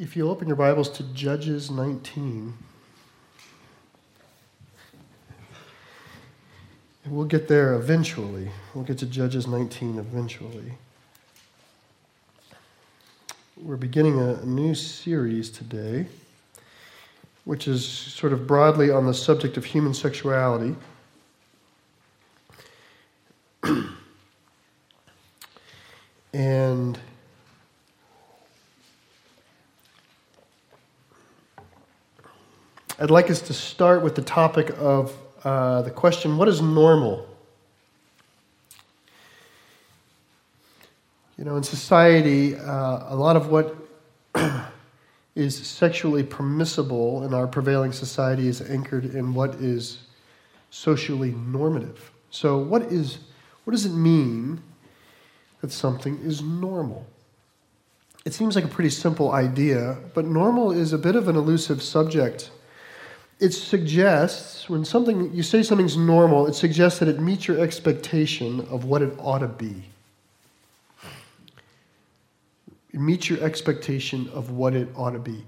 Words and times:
If 0.00 0.16
you 0.16 0.30
open 0.30 0.48
your 0.48 0.56
Bibles 0.56 0.88
to 0.92 1.02
Judges 1.12 1.70
19, 1.70 2.54
and 7.04 7.14
we'll 7.14 7.26
get 7.26 7.48
there 7.48 7.74
eventually. 7.74 8.50
We'll 8.72 8.84
get 8.84 8.96
to 9.00 9.06
Judges 9.06 9.46
19 9.46 9.98
eventually. 9.98 10.72
We're 13.58 13.76
beginning 13.76 14.18
a 14.18 14.42
new 14.42 14.74
series 14.74 15.50
today, 15.50 16.06
which 17.44 17.68
is 17.68 17.86
sort 17.86 18.32
of 18.32 18.46
broadly 18.46 18.90
on 18.90 19.04
the 19.04 19.12
subject 19.12 19.58
of 19.58 19.66
human 19.66 19.92
sexuality. 19.92 20.76
and 26.32 26.98
I'd 33.02 33.10
like 33.10 33.30
us 33.30 33.40
to 33.40 33.54
start 33.54 34.02
with 34.02 34.14
the 34.14 34.20
topic 34.20 34.74
of 34.76 35.16
uh, 35.42 35.80
the 35.80 35.90
question 35.90 36.36
what 36.36 36.48
is 36.48 36.60
normal? 36.60 37.26
You 41.38 41.46
know, 41.46 41.56
in 41.56 41.62
society, 41.62 42.56
uh, 42.56 43.14
a 43.14 43.16
lot 43.16 43.36
of 43.36 43.48
what 43.48 43.74
is 45.34 45.56
sexually 45.66 46.22
permissible 46.22 47.24
in 47.24 47.32
our 47.32 47.46
prevailing 47.46 47.92
society 47.92 48.48
is 48.48 48.60
anchored 48.60 49.06
in 49.06 49.32
what 49.32 49.54
is 49.54 50.00
socially 50.68 51.30
normative. 51.30 52.12
So, 52.30 52.58
what 52.58 52.82
is 52.82 53.20
what 53.64 53.70
does 53.70 53.86
it 53.86 53.94
mean 53.94 54.60
that 55.62 55.72
something 55.72 56.18
is 56.22 56.42
normal? 56.42 57.06
It 58.26 58.34
seems 58.34 58.56
like 58.56 58.64
a 58.66 58.68
pretty 58.68 58.90
simple 58.90 59.32
idea, 59.32 59.96
but 60.12 60.26
normal 60.26 60.70
is 60.70 60.92
a 60.92 60.98
bit 60.98 61.16
of 61.16 61.28
an 61.28 61.36
elusive 61.36 61.82
subject 61.82 62.50
it 63.40 63.54
suggests 63.54 64.68
when 64.68 64.84
something 64.84 65.34
you 65.34 65.42
say 65.42 65.62
something's 65.62 65.96
normal, 65.96 66.46
it 66.46 66.54
suggests 66.54 66.98
that 66.98 67.08
it 67.08 67.18
meets 67.20 67.48
your 67.48 67.58
expectation 67.58 68.60
of 68.70 68.84
what 68.84 69.00
it 69.00 69.14
ought 69.18 69.38
to 69.38 69.48
be. 69.48 69.82
It 72.92 73.00
meets 73.00 73.30
your 73.30 73.42
expectation 73.42 74.28
of 74.34 74.50
what 74.50 74.74
it 74.74 74.88
ought 74.94 75.12
to 75.12 75.18
be. 75.18 75.44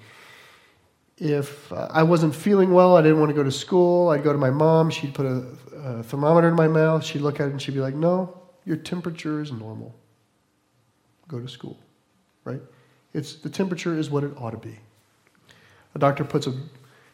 If 1.18 1.70
uh, 1.70 1.88
I 1.90 2.02
wasn't 2.02 2.34
feeling 2.34 2.72
well, 2.72 2.96
I 2.96 3.02
didn't 3.02 3.20
want 3.20 3.28
to 3.28 3.34
go 3.34 3.42
to 3.42 3.52
school, 3.52 4.08
I'd 4.08 4.24
go 4.24 4.32
to 4.32 4.38
my 4.38 4.50
mom, 4.50 4.88
she'd 4.90 5.12
put 5.12 5.26
a, 5.26 5.44
a 5.76 6.02
thermometer 6.02 6.48
in 6.48 6.54
my 6.54 6.68
mouth, 6.68 7.04
she'd 7.04 7.20
look 7.20 7.40
at 7.40 7.48
it 7.48 7.50
and 7.50 7.60
she'd 7.60 7.74
be 7.74 7.80
like, 7.80 7.94
No, 7.94 8.40
your 8.64 8.76
temperature 8.76 9.42
is 9.42 9.52
normal. 9.52 9.94
Go 11.28 11.40
to 11.40 11.48
school, 11.48 11.78
right? 12.44 12.60
It's, 13.12 13.34
the 13.34 13.50
temperature 13.50 13.98
is 13.98 14.08
what 14.08 14.24
it 14.24 14.32
ought 14.38 14.52
to 14.52 14.56
be. 14.56 14.78
A 15.94 15.98
doctor 15.98 16.24
puts 16.24 16.46
a 16.46 16.54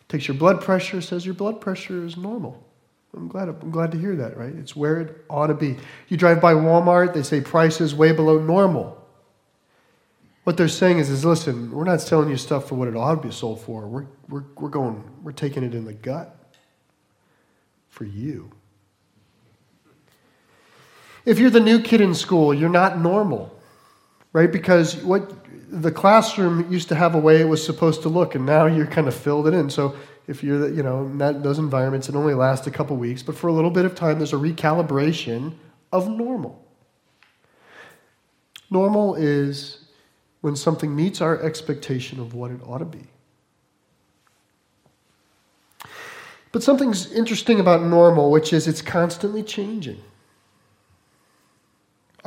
takes 0.08 0.26
your 0.26 0.36
blood 0.36 0.60
pressure, 0.60 1.00
says 1.00 1.24
your 1.24 1.34
blood 1.34 1.60
pressure 1.60 2.04
is 2.04 2.16
normal. 2.16 2.64
I'm 3.14 3.28
glad, 3.28 3.48
I'm 3.48 3.70
glad 3.70 3.92
to 3.92 3.98
hear 3.98 4.16
that, 4.16 4.36
right? 4.36 4.54
It's 4.54 4.76
where 4.76 5.00
it 5.00 5.24
ought 5.30 5.46
to 5.46 5.54
be. 5.54 5.76
You 6.08 6.16
drive 6.16 6.40
by 6.40 6.54
Walmart, 6.54 7.14
they 7.14 7.22
say 7.22 7.40
prices 7.40 7.94
way 7.94 8.12
below 8.12 8.38
normal. 8.38 8.94
What 10.44 10.56
they're 10.56 10.68
saying 10.68 10.98
is, 10.98 11.10
is 11.10 11.24
listen, 11.24 11.70
we're 11.70 11.84
not 11.84 12.00
selling 12.00 12.30
you 12.30 12.36
stuff 12.36 12.68
for 12.68 12.74
what 12.74 12.88
it 12.88 12.96
ought 12.96 13.16
to 13.16 13.28
be 13.28 13.32
sold 13.32 13.60
for. 13.60 13.86
We're, 13.86 14.06
we're, 14.28 14.44
we're 14.56 14.68
going, 14.68 15.04
we're 15.22 15.32
taking 15.32 15.62
it 15.62 15.74
in 15.74 15.84
the 15.84 15.92
gut 15.92 16.34
for 17.88 18.04
you. 18.04 18.50
If 21.24 21.38
you're 21.38 21.50
the 21.50 21.60
new 21.60 21.82
kid 21.82 22.00
in 22.00 22.14
school, 22.14 22.54
you're 22.54 22.70
not 22.70 22.98
normal, 22.98 23.54
right? 24.32 24.50
Because 24.50 24.96
what 24.96 25.30
the 25.70 25.92
classroom 25.92 26.70
used 26.72 26.88
to 26.88 26.94
have 26.94 27.14
a 27.14 27.18
way 27.18 27.40
it 27.40 27.48
was 27.48 27.64
supposed 27.64 28.02
to 28.02 28.08
look, 28.08 28.34
and 28.34 28.46
now 28.46 28.66
you're 28.66 28.86
kind 28.86 29.06
of 29.06 29.14
filled 29.14 29.46
it 29.46 29.54
in. 29.54 29.68
So 29.70 29.96
if 30.26 30.42
you're, 30.42 30.68
you 30.72 30.82
know, 30.82 31.04
in 31.04 31.18
that, 31.18 31.42
those 31.42 31.58
environments, 31.58 32.08
it 32.08 32.14
only 32.14 32.34
lasts 32.34 32.66
a 32.66 32.70
couple 32.70 32.96
weeks, 32.96 33.22
but 33.22 33.36
for 33.36 33.48
a 33.48 33.52
little 33.52 33.70
bit 33.70 33.84
of 33.84 33.94
time, 33.94 34.18
there's 34.18 34.32
a 34.32 34.36
recalibration 34.36 35.54
of 35.92 36.08
normal. 36.08 36.64
Normal 38.70 39.14
is 39.14 39.84
when 40.40 40.56
something 40.56 40.94
meets 40.94 41.20
our 41.20 41.40
expectation 41.42 42.20
of 42.20 42.34
what 42.34 42.50
it 42.50 42.60
ought 42.64 42.78
to 42.78 42.84
be. 42.84 43.06
But 46.52 46.62
something's 46.62 47.12
interesting 47.12 47.60
about 47.60 47.82
normal, 47.82 48.30
which 48.30 48.52
is 48.52 48.66
it's 48.66 48.82
constantly 48.82 49.42
changing. 49.42 50.02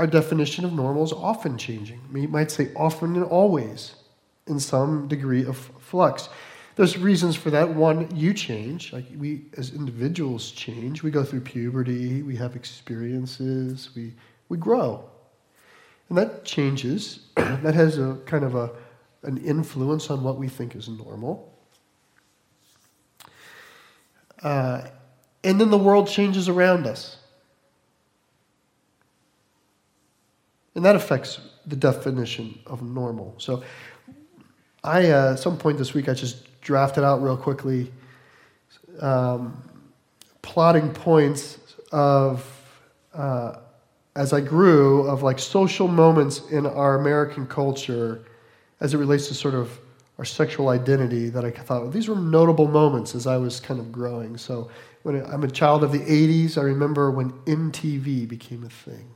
Our 0.02 0.08
definition 0.08 0.66
of 0.66 0.74
normal 0.74 1.04
is 1.04 1.14
often 1.14 1.60
changing. 1.60 2.02
We 2.12 2.26
might 2.26 2.50
say 2.50 2.72
often 2.76 3.16
and 3.16 3.24
always 3.24 3.94
in 4.48 4.60
some 4.60 5.08
degree 5.08 5.46
of 5.46 5.56
flux. 5.80 6.28
There's 6.76 6.98
reasons 6.98 7.36
for 7.36 7.52
that. 7.52 7.76
One, 7.76 8.10
you 8.16 8.34
change. 8.34 8.92
Like 8.94 9.06
we 9.16 9.44
as 9.58 9.76
individuals 9.76 10.50
change. 10.50 11.04
We 11.04 11.12
go 11.12 11.24
through 11.24 11.42
puberty, 11.42 12.24
we 12.24 12.36
have 12.38 12.56
experiences, 12.56 13.92
we, 13.96 14.16
we 14.50 14.58
grow. 14.58 15.08
And 16.10 16.18
that 16.18 16.46
changes. 16.46 17.28
that 17.36 17.76
has 17.76 18.00
a 18.00 18.18
kind 18.26 18.44
of 18.44 18.56
a, 18.56 18.72
an 19.22 19.38
influence 19.38 20.10
on 20.10 20.24
what 20.24 20.40
we 20.40 20.48
think 20.48 20.76
is 20.76 20.90
normal. 20.90 21.56
Uh, 24.42 24.82
and 25.44 25.62
then 25.62 25.70
the 25.70 25.78
world 25.78 26.08
changes 26.08 26.50
around 26.50 26.88
us. 26.88 27.18
And 30.76 30.86
that 30.86 30.96
affects 30.96 31.40
the 31.66 31.76
definition 31.76 32.58
of 32.66 32.82
normal. 32.82 33.36
So, 33.38 33.64
I, 34.84 35.12
uh, 35.12 35.34
at 35.34 35.40
some 35.40 35.58
point 35.58 35.78
this 35.78 35.94
week, 35.94 36.10
I 36.10 36.14
just 36.14 36.60
drafted 36.62 37.04
out 37.04 37.22
real 37.22 37.38
quickly 37.38 37.92
um, 39.00 39.62
plotting 40.42 40.92
points 40.92 41.60
of, 41.92 42.46
uh, 43.14 43.58
as 44.16 44.34
I 44.34 44.42
grew, 44.42 45.08
of 45.08 45.24
like 45.24 45.40
social 45.40 45.88
moments 45.88 46.50
in 46.50 46.66
our 46.66 46.96
American 47.00 47.46
culture 47.46 48.24
as 48.80 48.94
it 48.94 48.98
relates 48.98 49.28
to 49.28 49.34
sort 49.34 49.54
of 49.54 49.80
our 50.18 50.26
sexual 50.26 50.70
identity 50.70 51.30
that 51.30 51.46
I 51.46 51.52
thought, 51.52 51.84
well, 51.84 51.92
these 51.92 52.08
were 52.08 52.16
notable 52.16 52.68
moments 52.68 53.16
as 53.16 53.28
I 53.28 53.38
was 53.38 53.60
kind 53.60 53.80
of 53.80 53.92
growing. 53.92 54.38
So, 54.38 54.70
when 55.04 55.24
I'm 55.26 55.44
a 55.44 55.50
child 55.50 55.84
of 55.84 55.92
the 55.92 56.00
80s, 56.00 56.58
I 56.58 56.62
remember 56.62 57.10
when 57.10 57.32
MTV 57.46 58.28
became 58.28 58.64
a 58.64 58.70
thing. 58.70 59.10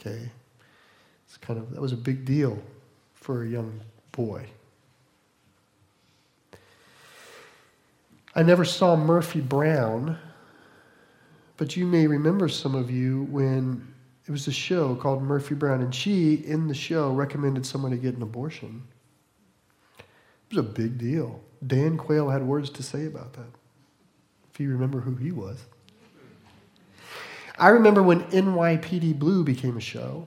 Okay? 0.00 0.30
It's 1.26 1.36
kind 1.36 1.58
of, 1.58 1.70
that 1.72 1.80
was 1.80 1.92
a 1.92 1.96
big 1.96 2.24
deal 2.24 2.58
for 3.14 3.44
a 3.44 3.48
young 3.48 3.80
boy. 4.12 4.46
I 8.34 8.42
never 8.42 8.64
saw 8.64 8.96
Murphy 8.96 9.40
Brown, 9.40 10.16
but 11.56 11.76
you 11.76 11.84
may 11.84 12.06
remember 12.06 12.48
some 12.48 12.74
of 12.74 12.90
you 12.90 13.24
when 13.24 13.86
it 14.26 14.30
was 14.30 14.46
a 14.46 14.52
show 14.52 14.94
called 14.94 15.22
Murphy 15.22 15.54
Brown, 15.54 15.82
and 15.82 15.94
she, 15.94 16.34
in 16.34 16.68
the 16.68 16.74
show, 16.74 17.10
recommended 17.12 17.66
someone 17.66 17.90
to 17.90 17.96
get 17.96 18.14
an 18.14 18.22
abortion. 18.22 18.82
It 19.98 20.56
was 20.56 20.64
a 20.64 20.68
big 20.68 20.98
deal. 20.98 21.40
Dan 21.66 21.98
Quayle 21.98 22.30
had 22.30 22.42
words 22.42 22.70
to 22.70 22.82
say 22.82 23.06
about 23.06 23.32
that, 23.34 23.50
if 24.52 24.60
you 24.60 24.70
remember 24.70 25.00
who 25.00 25.16
he 25.16 25.32
was. 25.32 25.64
I 27.60 27.68
remember 27.68 28.02
when 28.02 28.22
NYPD 28.30 29.18
Blue 29.18 29.44
became 29.44 29.76
a 29.76 29.82
show, 29.82 30.26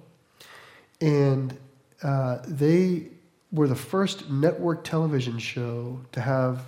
and 1.02 1.58
uh, 2.04 2.38
they 2.48 3.08
were 3.52 3.68
the 3.68 3.76
first 3.76 4.30
network 4.30 4.84
television 4.84 5.40
show 5.40 6.00
to 6.12 6.22
have 6.22 6.62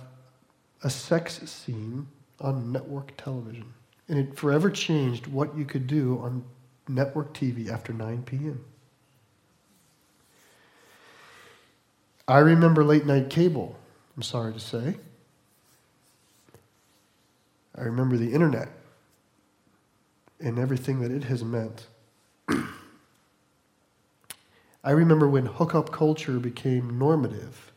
a 0.82 0.90
sex 0.90 1.38
scene 1.48 2.08
on 2.40 2.72
network 2.72 3.16
television. 3.16 3.72
And 4.08 4.18
it 4.18 4.36
forever 4.36 4.68
changed 4.68 5.28
what 5.28 5.56
you 5.56 5.64
could 5.64 5.86
do 5.86 6.18
on 6.18 6.44
network 6.88 7.32
TV 7.32 7.70
after 7.70 7.92
9 7.92 8.24
p.m. 8.24 8.64
I 12.26 12.38
remember 12.38 12.82
late 12.82 13.06
night 13.06 13.30
cable, 13.30 13.76
I'm 14.16 14.22
sorry 14.22 14.52
to 14.52 14.60
say. 14.60 14.96
I 17.76 17.82
remember 17.82 18.16
the 18.16 18.32
internet 18.32 18.75
and 20.40 20.58
everything 20.58 21.00
that 21.00 21.10
it 21.10 21.24
has 21.24 21.42
meant. 21.42 21.86
I 24.84 24.90
remember 24.90 25.28
when 25.28 25.46
hookup 25.46 25.90
culture 25.90 26.38
became 26.38 26.98
normative, 26.98 27.72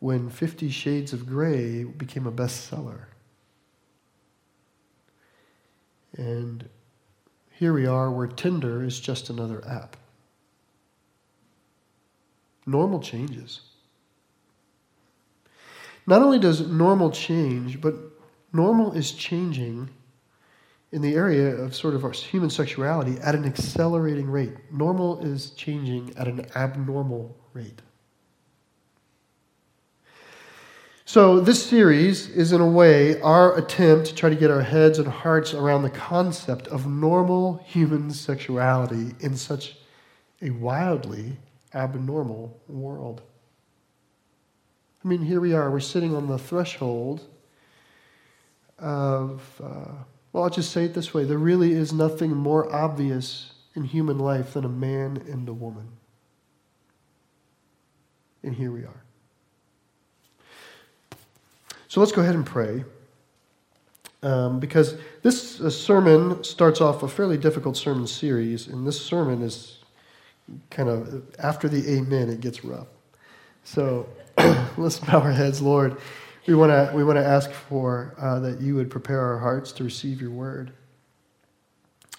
when 0.00 0.28
Fifty 0.28 0.68
Shades 0.70 1.12
of 1.12 1.26
Grey 1.26 1.84
became 1.84 2.26
a 2.26 2.32
bestseller. 2.32 3.04
And 6.16 6.68
here 7.50 7.72
we 7.72 7.86
are 7.86 8.10
where 8.10 8.26
Tinder 8.26 8.82
is 8.84 9.00
just 9.00 9.30
another 9.30 9.66
app. 9.66 9.96
Normal 12.66 13.00
changes. 13.00 13.60
Not 16.06 16.20
only 16.22 16.38
does 16.38 16.66
normal 16.66 17.10
change, 17.10 17.80
but 17.80 17.94
normal 18.52 18.92
is 18.92 19.12
changing 19.12 19.88
in 20.92 21.02
the 21.02 21.14
area 21.14 21.54
of 21.54 21.74
sort 21.74 21.94
of 21.94 22.04
our 22.04 22.10
human 22.10 22.50
sexuality 22.50 23.16
at 23.20 23.34
an 23.34 23.44
accelerating 23.44 24.28
rate. 24.28 24.54
Normal 24.72 25.20
is 25.24 25.50
changing 25.50 26.12
at 26.16 26.26
an 26.26 26.46
abnormal 26.56 27.36
rate. 27.52 27.80
So, 31.04 31.40
this 31.40 31.66
series 31.66 32.28
is, 32.28 32.52
in 32.52 32.60
a 32.60 32.70
way, 32.70 33.20
our 33.20 33.58
attempt 33.58 34.06
to 34.06 34.14
try 34.14 34.30
to 34.30 34.36
get 34.36 34.48
our 34.48 34.62
heads 34.62 35.00
and 35.00 35.08
hearts 35.08 35.54
around 35.54 35.82
the 35.82 35.90
concept 35.90 36.68
of 36.68 36.86
normal 36.86 37.56
human 37.66 38.12
sexuality 38.12 39.16
in 39.18 39.36
such 39.36 39.76
a 40.40 40.50
wildly 40.50 41.36
abnormal 41.74 42.60
world. 42.68 43.22
I 45.04 45.08
mean, 45.08 45.22
here 45.22 45.40
we 45.40 45.52
are, 45.52 45.68
we're 45.68 45.80
sitting 45.80 46.14
on 46.14 46.28
the 46.28 46.38
threshold 46.38 47.26
of, 48.78 49.42
uh, 49.60 50.04
well, 50.32 50.44
I'll 50.44 50.50
just 50.50 50.72
say 50.72 50.84
it 50.84 50.94
this 50.94 51.12
way 51.12 51.24
there 51.24 51.38
really 51.38 51.72
is 51.72 51.92
nothing 51.92 52.36
more 52.36 52.72
obvious 52.74 53.52
in 53.74 53.84
human 53.84 54.18
life 54.18 54.54
than 54.54 54.64
a 54.64 54.68
man 54.68 55.22
and 55.28 55.48
a 55.48 55.52
woman. 55.52 55.88
And 58.42 58.54
here 58.54 58.72
we 58.72 58.80
are. 58.80 59.02
So 61.88 62.00
let's 62.00 62.12
go 62.12 62.22
ahead 62.22 62.34
and 62.34 62.46
pray. 62.46 62.84
Um, 64.22 64.60
because 64.60 64.96
this 65.22 65.60
uh, 65.60 65.70
sermon 65.70 66.44
starts 66.44 66.80
off 66.80 67.02
a 67.02 67.08
fairly 67.08 67.38
difficult 67.38 67.76
sermon 67.76 68.06
series, 68.06 68.68
and 68.68 68.86
this 68.86 69.00
sermon 69.00 69.42
is 69.42 69.78
kind 70.68 70.88
of 70.88 71.24
after 71.38 71.68
the 71.68 71.96
amen, 71.96 72.28
it 72.28 72.40
gets 72.40 72.64
rough. 72.64 72.88
So 73.64 74.06
let's 74.76 74.98
bow 74.98 75.20
our 75.20 75.32
heads, 75.32 75.62
Lord. 75.62 75.96
We 76.50 76.56
want 76.56 76.72
to 76.72 76.96
we 76.96 77.04
want 77.04 77.16
to 77.16 77.24
ask 77.24 77.52
for 77.52 78.16
uh, 78.18 78.40
that 78.40 78.60
you 78.60 78.74
would 78.74 78.90
prepare 78.90 79.20
our 79.20 79.38
hearts 79.38 79.70
to 79.70 79.84
receive 79.84 80.20
your 80.20 80.32
word. 80.32 80.72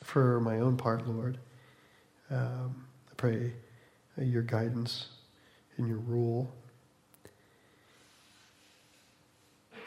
For 0.03 0.39
my 0.39 0.59
own 0.59 0.77
part, 0.77 1.05
Lord, 1.05 1.37
um, 2.29 2.87
I 3.11 3.15
pray 3.17 3.51
uh, 4.17 4.23
your 4.23 4.41
guidance 4.41 5.07
and 5.75 5.85
your 5.85 5.97
rule 5.97 6.49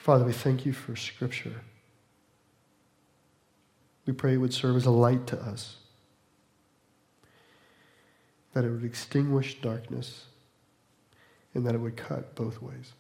Father, 0.04 0.26
we 0.26 0.34
thank 0.34 0.66
you 0.66 0.74
for 0.74 0.94
Scripture. 0.94 1.62
We 4.04 4.12
pray 4.12 4.34
it 4.34 4.36
would 4.36 4.52
serve 4.52 4.76
as 4.76 4.84
a 4.84 4.90
light 4.90 5.26
to 5.28 5.40
us, 5.40 5.76
that 8.52 8.66
it 8.66 8.68
would 8.68 8.84
extinguish 8.84 9.62
darkness, 9.62 10.26
and 11.54 11.66
that 11.66 11.74
it 11.74 11.78
would 11.78 11.96
cut 11.96 12.34
both 12.34 12.60
ways. 12.60 12.92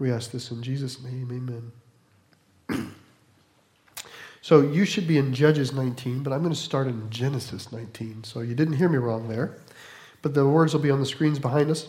We 0.00 0.10
ask 0.10 0.30
this 0.30 0.50
in 0.50 0.62
Jesus' 0.62 1.02
name, 1.02 1.70
amen. 2.70 2.90
so 4.40 4.62
you 4.62 4.86
should 4.86 5.06
be 5.06 5.18
in 5.18 5.34
Judges 5.34 5.74
19, 5.74 6.22
but 6.22 6.32
I'm 6.32 6.40
going 6.40 6.54
to 6.54 6.58
start 6.58 6.86
in 6.86 7.10
Genesis 7.10 7.70
19. 7.70 8.24
So 8.24 8.40
you 8.40 8.54
didn't 8.54 8.74
hear 8.74 8.88
me 8.88 8.96
wrong 8.96 9.28
there, 9.28 9.58
but 10.22 10.32
the 10.32 10.48
words 10.48 10.72
will 10.72 10.80
be 10.80 10.90
on 10.90 11.00
the 11.00 11.06
screens 11.06 11.38
behind 11.38 11.70
us. 11.70 11.86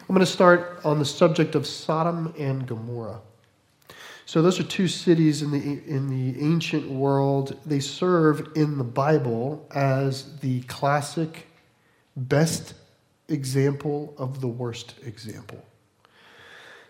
I'm 0.00 0.16
going 0.16 0.18
to 0.18 0.26
start 0.26 0.80
on 0.84 0.98
the 0.98 1.04
subject 1.04 1.54
of 1.54 1.64
Sodom 1.64 2.34
and 2.36 2.66
Gomorrah. 2.66 3.20
So 4.26 4.42
those 4.42 4.58
are 4.58 4.64
two 4.64 4.88
cities 4.88 5.40
in 5.40 5.52
the 5.52 5.80
in 5.86 6.10
the 6.10 6.42
ancient 6.42 6.90
world. 6.90 7.56
They 7.64 7.80
serve 7.80 8.48
in 8.56 8.78
the 8.78 8.84
Bible 8.84 9.64
as 9.72 10.38
the 10.40 10.62
classic 10.62 11.46
best 12.16 12.74
example 13.28 14.12
of 14.18 14.40
the 14.40 14.48
worst 14.48 14.94
example. 15.04 15.64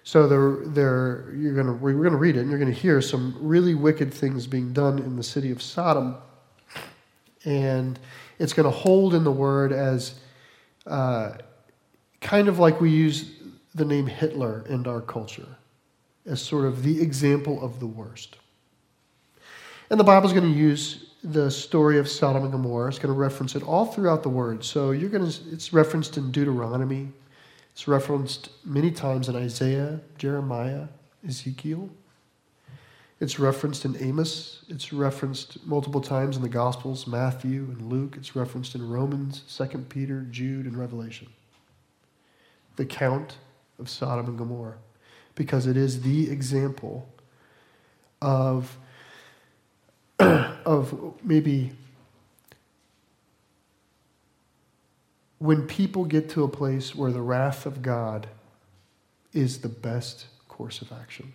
So 0.08 0.26
they're, 0.26 0.56
they're, 0.68 1.34
you're 1.36 1.52
gonna, 1.52 1.74
we're 1.74 1.92
going 1.92 2.12
to 2.12 2.16
read 2.16 2.36
it, 2.36 2.40
and 2.40 2.48
you're 2.48 2.58
going 2.58 2.72
to 2.72 2.80
hear 2.80 3.02
some 3.02 3.36
really 3.38 3.74
wicked 3.74 4.12
things 4.14 4.46
being 4.46 4.72
done 4.72 4.98
in 5.00 5.16
the 5.16 5.22
city 5.22 5.50
of 5.50 5.60
Sodom. 5.60 6.16
And 7.44 7.98
it's 8.38 8.54
going 8.54 8.64
to 8.64 8.70
hold 8.70 9.12
in 9.12 9.22
the 9.22 9.30
word 9.30 9.70
as 9.70 10.14
uh, 10.86 11.32
kind 12.22 12.48
of 12.48 12.58
like 12.58 12.80
we 12.80 12.88
use 12.88 13.32
the 13.74 13.84
name 13.84 14.06
Hitler 14.06 14.64
in 14.70 14.86
our 14.86 15.02
culture 15.02 15.58
as 16.24 16.40
sort 16.40 16.64
of 16.64 16.82
the 16.84 17.02
example 17.02 17.62
of 17.62 17.78
the 17.78 17.86
worst. 17.86 18.38
And 19.90 20.00
the 20.00 20.04
Bible's 20.04 20.32
going 20.32 20.50
to 20.50 20.58
use 20.58 21.10
the 21.22 21.50
story 21.50 21.98
of 21.98 22.08
Sodom 22.08 22.44
and 22.44 22.52
Gomorrah. 22.52 22.88
It's 22.88 22.98
going 22.98 23.12
to 23.12 23.20
reference 23.20 23.54
it 23.56 23.62
all 23.62 23.84
throughout 23.84 24.22
the 24.22 24.30
Word. 24.30 24.64
So 24.64 24.92
you're 24.92 25.10
going 25.10 25.30
to, 25.30 25.38
it's 25.52 25.74
referenced 25.74 26.16
in 26.16 26.30
Deuteronomy. 26.30 27.12
It's 27.78 27.86
referenced 27.86 28.48
many 28.64 28.90
times 28.90 29.28
in 29.28 29.36
Isaiah, 29.36 30.00
Jeremiah, 30.18 30.88
Ezekiel. 31.24 31.88
It's 33.20 33.38
referenced 33.38 33.84
in 33.84 33.96
Amos. 34.02 34.64
It's 34.68 34.92
referenced 34.92 35.64
multiple 35.64 36.00
times 36.00 36.34
in 36.34 36.42
the 36.42 36.48
Gospels, 36.48 37.06
Matthew 37.06 37.68
and 37.70 37.82
Luke. 37.82 38.16
It's 38.18 38.34
referenced 38.34 38.74
in 38.74 38.88
Romans, 38.88 39.44
2 39.56 39.78
Peter, 39.88 40.26
Jude, 40.28 40.66
and 40.66 40.76
Revelation 40.76 41.28
the 42.74 42.84
count 42.84 43.36
of 43.78 43.88
Sodom 43.88 44.26
and 44.26 44.36
Gomorrah 44.36 44.78
because 45.36 45.68
it 45.68 45.76
is 45.76 46.02
the 46.02 46.28
example 46.28 47.08
of, 48.20 48.76
of 50.18 51.14
maybe 51.22 51.70
when 55.38 55.66
people 55.66 56.04
get 56.04 56.28
to 56.30 56.44
a 56.44 56.48
place 56.48 56.94
where 56.94 57.12
the 57.12 57.20
wrath 57.20 57.66
of 57.66 57.82
God 57.82 58.28
is 59.32 59.60
the 59.60 59.68
best 59.68 60.26
course 60.48 60.82
of 60.82 60.90
action, 60.92 61.32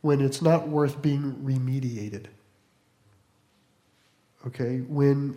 when 0.00 0.20
it's 0.20 0.40
not 0.40 0.68
worth 0.68 1.02
being 1.02 1.34
remediated. 1.44 2.26
Okay, 4.46 4.80
when 4.80 5.36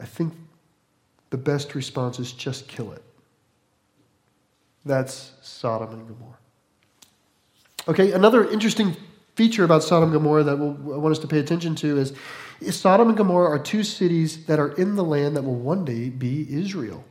I 0.00 0.04
think 0.04 0.34
the 1.30 1.36
best 1.36 1.74
response 1.74 2.18
is 2.18 2.32
just 2.32 2.68
kill 2.68 2.92
it. 2.92 3.02
That's 4.84 5.32
Sodom 5.42 5.92
and 5.92 6.08
Gomorrah. 6.08 6.38
Okay, 7.88 8.12
another 8.12 8.48
interesting 8.48 8.96
feature 9.38 9.62
about 9.62 9.84
Sodom 9.84 10.08
and 10.08 10.14
Gomorrah 10.14 10.42
that 10.42 10.58
we'll, 10.58 10.72
I 10.92 10.98
want 10.98 11.12
us 11.12 11.20
to 11.20 11.28
pay 11.28 11.38
attention 11.38 11.76
to 11.76 11.96
is, 11.96 12.12
Sodom 12.74 13.06
and 13.06 13.16
Gomorrah 13.16 13.48
are 13.48 13.58
two 13.60 13.84
cities 13.84 14.46
that 14.46 14.58
are 14.58 14.72
in 14.72 14.96
the 14.96 15.04
land 15.04 15.36
that 15.36 15.42
will 15.42 15.54
one 15.54 15.84
day 15.84 16.08
be 16.08 16.44
Israel. 16.50 17.04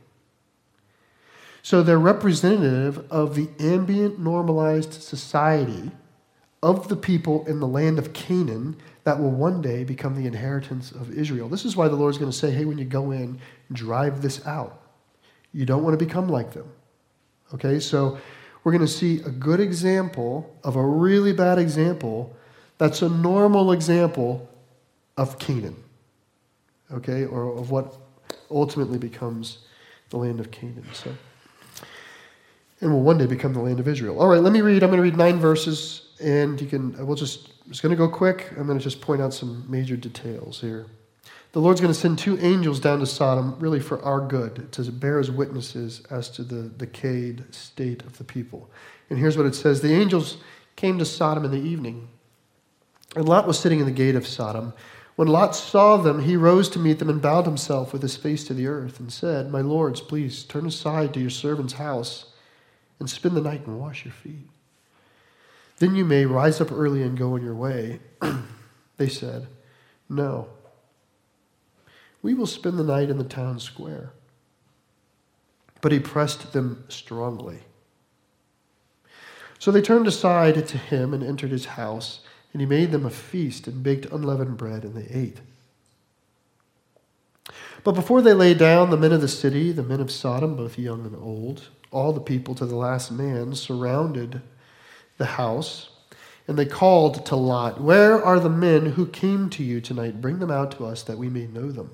So 1.62 1.82
they're 1.82 1.98
representative 1.98 3.10
of 3.10 3.34
the 3.34 3.48
ambient 3.58 4.18
normalized 4.18 4.92
society 4.92 5.90
of 6.62 6.88
the 6.88 6.96
people 6.96 7.46
in 7.46 7.60
the 7.60 7.66
land 7.66 7.98
of 7.98 8.12
Canaan 8.12 8.76
that 9.04 9.18
will 9.18 9.30
one 9.30 9.62
day 9.62 9.82
become 9.84 10.14
the 10.14 10.26
inheritance 10.26 10.92
of 10.92 11.10
Israel. 11.10 11.48
This 11.48 11.64
is 11.64 11.76
why 11.76 11.88
the 11.88 11.96
Lord's 11.96 12.18
going 12.18 12.30
to 12.30 12.36
say, 12.36 12.50
hey, 12.50 12.66
when 12.66 12.76
you 12.76 12.84
go 12.84 13.10
in, 13.10 13.40
drive 13.72 14.20
this 14.20 14.46
out. 14.46 14.82
You 15.54 15.64
don't 15.64 15.82
want 15.82 15.98
to 15.98 16.04
become 16.04 16.28
like 16.28 16.52
them. 16.52 16.70
Okay, 17.54 17.80
so 17.80 18.18
we're 18.64 18.72
going 18.72 18.86
to 18.86 18.88
see 18.88 19.20
a 19.20 19.30
good 19.30 19.60
example 19.60 20.56
of 20.64 20.76
a 20.76 20.84
really 20.84 21.32
bad 21.32 21.58
example 21.58 22.36
that's 22.78 23.02
a 23.02 23.08
normal 23.08 23.72
example 23.72 24.48
of 25.16 25.38
Canaan. 25.38 25.76
Okay, 26.90 27.26
or 27.26 27.58
of 27.58 27.70
what 27.70 27.94
ultimately 28.50 28.98
becomes 28.98 29.58
the 30.10 30.16
land 30.16 30.40
of 30.40 30.50
Canaan. 30.50 30.86
So, 30.94 31.12
and 32.80 32.92
will 32.92 33.02
one 33.02 33.18
day 33.18 33.26
become 33.26 33.52
the 33.52 33.60
land 33.60 33.80
of 33.80 33.88
Israel. 33.88 34.18
All 34.20 34.28
right, 34.28 34.40
let 34.40 34.52
me 34.52 34.62
read. 34.62 34.82
I'm 34.82 34.88
going 34.88 34.98
to 34.98 35.02
read 35.02 35.16
nine 35.16 35.38
verses, 35.38 36.12
and 36.22 36.58
you 36.58 36.66
can. 36.66 37.06
We'll 37.06 37.16
just. 37.16 37.52
It's 37.68 37.80
going 37.80 37.90
to 37.90 37.96
go 37.96 38.08
quick. 38.08 38.50
I'm 38.56 38.66
going 38.66 38.78
to 38.78 38.82
just 38.82 39.02
point 39.02 39.20
out 39.20 39.34
some 39.34 39.64
major 39.68 39.96
details 39.96 40.60
here. 40.60 40.86
The 41.52 41.60
Lord's 41.60 41.80
going 41.80 41.92
to 41.92 41.98
send 41.98 42.18
two 42.18 42.38
angels 42.40 42.78
down 42.78 43.00
to 43.00 43.06
Sodom, 43.06 43.58
really 43.58 43.80
for 43.80 44.02
our 44.02 44.20
good, 44.20 44.70
to 44.72 44.82
bear 44.92 45.18
as 45.18 45.30
witnesses 45.30 46.02
as 46.10 46.28
to 46.30 46.42
the 46.42 46.68
decayed 46.68 47.54
state 47.54 48.02
of 48.02 48.18
the 48.18 48.24
people. 48.24 48.68
And 49.08 49.18
here's 49.18 49.36
what 49.36 49.46
it 49.46 49.54
says 49.54 49.80
The 49.80 49.94
angels 49.94 50.38
came 50.76 50.98
to 50.98 51.04
Sodom 51.04 51.44
in 51.44 51.50
the 51.50 51.56
evening, 51.56 52.08
and 53.16 53.26
Lot 53.26 53.46
was 53.46 53.58
sitting 53.58 53.80
in 53.80 53.86
the 53.86 53.92
gate 53.92 54.14
of 54.14 54.26
Sodom. 54.26 54.74
When 55.16 55.26
Lot 55.26 55.56
saw 55.56 55.96
them, 55.96 56.22
he 56.22 56.36
rose 56.36 56.68
to 56.68 56.78
meet 56.78 57.00
them 57.00 57.10
and 57.10 57.20
bowed 57.20 57.46
himself 57.46 57.92
with 57.92 58.02
his 58.02 58.16
face 58.16 58.44
to 58.44 58.54
the 58.54 58.68
earth 58.68 59.00
and 59.00 59.12
said, 59.12 59.50
My 59.50 59.62
lords, 59.62 60.00
please 60.00 60.44
turn 60.44 60.66
aside 60.66 61.12
to 61.14 61.20
your 61.20 61.30
servant's 61.30 61.72
house 61.72 62.26
and 63.00 63.10
spend 63.10 63.34
the 63.34 63.40
night 63.40 63.66
and 63.66 63.80
wash 63.80 64.04
your 64.04 64.12
feet. 64.12 64.48
Then 65.78 65.96
you 65.96 66.04
may 66.04 66.24
rise 66.24 66.60
up 66.60 66.70
early 66.70 67.02
and 67.02 67.18
go 67.18 67.34
on 67.34 67.42
your 67.42 67.54
way. 67.54 68.00
they 68.96 69.08
said, 69.08 69.48
No. 70.08 70.50
We 72.22 72.34
will 72.34 72.46
spend 72.46 72.78
the 72.78 72.84
night 72.84 73.10
in 73.10 73.18
the 73.18 73.24
town 73.24 73.60
square. 73.60 74.12
But 75.80 75.92
he 75.92 76.00
pressed 76.00 76.52
them 76.52 76.84
strongly. 76.88 77.60
So 79.58 79.70
they 79.70 79.82
turned 79.82 80.06
aside 80.06 80.66
to 80.66 80.78
him 80.78 81.14
and 81.14 81.22
entered 81.22 81.50
his 81.50 81.66
house, 81.66 82.20
and 82.52 82.60
he 82.60 82.66
made 82.66 82.92
them 82.92 83.06
a 83.06 83.10
feast 83.10 83.66
and 83.66 83.82
baked 83.82 84.06
unleavened 84.06 84.56
bread, 84.56 84.84
and 84.84 84.94
they 84.94 85.08
ate. 85.12 85.40
But 87.84 87.92
before 87.92 88.22
they 88.22 88.34
lay 88.34 88.54
down, 88.54 88.90
the 88.90 88.96
men 88.96 89.12
of 89.12 89.20
the 89.20 89.28
city, 89.28 89.72
the 89.72 89.82
men 89.82 90.00
of 90.00 90.10
Sodom, 90.10 90.56
both 90.56 90.78
young 90.78 91.06
and 91.06 91.16
old, 91.16 91.68
all 91.90 92.12
the 92.12 92.20
people 92.20 92.54
to 92.56 92.66
the 92.66 92.76
last 92.76 93.10
man, 93.10 93.54
surrounded 93.54 94.42
the 95.16 95.26
house 95.26 95.90
And 96.48 96.58
they 96.58 96.64
called 96.64 97.26
to 97.26 97.36
Lot, 97.36 97.78
Where 97.80 98.24
are 98.24 98.40
the 98.40 98.48
men 98.48 98.86
who 98.86 99.06
came 99.06 99.50
to 99.50 99.62
you 99.62 99.82
tonight? 99.82 100.22
Bring 100.22 100.38
them 100.38 100.50
out 100.50 100.72
to 100.72 100.86
us 100.86 101.02
that 101.02 101.18
we 101.18 101.28
may 101.28 101.46
know 101.46 101.70
them. 101.70 101.90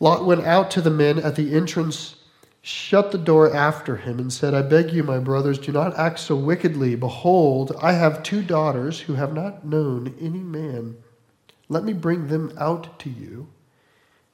Lot 0.00 0.24
went 0.24 0.46
out 0.46 0.70
to 0.72 0.80
the 0.80 0.90
men 0.90 1.18
at 1.18 1.36
the 1.36 1.54
entrance, 1.54 2.16
shut 2.62 3.12
the 3.12 3.18
door 3.18 3.54
after 3.54 3.98
him, 3.98 4.18
and 4.18 4.32
said, 4.32 4.54
I 4.54 4.62
beg 4.62 4.92
you, 4.92 5.02
my 5.02 5.18
brothers, 5.18 5.58
do 5.58 5.72
not 5.72 5.98
act 5.98 6.18
so 6.18 6.34
wickedly. 6.34 6.94
Behold, 6.94 7.76
I 7.82 7.92
have 7.92 8.22
two 8.22 8.42
daughters 8.42 9.00
who 9.00 9.14
have 9.14 9.34
not 9.34 9.64
known 9.64 10.14
any 10.18 10.40
man. 10.40 10.96
Let 11.68 11.84
me 11.84 11.92
bring 11.92 12.28
them 12.28 12.52
out 12.58 12.98
to 13.00 13.10
you, 13.10 13.48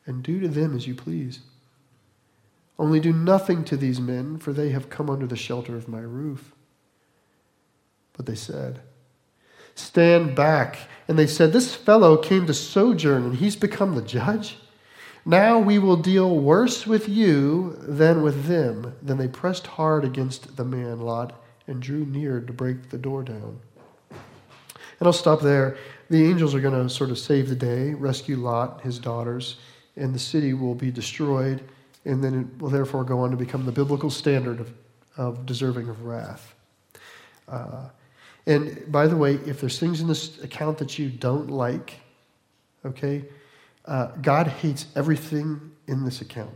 and 0.06 0.22
do 0.22 0.38
to 0.40 0.48
them 0.48 0.76
as 0.76 0.86
you 0.86 0.94
please. 0.94 1.40
Only 2.78 3.00
do 3.00 3.12
nothing 3.12 3.64
to 3.64 3.76
these 3.76 4.00
men, 4.00 4.38
for 4.38 4.52
they 4.52 4.70
have 4.70 4.88
come 4.88 5.10
under 5.10 5.26
the 5.26 5.36
shelter 5.36 5.76
of 5.76 5.88
my 5.88 6.00
roof. 6.00 6.54
But 8.12 8.26
they 8.26 8.34
said, 8.36 8.80
Stand 9.74 10.34
back. 10.34 10.78
And 11.08 11.18
they 11.18 11.26
said, 11.26 11.52
This 11.52 11.74
fellow 11.74 12.16
came 12.16 12.46
to 12.46 12.54
sojourn, 12.54 13.24
and 13.24 13.36
he's 13.36 13.56
become 13.56 13.94
the 13.94 14.02
judge. 14.02 14.58
Now 15.28 15.58
we 15.58 15.80
will 15.80 15.96
deal 15.96 16.38
worse 16.38 16.86
with 16.86 17.08
you 17.08 17.76
than 17.80 18.22
with 18.22 18.44
them. 18.44 18.94
Then 19.02 19.18
they 19.18 19.26
pressed 19.26 19.66
hard 19.66 20.04
against 20.04 20.56
the 20.56 20.64
man 20.64 21.00
Lot 21.00 21.42
and 21.66 21.82
drew 21.82 22.06
near 22.06 22.40
to 22.40 22.52
break 22.52 22.90
the 22.90 22.96
door 22.96 23.24
down. 23.24 23.58
And 24.10 25.06
I'll 25.06 25.12
stop 25.12 25.40
there. 25.40 25.78
The 26.10 26.24
angels 26.24 26.54
are 26.54 26.60
going 26.60 26.80
to 26.80 26.88
sort 26.88 27.10
of 27.10 27.18
save 27.18 27.48
the 27.48 27.56
day, 27.56 27.92
rescue 27.92 28.36
Lot, 28.36 28.82
his 28.82 29.00
daughters, 29.00 29.56
and 29.96 30.14
the 30.14 30.18
city 30.20 30.54
will 30.54 30.76
be 30.76 30.92
destroyed, 30.92 31.60
and 32.04 32.22
then 32.22 32.42
it 32.42 32.62
will 32.62 32.70
therefore 32.70 33.02
go 33.02 33.18
on 33.18 33.32
to 33.32 33.36
become 33.36 33.66
the 33.66 33.72
biblical 33.72 34.10
standard 34.10 34.60
of, 34.60 34.72
of 35.16 35.44
deserving 35.44 35.88
of 35.88 36.04
wrath. 36.04 36.54
Uh, 37.48 37.88
and 38.46 38.92
by 38.92 39.08
the 39.08 39.16
way, 39.16 39.34
if 39.44 39.60
there's 39.60 39.80
things 39.80 40.00
in 40.00 40.06
this 40.06 40.40
account 40.44 40.78
that 40.78 41.00
you 41.00 41.10
don't 41.10 41.50
like, 41.50 41.94
okay, 42.84 43.24
uh, 43.86 44.08
God 44.20 44.48
hates 44.48 44.86
everything 44.96 45.72
in 45.86 46.04
this 46.04 46.20
account. 46.20 46.54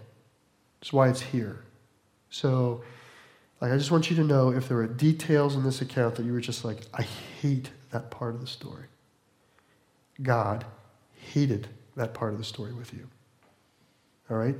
That's 0.81 0.93
why 0.93 1.09
it's 1.09 1.21
here. 1.21 1.65
So, 2.31 2.83
like, 3.61 3.73
I 3.73 3.77
just 3.77 3.91
want 3.91 4.11
you 4.11 4.17
to 4.17 4.25
know 4.25 4.51
if 4.51 4.69
there 4.69 4.79
are 4.79 4.87
details 4.87 5.55
in 5.55 5.63
this 5.63 5.81
account 5.81 6.17
that 6.17 6.25
you 6.25 6.33
were 6.33 6.41
just 6.41 6.65
like, 6.65 6.79
I 6.95 7.03
hate 7.03 7.71
that 7.91 8.11
part 8.11 8.35
of 8.35 8.41
the 8.41 8.47
story. 8.47 8.87
God 10.23 10.65
hated 11.33 11.69
that 11.97 12.15
part 12.15 12.33
of 12.33 12.39
the 12.39 12.45
story 12.45 12.73
with 12.73 12.93
you. 12.93 13.07
All 14.31 14.37
right? 14.37 14.57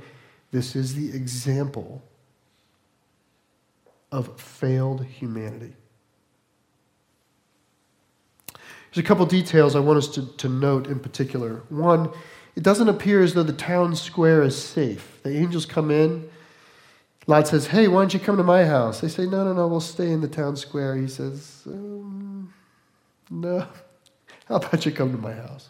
This 0.51 0.75
is 0.75 0.95
the 0.95 1.15
example 1.15 2.03
of 4.11 4.39
failed 4.39 5.05
humanity. 5.05 5.73
There's 8.93 9.05
a 9.05 9.07
couple 9.07 9.25
details 9.25 9.75
I 9.75 9.79
want 9.79 9.97
us 9.97 10.09
to, 10.09 10.27
to 10.37 10.49
note 10.49 10.87
in 10.87 10.99
particular. 10.99 11.63
One, 11.69 12.11
it 12.55 12.63
doesn't 12.63 12.89
appear 12.89 13.21
as 13.21 13.33
though 13.33 13.43
the 13.43 13.53
town 13.53 13.95
square 13.95 14.41
is 14.43 14.61
safe. 14.61 15.19
The 15.23 15.35
angels 15.35 15.65
come 15.65 15.91
in. 15.91 16.29
Lot 17.27 17.47
says, 17.47 17.67
Hey, 17.67 17.87
why 17.87 18.01
don't 18.01 18.13
you 18.13 18.19
come 18.19 18.37
to 18.37 18.43
my 18.43 18.65
house? 18.65 19.01
They 19.01 19.07
say, 19.07 19.25
No, 19.25 19.43
no, 19.45 19.53
no, 19.53 19.67
we'll 19.67 19.79
stay 19.79 20.11
in 20.11 20.21
the 20.21 20.27
town 20.27 20.55
square. 20.55 20.95
He 20.95 21.07
says, 21.07 21.63
um, 21.67 22.53
No. 23.29 23.67
How 24.47 24.55
about 24.55 24.85
you 24.85 24.91
come 24.91 25.11
to 25.11 25.17
my 25.17 25.33
house? 25.33 25.69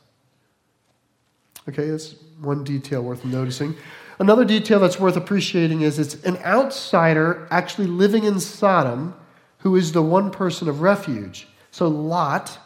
Okay, 1.69 1.89
that's 1.89 2.15
one 2.39 2.63
detail 2.63 3.03
worth 3.03 3.23
noticing. 3.23 3.75
Another 4.17 4.45
detail 4.45 4.79
that's 4.79 4.99
worth 4.99 5.15
appreciating 5.15 5.81
is 5.81 5.99
it's 5.99 6.15
an 6.23 6.37
outsider 6.37 7.47
actually 7.51 7.87
living 7.87 8.23
in 8.23 8.39
Sodom 8.39 9.13
who 9.59 9.75
is 9.75 9.91
the 9.91 10.01
one 10.01 10.31
person 10.31 10.67
of 10.67 10.81
refuge. 10.81 11.47
So 11.69 11.87
Lot 11.87 12.57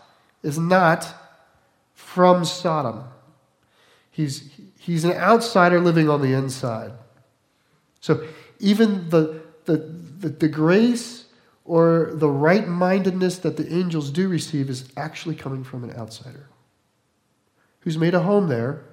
is 0.44 0.58
not 0.58 1.14
from 1.94 2.46
Sodom. 2.46 3.04
He's, 4.16 4.50
he's 4.80 5.04
an 5.04 5.12
outsider 5.12 5.82
living 5.82 6.10
on 6.10 6.22
the 6.22 6.32
inside. 6.32 6.94
So 8.00 8.26
even 8.60 9.10
the, 9.10 9.42
the, 9.66 9.76
the, 9.76 10.30
the 10.30 10.48
grace 10.48 11.26
or 11.66 12.12
the 12.14 12.30
right 12.30 12.66
mindedness 12.66 13.40
that 13.40 13.58
the 13.58 13.76
angels 13.76 14.10
do 14.12 14.30
receive 14.30 14.70
is 14.70 14.88
actually 14.96 15.36
coming 15.36 15.66
from 15.66 15.84
an 15.84 15.92
outsider 15.98 16.48
who's 17.82 17.98
made 17.98 18.14
a 18.14 18.22
home 18.22 18.48
there, 18.48 18.86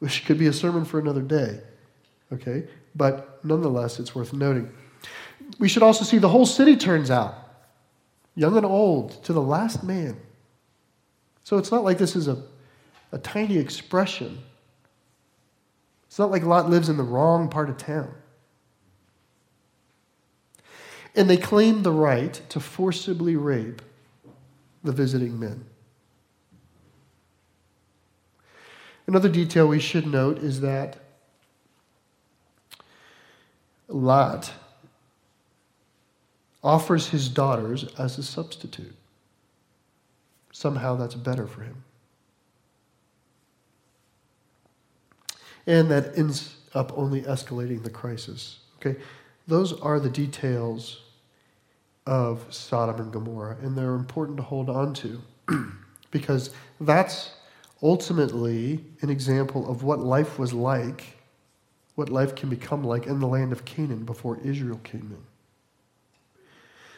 which 0.00 0.24
could 0.26 0.36
be 0.36 0.48
a 0.48 0.52
sermon 0.52 0.84
for 0.84 0.98
another 0.98 1.22
day. 1.22 1.60
Okay? 2.32 2.66
But 2.96 3.44
nonetheless, 3.44 4.00
it's 4.00 4.16
worth 4.16 4.32
noting. 4.32 4.68
We 5.60 5.68
should 5.68 5.84
also 5.84 6.04
see 6.04 6.18
the 6.18 6.28
whole 6.28 6.44
city 6.44 6.76
turns 6.76 7.08
out, 7.08 7.36
young 8.34 8.56
and 8.56 8.66
old, 8.66 9.22
to 9.22 9.32
the 9.32 9.40
last 9.40 9.84
man. 9.84 10.20
So 11.44 11.56
it's 11.56 11.70
not 11.70 11.84
like 11.84 11.98
this 11.98 12.16
is 12.16 12.26
a 12.26 12.42
a 13.12 13.18
tiny 13.18 13.58
expression. 13.58 14.38
It's 16.06 16.18
not 16.18 16.30
like 16.30 16.44
Lot 16.44 16.68
lives 16.68 16.88
in 16.88 16.96
the 16.96 17.02
wrong 17.02 17.48
part 17.48 17.70
of 17.70 17.76
town. 17.76 18.14
And 21.14 21.28
they 21.28 21.36
claim 21.36 21.82
the 21.82 21.92
right 21.92 22.40
to 22.50 22.60
forcibly 22.60 23.36
rape 23.36 23.82
the 24.82 24.92
visiting 24.92 25.38
men. 25.38 25.64
Another 29.06 29.28
detail 29.28 29.66
we 29.66 29.80
should 29.80 30.06
note 30.06 30.38
is 30.38 30.60
that 30.60 30.96
Lot 33.88 34.52
offers 36.62 37.08
his 37.08 37.28
daughters 37.28 37.84
as 37.98 38.18
a 38.18 38.22
substitute. 38.22 38.94
Somehow 40.52 40.94
that's 40.94 41.16
better 41.16 41.46
for 41.46 41.62
him. 41.62 41.82
And 45.66 45.90
that 45.90 46.16
ends 46.16 46.56
up 46.74 46.96
only 46.96 47.22
escalating 47.22 47.82
the 47.82 47.90
crisis. 47.90 48.60
Okay, 48.78 48.98
those 49.46 49.72
are 49.80 50.00
the 50.00 50.10
details 50.10 51.00
of 52.06 52.44
Sodom 52.50 53.00
and 53.00 53.12
Gomorrah, 53.12 53.56
and 53.62 53.76
they're 53.76 53.94
important 53.94 54.36
to 54.38 54.42
hold 54.42 54.70
on 54.70 54.94
to 54.94 55.20
because 56.10 56.50
that's 56.80 57.32
ultimately 57.82 58.84
an 59.00 59.10
example 59.10 59.70
of 59.70 59.82
what 59.82 60.00
life 60.00 60.38
was 60.38 60.52
like, 60.52 61.18
what 61.94 62.08
life 62.08 62.34
can 62.34 62.48
become 62.48 62.84
like 62.84 63.06
in 63.06 63.20
the 63.20 63.26
land 63.26 63.52
of 63.52 63.64
Canaan 63.64 64.04
before 64.04 64.38
Israel 64.42 64.80
came 64.84 65.12
in. 65.12 65.24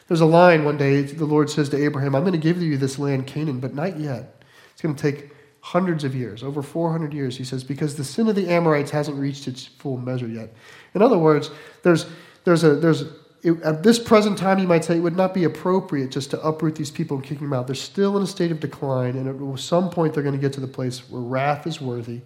There's 0.07 0.21
a 0.21 0.25
line 0.25 0.65
one 0.65 0.77
day, 0.77 1.01
the 1.01 1.25
Lord 1.25 1.49
says 1.49 1.69
to 1.69 1.83
Abraham, 1.83 2.15
I'm 2.15 2.23
going 2.23 2.33
to 2.33 2.37
give 2.37 2.61
you 2.61 2.77
this 2.77 2.99
land, 2.99 3.25
Canaan, 3.25 3.59
but 3.59 3.73
not 3.73 3.97
yet. 3.99 4.43
It's 4.73 4.81
going 4.81 4.95
to 4.95 5.01
take 5.01 5.31
hundreds 5.63 6.03
of 6.03 6.13
years, 6.13 6.43
over 6.43 6.61
400 6.61 7.13
years, 7.13 7.37
he 7.37 7.45
says, 7.45 7.63
because 7.63 7.95
the 7.95 8.03
sin 8.03 8.27
of 8.27 8.35
the 8.35 8.49
Amorites 8.49 8.91
hasn't 8.91 9.17
reached 9.17 9.47
its 9.47 9.65
full 9.65 9.95
measure 9.95 10.27
yet. 10.27 10.53
In 10.93 11.01
other 11.01 11.17
words, 11.17 11.51
there's, 11.83 12.05
there's 12.43 12.65
a, 12.65 12.75
there's, 12.75 13.03
it, 13.43 13.61
at 13.63 13.81
this 13.81 13.97
present 13.97 14.37
time, 14.37 14.59
you 14.59 14.67
might 14.67 14.83
say 14.83 14.97
it 14.97 14.99
would 14.99 15.15
not 15.15 15.33
be 15.33 15.45
appropriate 15.45 16.11
just 16.11 16.31
to 16.31 16.41
uproot 16.45 16.75
these 16.75 16.91
people 16.91 17.15
and 17.15 17.25
kick 17.25 17.39
them 17.39 17.53
out. 17.53 17.67
They're 17.67 17.77
still 17.77 18.17
in 18.17 18.23
a 18.23 18.27
state 18.27 18.51
of 18.51 18.59
decline, 18.59 19.15
and 19.15 19.53
at 19.53 19.59
some 19.59 19.89
point, 19.89 20.13
they're 20.13 20.21
going 20.21 20.35
to 20.35 20.41
get 20.41 20.51
to 20.53 20.59
the 20.59 20.67
place 20.67 21.09
where 21.09 21.21
wrath 21.21 21.65
is 21.65 21.79
worthy, 21.79 22.19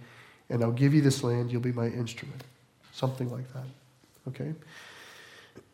and 0.50 0.64
I'll 0.64 0.72
give 0.72 0.96
you 0.96 1.02
this 1.02 1.24
land, 1.24 1.52
you'll 1.52 1.62
be 1.62 1.72
my 1.72 1.90
instrument. 1.90 2.44
Something 2.92 3.30
like 3.30 3.46
that. 3.54 4.56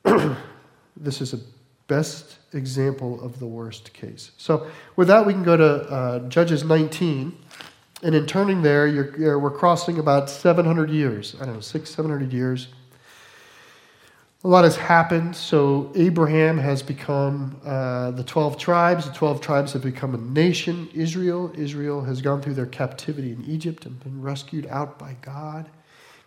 Okay? 0.03 0.36
this 0.98 1.22
is 1.22 1.34
a 1.34 1.39
best 1.88 2.39
example 2.53 3.22
of 3.24 3.39
the 3.39 3.46
worst 3.46 3.93
case. 3.93 4.32
So, 4.38 4.67
with 4.96 5.08
that, 5.08 5.25
we 5.25 5.34
can 5.34 5.43
go 5.43 5.55
to 5.55 5.65
uh, 5.65 6.20
Judges 6.27 6.63
19. 6.63 7.38
And 8.03 8.13
in 8.13 8.25
turning 8.25 8.62
there, 8.62 8.86
you're, 8.86 9.17
you're, 9.17 9.39
we're 9.39 9.50
crossing 9.50 9.98
about 9.98 10.29
700 10.29 10.89
years. 10.89 11.36
I 11.39 11.45
don't 11.45 11.55
know, 11.55 11.60
six, 11.62 11.89
700 11.91 12.33
years. 12.33 12.67
A 14.43 14.48
lot 14.50 14.65
has 14.65 14.75
happened. 14.75 15.38
So, 15.38 15.89
Abraham 15.95 16.57
has 16.57 16.83
become 16.83 17.62
uh, 17.63 18.12
the 18.12 18.25
12 18.25 18.57
tribes. 18.57 19.07
The 19.07 19.13
12 19.13 19.39
tribes 19.39 19.72
have 19.72 19.83
become 19.83 20.13
a 20.13 20.17
nation, 20.17 20.89
Israel. 20.93 21.53
Israel 21.57 22.01
has 22.01 22.22
gone 22.22 22.41
through 22.41 22.55
their 22.55 22.65
captivity 22.65 23.31
in 23.31 23.45
Egypt 23.45 23.86
and 23.86 23.98
been 24.03 24.22
rescued 24.22 24.67
out 24.67 25.00
by 25.00 25.15
God. 25.22 25.69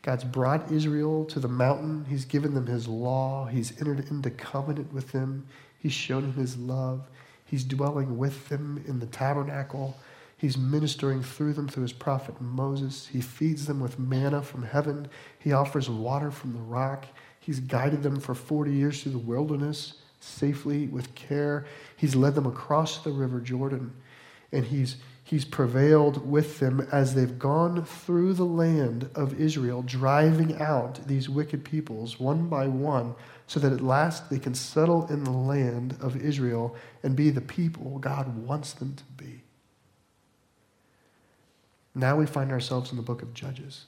God's 0.00 0.24
brought 0.24 0.72
Israel 0.72 1.26
to 1.26 1.40
the 1.40 1.48
mountain. 1.48 2.06
He's 2.08 2.24
given 2.24 2.54
them 2.54 2.66
his 2.66 2.88
law. 2.88 3.46
He's 3.46 3.78
entered 3.80 4.08
into 4.08 4.30
covenant 4.30 4.94
with 4.94 5.12
them. 5.12 5.46
He's 5.78 5.92
shown 5.92 6.22
them 6.22 6.32
his 6.32 6.56
love. 6.56 7.06
He's 7.44 7.64
dwelling 7.64 8.16
with 8.16 8.48
them 8.48 8.82
in 8.86 8.98
the 8.98 9.06
tabernacle. 9.06 9.94
He's 10.36 10.58
ministering 10.58 11.22
through 11.22 11.54
them 11.54 11.68
through 11.68 11.84
his 11.84 11.92
prophet 11.92 12.40
Moses. 12.40 13.06
He 13.06 13.20
feeds 13.20 13.66
them 13.66 13.80
with 13.80 13.98
manna 13.98 14.42
from 14.42 14.62
heaven. 14.62 15.08
He 15.38 15.52
offers 15.52 15.88
water 15.88 16.30
from 16.30 16.52
the 16.52 16.60
rock. 16.60 17.06
He's 17.40 17.60
guided 17.60 18.02
them 18.02 18.20
for 18.20 18.34
40 18.34 18.72
years 18.72 19.02
through 19.02 19.12
the 19.12 19.18
wilderness 19.18 19.94
safely 20.20 20.88
with 20.88 21.14
care. 21.14 21.66
He's 21.96 22.16
led 22.16 22.34
them 22.34 22.46
across 22.46 22.98
the 22.98 23.12
river 23.12 23.40
Jordan. 23.40 23.92
And 24.52 24.64
he's 24.64 24.96
He's 25.26 25.44
prevailed 25.44 26.24
with 26.24 26.60
them 26.60 26.86
as 26.92 27.16
they've 27.16 27.36
gone 27.36 27.84
through 27.84 28.34
the 28.34 28.44
land 28.44 29.10
of 29.16 29.40
Israel, 29.40 29.82
driving 29.82 30.56
out 30.60 31.04
these 31.08 31.28
wicked 31.28 31.64
peoples 31.64 32.20
one 32.20 32.48
by 32.48 32.68
one, 32.68 33.16
so 33.48 33.58
that 33.58 33.72
at 33.72 33.80
last 33.80 34.30
they 34.30 34.38
can 34.38 34.54
settle 34.54 35.04
in 35.08 35.24
the 35.24 35.32
land 35.32 35.96
of 36.00 36.16
Israel 36.16 36.76
and 37.02 37.16
be 37.16 37.30
the 37.30 37.40
people 37.40 37.98
God 37.98 38.38
wants 38.38 38.74
them 38.74 38.94
to 38.94 39.02
be. 39.16 39.42
Now 41.96 42.16
we 42.16 42.26
find 42.26 42.52
ourselves 42.52 42.90
in 42.90 42.96
the 42.96 43.02
book 43.02 43.22
of 43.22 43.32
Judges. 43.32 43.86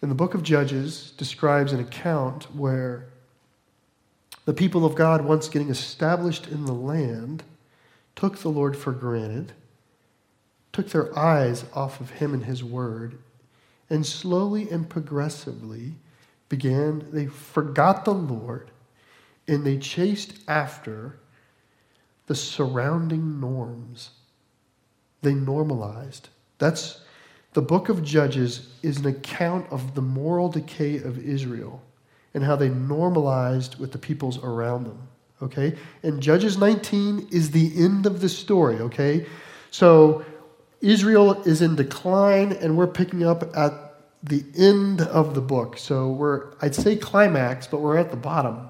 And 0.00 0.10
the 0.10 0.14
book 0.14 0.34
of 0.34 0.42
Judges 0.42 1.10
describes 1.18 1.72
an 1.72 1.80
account 1.80 2.54
where 2.54 3.08
the 4.44 4.54
people 4.54 4.86
of 4.86 4.94
God, 4.94 5.24
once 5.24 5.48
getting 5.48 5.68
established 5.68 6.46
in 6.46 6.64
the 6.64 6.72
land, 6.72 7.42
took 8.14 8.38
the 8.38 8.48
Lord 8.48 8.76
for 8.76 8.92
granted, 8.92 9.52
took 10.72 10.90
their 10.90 11.18
eyes 11.18 11.64
off 11.74 12.00
of 12.00 12.10
Him 12.10 12.32
and 12.32 12.44
His 12.44 12.62
Word, 12.62 13.18
and 13.90 14.06
slowly 14.06 14.70
and 14.70 14.88
progressively 14.88 15.96
began, 16.48 17.08
they 17.10 17.26
forgot 17.26 18.04
the 18.04 18.14
Lord 18.14 18.70
and 19.48 19.64
they 19.64 19.78
chased 19.78 20.38
after 20.48 21.18
the 22.26 22.34
surrounding 22.34 23.40
norms. 23.40 24.10
They 25.26 25.34
normalized. 25.34 26.28
That's 26.58 27.00
the 27.52 27.60
book 27.60 27.88
of 27.88 28.04
Judges 28.04 28.68
is 28.84 28.98
an 28.98 29.06
account 29.06 29.66
of 29.72 29.96
the 29.96 30.00
moral 30.00 30.48
decay 30.48 30.98
of 30.98 31.18
Israel 31.18 31.82
and 32.32 32.44
how 32.44 32.54
they 32.54 32.68
normalized 32.68 33.76
with 33.80 33.90
the 33.90 33.98
peoples 33.98 34.38
around 34.38 34.84
them. 34.84 35.08
Okay? 35.42 35.76
And 36.04 36.22
Judges 36.22 36.58
19 36.58 37.30
is 37.32 37.50
the 37.50 37.72
end 37.76 38.06
of 38.06 38.20
the 38.20 38.28
story. 38.28 38.76
Okay? 38.76 39.26
So 39.72 40.24
Israel 40.80 41.42
is 41.42 41.60
in 41.60 41.74
decline, 41.74 42.52
and 42.52 42.76
we're 42.76 42.86
picking 42.86 43.24
up 43.24 43.56
at 43.56 43.72
the 44.22 44.44
end 44.56 45.00
of 45.00 45.34
the 45.34 45.40
book. 45.40 45.76
So 45.76 46.12
we're, 46.12 46.52
I'd 46.62 46.76
say 46.76 46.94
climax, 46.94 47.66
but 47.66 47.80
we're 47.80 47.96
at 47.96 48.12
the 48.12 48.16
bottom. 48.16 48.68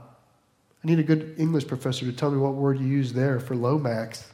I 0.83 0.89
need 0.89 1.01
a 1.01 1.03
good 1.03 1.35
English 1.37 1.67
professor 1.67 2.07
to 2.07 2.13
tell 2.13 2.31
me 2.31 2.39
what 2.39 2.55
word 2.55 2.81
you 2.81 2.87
use 2.87 3.13
there 3.13 3.41
for 3.41 3.55
lomax. 3.55 4.33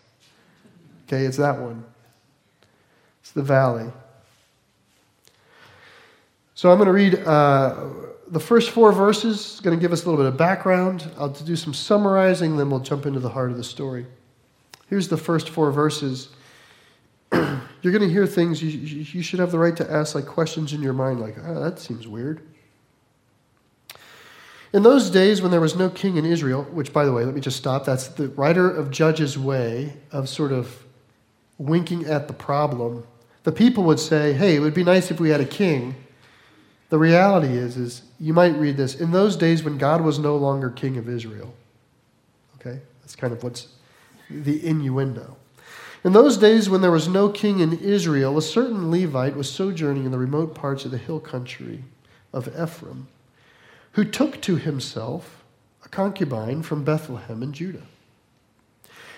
Okay, 1.08 1.26
it's 1.26 1.36
that 1.38 1.58
one. 1.58 1.84
It's 3.22 3.30
the 3.32 3.42
valley. 3.42 3.90
So 6.54 6.70
I'm 6.70 6.78
going 6.78 6.86
to 6.86 6.92
read 6.92 7.14
uh, 7.26 7.88
the 8.28 8.40
first 8.40 8.70
four 8.70 8.92
verses, 8.92 9.34
it's 9.34 9.60
going 9.60 9.76
to 9.76 9.80
give 9.80 9.92
us 9.92 10.04
a 10.04 10.10
little 10.10 10.22
bit 10.22 10.32
of 10.32 10.36
background. 10.36 11.10
I'll 11.18 11.28
do 11.28 11.56
some 11.56 11.74
summarizing, 11.74 12.56
then 12.56 12.70
we'll 12.70 12.80
jump 12.80 13.06
into 13.06 13.20
the 13.20 13.28
heart 13.28 13.50
of 13.50 13.56
the 13.56 13.64
story. 13.64 14.06
Here's 14.88 15.08
the 15.08 15.16
first 15.16 15.48
four 15.48 15.70
verses. 15.70 16.28
You're 17.32 17.92
going 17.92 18.00
to 18.00 18.10
hear 18.10 18.26
things 18.26 18.62
you, 18.62 18.70
you 18.70 19.22
should 19.22 19.38
have 19.38 19.50
the 19.50 19.58
right 19.58 19.76
to 19.76 19.90
ask, 19.90 20.14
like 20.14 20.26
questions 20.26 20.72
in 20.72 20.82
your 20.82 20.92
mind, 20.92 21.20
like, 21.20 21.36
oh, 21.44 21.62
that 21.62 21.78
seems 21.78 22.06
weird. 22.06 22.42
In 24.72 24.82
those 24.82 25.10
days 25.10 25.42
when 25.42 25.50
there 25.50 25.60
was 25.60 25.76
no 25.76 25.90
king 25.90 26.16
in 26.16 26.24
Israel, 26.24 26.62
which, 26.64 26.92
by 26.92 27.04
the 27.04 27.12
way, 27.12 27.24
let 27.24 27.34
me 27.34 27.40
just 27.40 27.58
stop. 27.58 27.84
That's 27.84 28.08
the 28.08 28.28
writer 28.28 28.70
of 28.70 28.90
Judges' 28.90 29.36
way 29.36 29.94
of 30.10 30.28
sort 30.28 30.52
of 30.52 30.84
winking 31.58 32.06
at 32.06 32.28
the 32.28 32.34
problem. 32.34 33.06
The 33.44 33.52
people 33.52 33.84
would 33.84 34.00
say, 34.00 34.32
hey, 34.32 34.56
it 34.56 34.60
would 34.60 34.74
be 34.74 34.84
nice 34.84 35.10
if 35.10 35.18
we 35.18 35.30
had 35.30 35.40
a 35.40 35.46
king. 35.46 35.94
The 36.90 36.98
reality 36.98 37.56
is, 37.56 37.76
is 37.76 38.02
you 38.20 38.32
might 38.32 38.56
read 38.56 38.76
this 38.76 38.94
in 38.94 39.10
those 39.10 39.36
days 39.36 39.64
when 39.64 39.78
God 39.78 40.02
was 40.02 40.18
no 40.18 40.36
longer 40.36 40.70
king 40.70 40.96
of 40.96 41.08
Israel. 41.08 41.52
Okay, 42.56 42.80
that's 43.00 43.16
kind 43.16 43.32
of 43.32 43.42
what's 43.42 43.68
the 44.30 44.64
innuendo. 44.64 45.36
In 46.04 46.12
those 46.12 46.36
days 46.36 46.68
when 46.68 46.80
there 46.80 46.90
was 46.90 47.08
no 47.08 47.28
king 47.28 47.60
in 47.60 47.78
Israel, 47.78 48.36
a 48.36 48.42
certain 48.42 48.90
Levite 48.90 49.36
was 49.36 49.50
sojourning 49.50 50.04
in 50.04 50.10
the 50.10 50.18
remote 50.18 50.54
parts 50.54 50.84
of 50.84 50.90
the 50.90 50.98
hill 50.98 51.20
country 51.20 51.84
of 52.32 52.48
Ephraim, 52.48 53.08
who 53.92 54.04
took 54.04 54.40
to 54.42 54.56
himself 54.56 55.44
a 55.84 55.88
concubine 55.88 56.62
from 56.62 56.84
Bethlehem 56.84 57.42
in 57.42 57.52
Judah. 57.52 57.86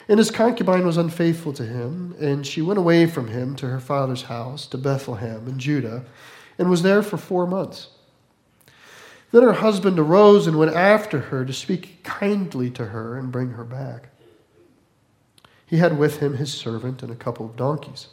And 0.09 0.19
his 0.19 0.31
concubine 0.31 0.87
was 0.87 0.97
unfaithful 0.97 1.53
to 1.55 1.65
him, 1.65 2.15
and 2.21 2.47
she 2.47 2.61
went 2.61 2.79
away 2.79 3.07
from 3.07 3.29
him 3.29 3.57
to 3.57 3.69
her 3.69 3.81
father's 3.81 4.23
house, 4.23 4.67
to 4.67 4.79
Bethlehem 4.79 5.49
in 5.49 5.59
Judah 5.59 6.05
and 6.59 6.71
was 6.71 6.83
there 6.83 7.03
for 7.03 7.17
four 7.17 7.47
months. 7.47 7.89
Then 9.33 9.43
her 9.43 9.55
husband 9.55 9.99
arose 9.99 10.47
and 10.47 10.59
went 10.59 10.75
after 10.75 11.19
her 11.19 11.45
to 11.45 11.53
speak 11.53 12.05
kindly 12.05 12.71
to 12.71 12.87
her 12.87 13.19
and 13.19 13.33
bring 13.33 13.51
her 13.51 13.65
back. 13.65 14.11
He 15.67 15.79
had 15.79 15.99
with 15.99 16.21
him 16.21 16.35
his 16.35 16.53
servant 16.53 17.03
and 17.03 17.11
a 17.11 17.17
couple 17.17 17.47
of 17.47 17.57
donkeys. 17.57 18.09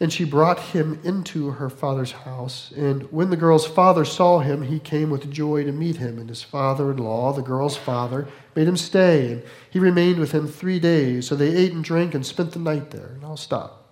And 0.00 0.10
she 0.10 0.24
brought 0.24 0.58
him 0.58 0.98
into 1.04 1.50
her 1.50 1.68
father's 1.68 2.12
house. 2.12 2.72
And 2.74 3.02
when 3.12 3.28
the 3.28 3.36
girl's 3.36 3.66
father 3.66 4.06
saw 4.06 4.38
him, 4.38 4.62
he 4.62 4.78
came 4.78 5.10
with 5.10 5.30
joy 5.30 5.64
to 5.64 5.72
meet 5.72 5.96
him. 5.96 6.18
And 6.18 6.30
his 6.30 6.42
father 6.42 6.90
in 6.90 6.96
law, 6.96 7.34
the 7.34 7.42
girl's 7.42 7.76
father, 7.76 8.26
made 8.56 8.66
him 8.66 8.78
stay. 8.78 9.32
And 9.32 9.42
he 9.68 9.78
remained 9.78 10.18
with 10.18 10.32
him 10.32 10.48
three 10.48 10.80
days. 10.80 11.26
So 11.28 11.36
they 11.36 11.54
ate 11.54 11.72
and 11.72 11.84
drank 11.84 12.14
and 12.14 12.24
spent 12.24 12.52
the 12.52 12.58
night 12.58 12.90
there. 12.90 13.08
And 13.08 13.24
I'll 13.24 13.36
stop. 13.36 13.84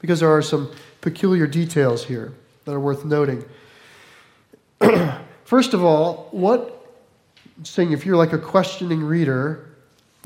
Because 0.00 0.18
there 0.18 0.34
are 0.34 0.42
some 0.42 0.72
peculiar 1.00 1.46
details 1.46 2.04
here 2.04 2.34
that 2.64 2.72
are 2.72 2.80
worth 2.80 3.04
noting. 3.04 3.44
First 5.44 5.72
of 5.72 5.84
all, 5.84 6.28
what, 6.32 6.84
saying 7.62 7.92
if 7.92 8.04
you're 8.04 8.16
like 8.16 8.32
a 8.32 8.38
questioning 8.38 9.04
reader, 9.04 9.65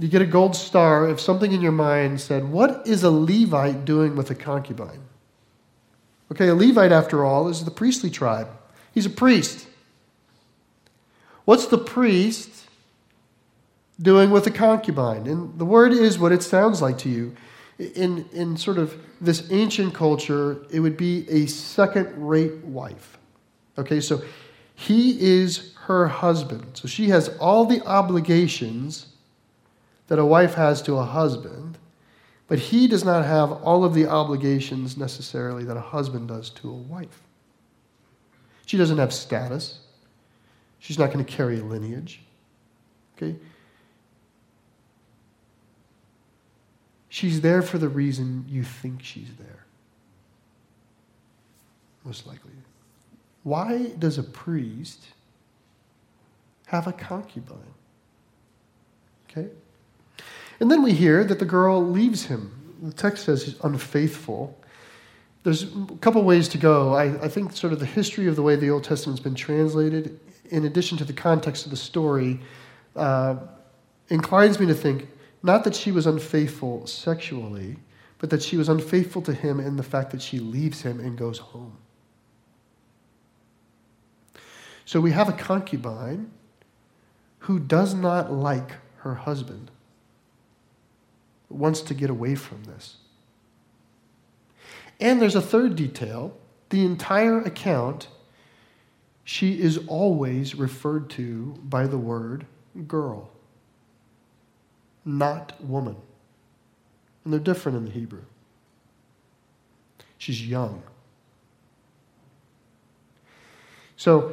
you 0.01 0.09
get 0.09 0.23
a 0.23 0.27
gold 0.27 0.57
star 0.57 1.09
if 1.09 1.21
something 1.21 1.53
in 1.53 1.61
your 1.61 1.73
mind 1.73 2.21
said, 2.21 2.51
What 2.51 2.87
is 2.87 3.03
a 3.03 3.11
Levite 3.11 3.85
doing 3.85 4.17
with 4.17 4.31
a 4.31 4.35
concubine? 4.35 5.03
Okay, 6.33 6.49
a 6.49 6.55
Levite, 6.55 6.93
after 6.93 7.25
all, 7.25 7.49
is 7.49 7.65
the 7.65 7.71
priestly 7.71 8.11
tribe. 8.11 8.49
He's 8.93 9.07
a 9.07 9.11
priest. 9.11 9.67
What's 11.45 11.67
the 11.67 11.79
priest 11.79 12.67
doing 14.01 14.31
with 14.31 14.47
a 14.47 14.51
concubine? 14.51 15.27
And 15.27 15.59
the 15.59 15.65
word 15.65 15.93
is 15.93 16.19
what 16.19 16.33
it 16.33 16.43
sounds 16.43 16.81
like 16.81 16.99
to 16.99 17.09
you 17.09 17.37
in, 17.81 18.29
in 18.33 18.57
sort 18.57 18.79
of 18.79 18.95
this 19.21 19.51
ancient 19.51 19.95
culture, 19.95 20.59
it 20.71 20.81
would 20.81 20.97
be 20.97 21.29
a 21.29 21.47
second 21.47 22.09
rate 22.17 22.59
wife. 22.59 23.19
Okay, 23.79 24.01
so 24.01 24.23
he 24.75 25.21
is 25.21 25.75
her 25.85 26.07
husband. 26.07 26.65
So 26.75 26.89
she 26.89 27.09
has 27.09 27.29
all 27.39 27.65
the 27.65 27.83
obligations 27.87 29.07
that 30.11 30.19
a 30.19 30.27
wife 30.27 30.55
has 30.55 30.83
to 30.83 30.97
a 30.97 31.05
husband, 31.05 31.79
but 32.49 32.59
he 32.59 32.89
does 32.89 33.05
not 33.05 33.25
have 33.25 33.53
all 33.53 33.85
of 33.85 33.95
the 33.95 34.09
obligations 34.09 34.97
necessarily 34.97 35.63
that 35.63 35.77
a 35.77 35.81
husband 35.81 36.27
does 36.27 36.51
to 36.51 36.69
a 36.69 36.75
wife. 36.75 37.23
She 38.67 38.77
doesn't 38.77 38.99
have 38.99 39.15
status. 39.15 39.79
She's 40.81 40.99
not 40.99 41.13
going 41.13 41.25
to 41.25 41.33
carry 41.33 41.61
a 41.61 41.63
lineage. 41.63 42.23
Okay? 43.17 43.37
She's 47.09 47.41
there 47.41 47.63
for 47.63 47.79
the 47.79 47.89
reason 47.89 48.45
you 48.49 48.65
think 48.65 49.05
she's 49.05 49.31
there. 49.39 49.65
Most 52.05 52.27
likely. 52.27 52.51
Why 53.45 53.93
does 53.97 54.19
a 54.19 54.25
priest 54.25 55.05
have 56.67 56.89
a 56.89 56.93
concubine? 56.93 57.75
Okay? 59.31 59.51
And 60.61 60.71
then 60.71 60.83
we 60.83 60.93
hear 60.93 61.25
that 61.25 61.39
the 61.39 61.45
girl 61.47 61.85
leaves 61.85 62.27
him. 62.27 62.79
The 62.83 62.93
text 62.93 63.25
says 63.25 63.45
he's 63.45 63.59
unfaithful. 63.65 64.59
There's 65.43 65.63
a 65.63 65.97
couple 66.01 66.23
ways 66.23 66.49
to 66.49 66.59
go. 66.59 66.95
I, 66.95 67.25
I 67.25 67.29
think 67.29 67.57
sort 67.57 67.73
of 67.73 67.81
the 67.81 67.87
history 67.87 68.27
of 68.27 68.37
the 68.37 68.43
way 68.43 68.57
the 68.57 68.71
Old 68.71 68.85
Testament's 68.85 69.23
been 69.23 69.35
translated, 69.35 70.21
in 70.51 70.67
addition 70.67 70.99
to 70.99 71.05
the 71.05 71.15
context 71.15 71.65
of 71.65 71.71
the 71.71 71.77
story, 71.77 72.41
uh, 72.95 73.37
inclines 74.11 74.61
me 74.61 74.67
to 74.67 74.75
think 74.75 75.09
not 75.43 75.65
that 75.65 75.75
she 75.75 75.93
was 75.93 76.07
unfaithful 76.07 76.87
sexually, 76.87 77.77
but 78.19 78.29
that 78.29 78.43
she 78.43 78.59
was 78.59 78.69
unfaithful 78.69 79.23
to 79.23 79.33
him 79.33 79.59
in 79.59 79.77
the 79.77 79.83
fact 79.83 80.11
that 80.11 80.21
she 80.21 80.39
leaves 80.39 80.83
him 80.83 81.01
and 81.01 81.17
goes 81.17 81.39
home. 81.39 81.79
So 84.85 85.01
we 85.01 85.13
have 85.13 85.29
a 85.29 85.33
concubine 85.33 86.31
who 87.39 87.59
does 87.59 87.95
not 87.95 88.31
like 88.31 88.73
her 88.99 89.15
husband, 89.15 89.71
wants 91.51 91.81
to 91.83 91.95
get 91.95 92.11
away 92.11 92.35
from 92.35 92.65
this. 92.65 92.97
And 95.01 95.21
there's 95.21 95.37
a 95.37 95.43
third 95.43 95.77
detail. 95.77 96.37
The 96.69 96.85
entire 96.85 97.41
account, 97.41 98.09
she 99.25 99.61
is 99.61 99.79
always 99.87 100.55
referred 100.55 101.11
to 101.11 101.59
by 101.65 101.87
the 101.87 101.99
word 101.99 102.47
girl 102.87 103.31
not 105.05 105.63
woman. 105.65 105.97
And 107.25 107.33
they're 107.33 107.41
different 107.41 107.79
in 107.79 107.85
the 107.85 107.91
Hebrew. 107.91 108.25
She's 110.19 110.47
young. 110.47 110.83
So 113.97 114.33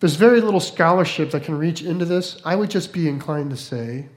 there's 0.00 0.16
very 0.16 0.40
little 0.40 0.60
scholarship 0.60 1.30
that 1.32 1.44
can 1.44 1.56
reach 1.56 1.82
into 1.82 2.04
this. 2.04 2.40
I 2.44 2.56
would 2.56 2.70
just 2.70 2.92
be 2.92 3.08
inclined 3.08 3.50
to 3.50 3.56
say 3.56 4.08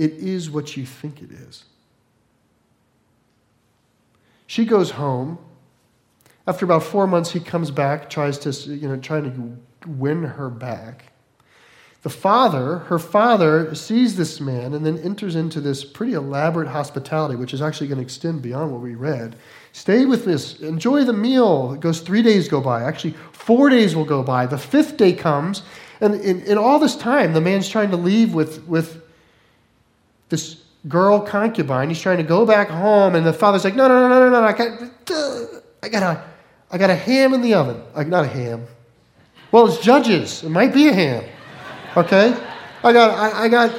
it 0.00 0.12
is 0.12 0.50
what 0.50 0.78
you 0.78 0.86
think 0.86 1.20
it 1.20 1.30
is. 1.30 1.64
She 4.46 4.64
goes 4.64 4.92
home. 4.92 5.38
After 6.46 6.64
about 6.64 6.84
four 6.84 7.06
months, 7.06 7.30
he 7.30 7.38
comes 7.38 7.70
back, 7.70 8.08
tries 8.08 8.38
to, 8.38 8.50
you 8.74 8.88
know, 8.88 8.96
trying 8.96 9.24
to 9.24 9.88
win 9.90 10.22
her 10.22 10.48
back. 10.48 11.12
The 12.02 12.08
father, 12.08 12.78
her 12.78 12.98
father, 12.98 13.74
sees 13.74 14.16
this 14.16 14.40
man 14.40 14.72
and 14.72 14.86
then 14.86 14.96
enters 15.00 15.36
into 15.36 15.60
this 15.60 15.84
pretty 15.84 16.14
elaborate 16.14 16.68
hospitality, 16.68 17.36
which 17.36 17.52
is 17.52 17.60
actually 17.60 17.88
going 17.88 17.98
to 17.98 18.04
extend 18.04 18.40
beyond 18.40 18.72
what 18.72 18.80
we 18.80 18.94
read. 18.94 19.36
Stay 19.72 20.06
with 20.06 20.24
this, 20.24 20.60
enjoy 20.60 21.04
the 21.04 21.12
meal. 21.12 21.74
It 21.74 21.80
goes 21.80 22.00
three 22.00 22.22
days 22.22 22.48
go 22.48 22.62
by. 22.62 22.84
Actually, 22.84 23.16
four 23.32 23.68
days 23.68 23.94
will 23.94 24.06
go 24.06 24.22
by. 24.22 24.46
The 24.46 24.56
fifth 24.56 24.96
day 24.96 25.12
comes, 25.12 25.62
and 26.00 26.14
in, 26.22 26.40
in 26.44 26.56
all 26.56 26.78
this 26.78 26.96
time, 26.96 27.34
the 27.34 27.40
man's 27.42 27.68
trying 27.68 27.90
to 27.90 27.98
leave 27.98 28.32
with, 28.32 28.66
with 28.66 28.99
this 30.30 30.62
girl 30.88 31.20
concubine. 31.20 31.90
He's 31.90 32.00
trying 32.00 32.16
to 32.16 32.22
go 32.22 32.46
back 32.46 32.68
home, 32.68 33.14
and 33.14 33.26
the 33.26 33.32
father's 33.32 33.64
like, 33.64 33.76
no, 33.76 33.86
no, 33.86 34.08
no, 34.08 34.08
no, 34.08 34.30
no, 34.30 34.40
no. 34.40 34.46
I 34.46 34.52
got, 34.52 35.60
I 35.82 35.88
got 35.88 36.02
a, 36.02 36.24
I 36.70 36.78
got 36.78 36.88
a 36.88 36.94
ham 36.94 37.34
in 37.34 37.42
the 37.42 37.54
oven. 37.54 37.82
Like, 37.94 38.08
not 38.08 38.24
a 38.24 38.28
ham. 38.28 38.66
Well, 39.52 39.66
it's 39.66 39.78
judges. 39.78 40.42
It 40.42 40.48
might 40.48 40.72
be 40.72 40.88
a 40.88 40.92
ham. 40.92 41.24
Okay? 41.96 42.34
I 42.82 42.92
got, 42.92 43.18
I, 43.18 43.44
I 43.44 43.48
got, 43.48 43.78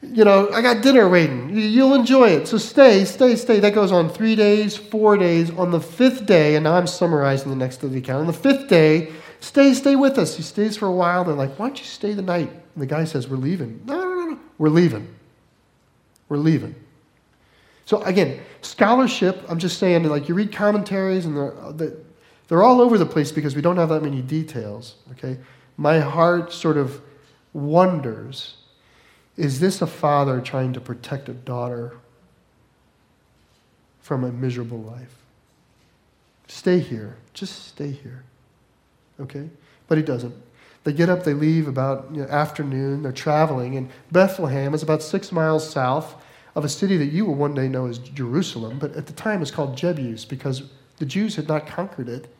you 0.00 0.24
know, 0.24 0.48
I 0.50 0.62
got 0.62 0.82
dinner 0.82 1.08
waiting. 1.08 1.50
You'll 1.54 1.94
enjoy 1.94 2.30
it. 2.30 2.46
So 2.48 2.56
stay, 2.56 3.04
stay, 3.04 3.36
stay. 3.36 3.60
That 3.60 3.74
goes 3.74 3.92
on 3.92 4.08
three 4.08 4.36
days, 4.36 4.76
four 4.76 5.18
days. 5.18 5.50
On 5.50 5.70
the 5.70 5.80
fifth 5.80 6.24
day, 6.24 6.54
and 6.54 6.64
now 6.64 6.74
I'm 6.74 6.86
summarizing 6.86 7.50
the 7.50 7.56
next 7.56 7.82
of 7.82 7.92
the 7.92 7.98
account. 7.98 8.20
On 8.20 8.26
the 8.26 8.32
fifth 8.32 8.68
day, 8.68 9.12
stay, 9.40 9.74
stay 9.74 9.96
with 9.96 10.16
us. 10.18 10.36
He 10.36 10.42
stays 10.42 10.76
for 10.76 10.86
a 10.86 10.92
while. 10.92 11.24
They're 11.24 11.34
like, 11.34 11.58
why 11.58 11.66
don't 11.66 11.78
you 11.78 11.84
stay 11.84 12.14
the 12.14 12.22
night? 12.22 12.48
And 12.48 12.82
the 12.82 12.86
guy 12.86 13.04
says, 13.04 13.28
we're 13.28 13.36
leaving. 13.36 13.82
No, 13.84 13.96
no, 13.96 14.14
no, 14.14 14.24
no. 14.30 14.38
We're 14.56 14.70
leaving. 14.70 15.12
We're 16.30 16.38
leaving. 16.38 16.74
So 17.84 18.00
again, 18.04 18.40
scholarship, 18.62 19.44
I'm 19.50 19.58
just 19.58 19.78
saying, 19.78 20.04
like 20.04 20.28
you 20.28 20.34
read 20.34 20.52
commentaries 20.52 21.26
and 21.26 21.36
uh, 21.36 21.72
they're, 21.72 21.92
they're 22.48 22.62
all 22.62 22.80
over 22.80 22.96
the 22.96 23.04
place 23.04 23.30
because 23.32 23.54
we 23.54 23.60
don't 23.60 23.76
have 23.76 23.90
that 23.90 24.02
many 24.02 24.22
details, 24.22 24.94
okay? 25.12 25.38
My 25.76 25.98
heart 25.98 26.52
sort 26.52 26.78
of 26.78 27.02
wonders 27.52 28.56
is 29.36 29.58
this 29.58 29.80
a 29.80 29.86
father 29.86 30.40
trying 30.40 30.72
to 30.74 30.80
protect 30.80 31.28
a 31.28 31.32
daughter 31.32 31.94
from 34.00 34.22
a 34.22 34.30
miserable 34.30 34.82
life? 34.82 35.16
Stay 36.46 36.78
here. 36.78 37.16
Just 37.32 37.68
stay 37.68 37.90
here. 37.90 38.24
Okay? 39.18 39.48
But 39.88 39.98
he 39.98 40.04
doesn't. 40.04 40.34
They 40.84 40.92
get 40.92 41.10
up, 41.10 41.24
they 41.24 41.34
leave 41.34 41.68
about 41.68 42.08
you 42.12 42.22
know, 42.22 42.28
afternoon, 42.28 43.02
they're 43.02 43.12
traveling, 43.12 43.76
and 43.76 43.90
Bethlehem 44.10 44.72
is 44.72 44.82
about 44.82 45.02
six 45.02 45.30
miles 45.30 45.68
south 45.68 46.14
of 46.54 46.64
a 46.64 46.68
city 46.68 46.96
that 46.96 47.06
you 47.06 47.26
will 47.26 47.34
one 47.34 47.54
day 47.54 47.68
know 47.68 47.86
as 47.86 47.98
Jerusalem, 47.98 48.78
but 48.78 48.94
at 48.96 49.06
the 49.06 49.12
time 49.12 49.42
it's 49.42 49.50
called 49.50 49.76
Jebus 49.76 50.28
because 50.28 50.62
the 50.96 51.04
Jews 51.04 51.36
had 51.36 51.48
not 51.48 51.66
conquered 51.66 52.08
it. 52.08 52.34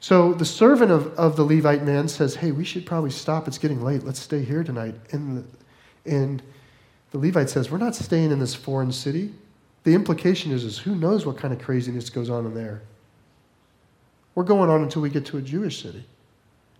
So 0.00 0.32
the 0.32 0.46
servant 0.46 0.90
of, 0.90 1.14
of 1.18 1.36
the 1.36 1.44
Levite 1.44 1.82
man 1.82 2.08
says, 2.08 2.34
Hey, 2.36 2.52
we 2.52 2.64
should 2.64 2.86
probably 2.86 3.10
stop. 3.10 3.46
It's 3.46 3.58
getting 3.58 3.82
late. 3.82 4.02
Let's 4.02 4.18
stay 4.18 4.42
here 4.42 4.64
tonight. 4.64 4.94
And 5.12 5.38
the, 5.38 6.10
and 6.10 6.42
the 7.10 7.18
Levite 7.18 7.50
says, 7.50 7.70
We're 7.70 7.78
not 7.78 7.94
staying 7.94 8.30
in 8.30 8.38
this 8.38 8.54
foreign 8.54 8.92
city. 8.92 9.32
The 9.84 9.94
implication 9.94 10.52
is, 10.52 10.64
is 10.64 10.78
who 10.78 10.94
knows 10.94 11.26
what 11.26 11.36
kind 11.36 11.52
of 11.52 11.60
craziness 11.60 12.08
goes 12.08 12.30
on 12.30 12.46
in 12.46 12.54
there. 12.54 12.82
We're 14.34 14.44
going 14.44 14.70
on 14.70 14.82
until 14.82 15.02
we 15.02 15.10
get 15.10 15.26
to 15.26 15.38
a 15.38 15.42
Jewish 15.42 15.82
city. 15.82 16.04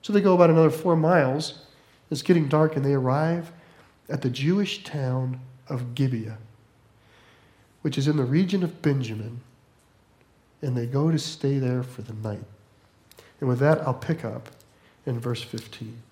So 0.02 0.12
they 0.12 0.20
go 0.20 0.34
about 0.34 0.50
another 0.50 0.70
four 0.70 0.96
miles. 0.96 1.62
It's 2.10 2.22
getting 2.22 2.48
dark, 2.48 2.76
and 2.76 2.84
they 2.84 2.94
arrive 2.94 3.52
at 4.08 4.22
the 4.22 4.30
Jewish 4.30 4.82
town 4.82 5.40
of 5.68 5.94
Gibeah, 5.94 6.38
which 7.82 7.96
is 7.96 8.08
in 8.08 8.16
the 8.16 8.24
region 8.24 8.62
of 8.62 8.82
Benjamin. 8.82 9.40
And 10.62 10.76
they 10.76 10.86
go 10.86 11.10
to 11.10 11.18
stay 11.18 11.58
there 11.58 11.82
for 11.82 12.02
the 12.02 12.12
night. 12.12 12.44
And 13.40 13.48
with 13.48 13.58
that, 13.60 13.80
I'll 13.82 13.94
pick 13.94 14.24
up 14.24 14.50
in 15.06 15.18
verse 15.18 15.42
15. 15.42 16.02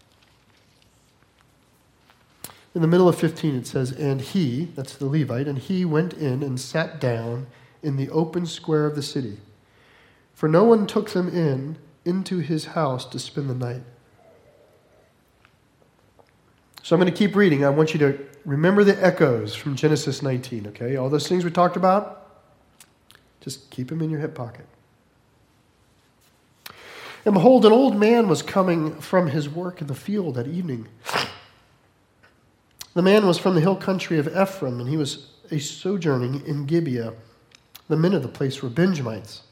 In 2.74 2.82
the 2.82 2.88
middle 2.88 3.08
of 3.08 3.18
15, 3.18 3.56
it 3.56 3.66
says, 3.66 3.92
And 3.92 4.20
he, 4.20 4.68
that's 4.74 4.94
the 4.94 5.06
Levite, 5.06 5.48
and 5.48 5.58
he 5.58 5.84
went 5.84 6.12
in 6.14 6.42
and 6.42 6.60
sat 6.60 7.00
down 7.00 7.46
in 7.82 7.96
the 7.96 8.08
open 8.10 8.46
square 8.46 8.86
of 8.86 8.94
the 8.94 9.02
city. 9.02 9.38
For 10.34 10.48
no 10.48 10.64
one 10.64 10.86
took 10.86 11.10
them 11.10 11.28
in 11.28 11.76
into 12.08 12.38
his 12.38 12.66
house 12.66 13.04
to 13.04 13.18
spend 13.18 13.50
the 13.50 13.54
night. 13.54 13.82
So 16.82 16.96
I'm 16.96 17.00
going 17.00 17.12
to 17.12 17.16
keep 17.16 17.36
reading. 17.36 17.64
I 17.64 17.68
want 17.68 17.92
you 17.92 17.98
to 17.98 18.18
remember 18.46 18.82
the 18.82 19.04
echoes 19.04 19.54
from 19.54 19.76
Genesis 19.76 20.22
19, 20.22 20.68
okay? 20.68 20.96
All 20.96 21.10
those 21.10 21.28
things 21.28 21.44
we 21.44 21.50
talked 21.50 21.76
about, 21.76 22.26
just 23.40 23.70
keep 23.70 23.88
them 23.88 24.00
in 24.00 24.08
your 24.08 24.20
hip 24.20 24.34
pocket. 24.34 24.64
And 27.26 27.34
behold, 27.34 27.66
an 27.66 27.72
old 27.72 27.94
man 27.94 28.26
was 28.26 28.40
coming 28.40 28.98
from 29.00 29.26
his 29.26 29.50
work 29.50 29.82
in 29.82 29.86
the 29.86 29.94
field 29.94 30.36
that 30.36 30.46
evening. 30.46 30.88
The 32.94 33.02
man 33.02 33.26
was 33.26 33.38
from 33.38 33.54
the 33.54 33.60
hill 33.60 33.76
country 33.76 34.18
of 34.18 34.28
Ephraim, 34.28 34.80
and 34.80 34.88
he 34.88 34.96
was 34.96 35.28
a 35.50 35.58
sojourning 35.58 36.46
in 36.46 36.64
Gibeah. 36.64 37.12
The 37.88 37.96
men 37.96 38.14
of 38.14 38.22
the 38.22 38.28
place 38.28 38.62
were 38.62 38.70
Benjamites. 38.70 39.42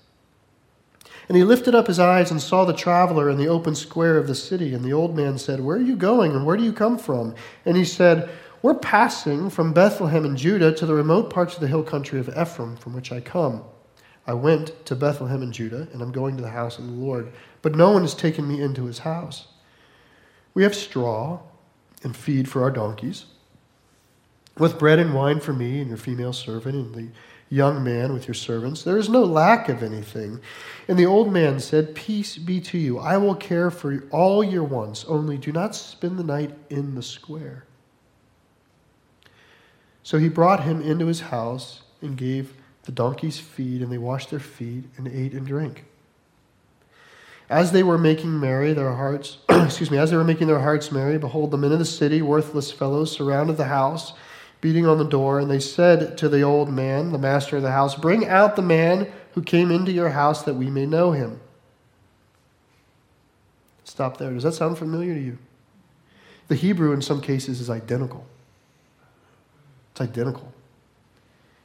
And 1.29 1.37
he 1.37 1.45
lifted 1.45 1.75
up 1.75 1.89
his 1.89 1.99
eyes 1.99 2.31
and 2.31 2.41
saw 2.41 2.65
the 2.65 2.73
traveler 2.73 3.29
in 3.29 3.37
the 3.37 3.49
open 3.49 3.75
square 3.75 4.17
of 4.17 4.29
the 4.29 4.35
city. 4.35 4.75
And 4.75 4.85
the 4.85 4.93
old 4.93 5.17
man 5.17 5.39
said, 5.39 5.61
Where 5.61 5.77
are 5.77 5.83
you 5.83 5.97
going, 5.97 6.33
and 6.33 6.47
where 6.47 6.57
do 6.57 6.63
you 6.63 6.73
come 6.73 6.99
from? 6.99 7.35
And 7.65 7.77
he 7.77 7.85
said, 7.85 8.31
We're 8.63 8.75
passing 8.75 9.51
from 9.51 9.73
Bethlehem 9.73 10.25
in 10.25 10.37
Judah 10.37 10.73
to 10.75 10.87
the 10.87 10.95
remote 10.95 11.31
parts 11.31 11.55
of 11.55 11.61
the 11.61 11.69
hill 11.69 11.83
country 11.83 12.21
of 12.21 12.29
Ephraim, 12.29 12.77
from 12.77 12.95
which 12.95 13.11
I 13.11 13.21
come. 13.21 13.65
I 14.27 14.35
went 14.35 14.85
to 14.87 14.97
Bethlehem 14.97 15.43
in 15.43 15.53
Judah, 15.53 15.89
and 15.93 16.03
I'm 16.03 16.13
going 16.13 16.37
to 16.37 16.43
the 16.43 16.51
house 16.51 16.79
of 16.79 16.87
the 16.87 16.93
Lord, 16.93 17.33
but 17.63 17.77
no 17.77 17.91
one 17.91 18.03
has 18.03 18.15
taken 18.15 18.47
me 18.47 18.61
into 18.61 18.85
his 18.85 19.01
house. 19.01 19.49
We 20.55 20.63
have 20.63 20.75
straw 20.75 21.41
and 22.03 22.17
feed 22.17 22.49
for 22.49 22.63
our 22.63 22.71
donkeys, 22.71 23.27
with 24.59 24.79
bread 24.79 24.99
and 24.99 25.15
wine 25.15 25.41
for 25.41 25.53
me 25.53 25.81
and 25.81 25.89
your 25.89 25.99
female 25.99 26.33
servant 26.33 26.75
and 26.75 26.95
the 26.95 27.09
young 27.49 27.85
man 27.85 28.13
with 28.13 28.27
your 28.27 28.35
servants. 28.35 28.83
There 28.83 28.99
is 28.99 29.09
no 29.09 29.25
lack 29.25 29.69
of 29.69 29.83
anything. 29.83 30.41
And 30.89 30.99
the 30.99 31.07
old 31.07 31.33
man 31.33 31.61
said, 31.61 31.95
Peace 31.95 32.39
be 32.39 32.61
to 32.63 32.79
you. 32.79 32.99
I 32.99 33.17
will 33.17 33.35
care 33.35 33.71
for 33.71 34.05
all 34.11 34.43
your 34.43 34.65
wants, 34.65 35.05
only 35.05 35.39
do 35.39 35.53
not 35.53 35.75
spend 35.75 36.19
the 36.19 36.25
night 36.25 36.55
in 36.71 36.95
the 36.95 37.03
square. 37.03 37.65
So 40.03 40.19
he 40.19 40.29
brought 40.29 40.65
him 40.65 40.81
into 40.83 41.07
his 41.07 41.21
house 41.21 41.83
and 42.01 42.17
gave 42.17 42.55
the 42.85 42.93
donkeys 42.93 43.39
feed, 43.39 43.83
and 43.83 43.91
they 43.91 43.99
washed 43.99 44.31
their 44.31 44.39
feet 44.39 44.85
and 44.97 45.09
ate 45.09 45.33
and 45.33 45.47
drank. 45.47 45.85
As 47.49 47.73
they 47.73 47.83
were 47.83 47.99
making 47.99 48.39
merry 48.39 48.73
their 48.73 48.95
hearts, 48.95 49.39
excuse 49.49 49.91
me, 49.91 49.99
as 49.99 50.11
they 50.11 50.17
were 50.17 50.25
making 50.25 50.47
their 50.47 50.61
hearts 50.61 50.91
merry, 50.91 51.19
behold, 51.19 51.51
the 51.51 51.59
men 51.59 51.73
of 51.73 51.79
the 51.79 51.85
city, 51.85 52.23
worthless 52.23 52.73
fellows, 52.73 53.13
surrounded 53.13 53.57
the 53.57 53.65
house, 53.65 54.13
beating 54.61 54.87
on 54.87 54.99
the 54.99 55.05
door, 55.05 55.39
and 55.39 55.51
they 55.51 55.61
said 55.61 56.17
to 56.19 56.29
the 56.29 56.43
old 56.43 56.71
man, 56.71 57.13
the 57.13 57.19
master 57.19 57.57
of 57.57 57.63
the 57.63 57.73
house, 57.73 57.95
Bring 57.95 58.27
out 58.27 58.57
the 58.57 58.63
man 58.63 59.13
who 59.33 59.43
came 59.43 59.71
into 59.71 59.93
your 59.93 60.11
house 60.11 60.43
that 60.45 60.55
we 60.55 60.71
may 60.71 60.87
know 60.87 61.13
him. 61.13 61.41
Stop 63.85 64.17
there. 64.17 64.33
Does 64.33 64.43
that 64.43 64.55
sound 64.55 64.79
familiar 64.79 65.15
to 65.15 65.21
you? 65.21 65.39
The 66.49 66.55
Hebrew, 66.55 66.93
in 66.93 67.03
some 67.03 67.21
cases, 67.21 67.61
is 67.61 67.71
identical. 67.71 68.27
It's 69.93 70.01
identical. 70.01 70.53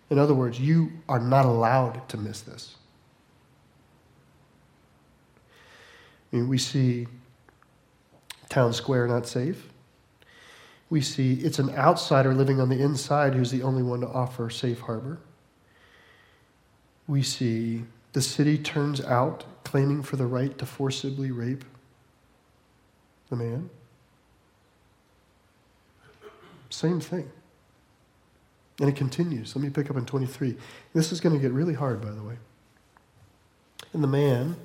In 0.10 0.19
other 0.19 0.34
words, 0.34 0.60
you 0.60 0.91
are 1.08 1.19
not 1.19 1.45
allowed 1.45 2.08
to 2.10 2.17
miss 2.17 2.41
this. 2.41 2.75
I 6.32 6.38
mean, 6.38 6.47
we 6.47 6.58
see 6.58 7.08
town 8.49 8.73
square 8.73 9.08
not 9.08 9.27
safe. 9.27 9.69
We 10.91 10.99
see 10.99 11.36
it's 11.36 11.58
an 11.58 11.69
outsider 11.71 12.34
living 12.34 12.60
on 12.60 12.67
the 12.67 12.82
inside 12.82 13.34
who's 13.34 13.49
the 13.49 13.63
only 13.63 13.82
one 13.82 14.01
to 14.01 14.08
offer 14.08 14.49
safe 14.49 14.82
harbor. 14.82 15.19
We 17.08 17.23
see 17.23 17.86
the 18.12 18.21
city 18.21 18.58
turns 18.58 18.99
out 18.99 19.45
claiming 19.63 20.04
for 20.04 20.17
the 20.17 20.25
right 20.25 20.56
to 20.58 20.65
forcibly 20.65 21.32
rape 21.32 21.63
the 23.30 23.38
man. 23.38 23.69
Same 26.69 26.99
thing. 26.99 27.32
And 28.82 28.89
it 28.89 28.97
continues. 28.97 29.56
Let 29.56 29.63
me 29.63 29.69
pick 29.69 29.89
up 29.89 29.95
in 29.95 30.06
23. 30.06 30.58
This 30.93 31.13
is 31.13 31.21
going 31.21 31.34
to 31.34 31.41
get 31.41 31.54
really 31.54 31.73
hard, 31.73 32.01
by 32.01 32.12
the 32.12 32.21
way. 32.21 32.36
And 33.93 34.04
the 34.04 34.10
man, 34.10 34.58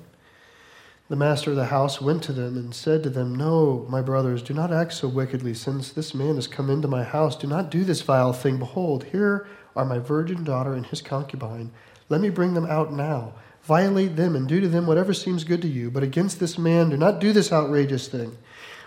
the 1.09 1.15
master 1.15 1.51
of 1.51 1.55
the 1.55 1.65
house, 1.65 2.01
went 2.01 2.21
to 2.23 2.33
them 2.33 2.57
and 2.57 2.75
said 2.75 3.01
to 3.03 3.09
them, 3.09 3.33
No, 3.33 3.85
my 3.89 4.01
brothers, 4.01 4.41
do 4.41 4.53
not 4.53 4.73
act 4.73 4.93
so 4.93 5.07
wickedly, 5.07 5.53
since 5.53 5.89
this 5.91 6.13
man 6.13 6.35
has 6.35 6.47
come 6.47 6.69
into 6.69 6.87
my 6.87 7.03
house. 7.03 7.37
Do 7.37 7.47
not 7.47 7.71
do 7.71 7.83
this 7.85 8.01
vile 8.01 8.33
thing. 8.33 8.57
Behold, 8.57 9.05
here 9.05 9.47
are 9.75 9.85
my 9.85 9.99
virgin 9.99 10.43
daughter 10.43 10.73
and 10.73 10.85
his 10.85 11.01
concubine. 11.01 11.71
Let 12.09 12.19
me 12.19 12.29
bring 12.29 12.53
them 12.53 12.65
out 12.65 12.91
now. 12.91 13.33
Violate 13.63 14.15
them 14.15 14.35
and 14.35 14.47
do 14.47 14.59
to 14.59 14.67
them 14.67 14.85
whatever 14.85 15.13
seems 15.13 15.43
good 15.43 15.61
to 15.61 15.67
you. 15.67 15.89
But 15.89 16.03
against 16.03 16.39
this 16.39 16.57
man, 16.57 16.89
do 16.89 16.97
not 16.97 17.19
do 17.19 17.31
this 17.31 17.51
outrageous 17.51 18.07
thing. 18.07 18.37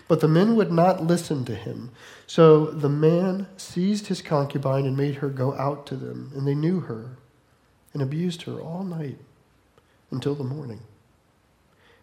But 0.09 0.21
the 0.21 0.29
men 0.29 0.57
would 0.57 0.73
not 0.73 1.05
listen 1.05 1.45
to 1.45 1.55
him. 1.55 1.91
So 2.27 2.67
the 2.67 2.89
man 2.89 3.47
seized 3.57 4.09
his 4.09 4.23
concubine 4.23 4.85
and 4.85 4.97
made 4.97 5.17
her 5.17 5.29
go 5.29 5.55
out 5.55 5.87
to 5.87 5.97
them. 5.97 6.33
And 6.35 6.47
they 6.47 6.55
knew 6.55 6.81
her 6.81 7.17
and 7.93 8.03
abused 8.03 8.43
her 8.43 8.61
all 8.61 8.83
night 8.83 9.19
until 10.11 10.35
the 10.35 10.45
morning. 10.45 10.81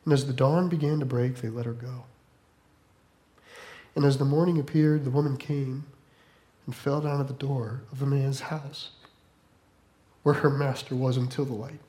And 0.08 0.14
as 0.14 0.26
the 0.26 0.32
dawn 0.32 0.70
began 0.70 1.02
to 1.02 1.06
break, 1.06 1.42
they 1.42 1.50
let 1.50 1.66
her 1.66 1.74
go. 1.74 2.06
And 3.94 4.06
as 4.06 4.18
the 4.18 4.24
morning 4.24 4.58
appeared, 4.58 5.04
the 5.04 5.10
woman 5.10 5.36
came 5.36 5.84
and 6.66 6.74
fell 6.74 7.02
down 7.02 7.20
at 7.20 7.28
the 7.28 7.34
door 7.34 7.82
of 7.92 8.00
the 8.00 8.06
man's 8.06 8.40
house, 8.40 8.92
where 10.24 10.36
her 10.36 10.50
master 10.50 10.96
was 10.96 11.18
until 11.18 11.44
the 11.44 11.54
light. 11.54 11.82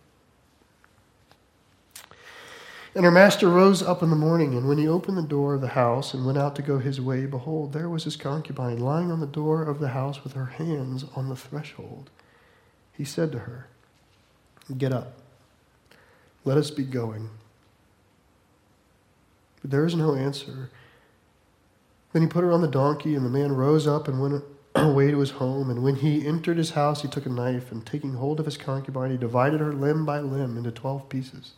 And 2.92 3.04
her 3.04 3.12
master 3.12 3.48
rose 3.48 3.85
up 3.85 4.02
in 4.02 4.11
the 4.11 4.16
morning, 4.16 4.57
and 4.57 4.66
when 4.66 4.78
he 4.78 4.88
opened 4.88 5.16
the 5.16 5.22
door 5.22 5.54
of 5.54 5.61
the 5.61 5.68
house 5.68 6.12
and 6.12 6.26
went 6.26 6.38
out 6.38 6.57
to 6.57 6.62
go 6.62 6.81
his 6.81 7.00
way, 7.00 7.24
behold, 7.24 7.72
there 7.72 7.88
was 7.88 8.02
his 8.02 8.16
concubine 8.16 8.81
lying 8.81 9.12
on 9.12 9.20
the 9.20 9.26
door 9.28 9.62
of 9.62 9.78
the 9.78 9.90
house 9.90 10.24
with 10.24 10.33
her 10.33 10.46
hands 10.46 11.04
on 11.14 11.28
the 11.28 11.37
threshold. 11.37 12.11
He 12.92 13.04
said 13.04 13.31
to 13.31 13.38
her, 13.38 13.68
Get 14.76 14.92
up, 14.92 15.18
let 16.44 16.59
us 16.59 16.72
be 16.72 16.83
going. 16.83 17.31
There 19.68 19.85
is 19.85 19.94
no 19.94 20.14
answer. 20.14 20.70
Then 22.12 22.22
he 22.22 22.28
put 22.28 22.42
her 22.42 22.52
on 22.52 22.62
the 22.62 22.68
donkey, 22.68 23.14
and 23.14 23.24
the 23.24 23.31
man 23.31 23.52
rose 23.52 23.87
up 23.87 24.09
and 24.09 24.20
went 24.20 24.44
away 24.74 25.11
to 25.11 25.18
his 25.18 25.33
home. 25.33 25.70
And 25.70 25.83
when 25.83 25.96
he 25.96 26.26
entered 26.26 26.57
his 26.57 26.70
house, 26.70 27.02
he 27.02 27.09
took 27.09 27.26
a 27.26 27.31
knife, 27.31 27.70
and 27.70 27.85
taking 27.85 28.14
hold 28.14 28.40
of 28.40 28.46
his 28.46 28.57
concubine, 28.57 29.11
he 29.11 29.16
divided 29.16 29.61
her 29.61 29.72
limb 29.72 30.07
by 30.07 30.20
limb 30.20 30.57
into 30.57 30.70
twelve 30.70 31.09
pieces 31.09 31.52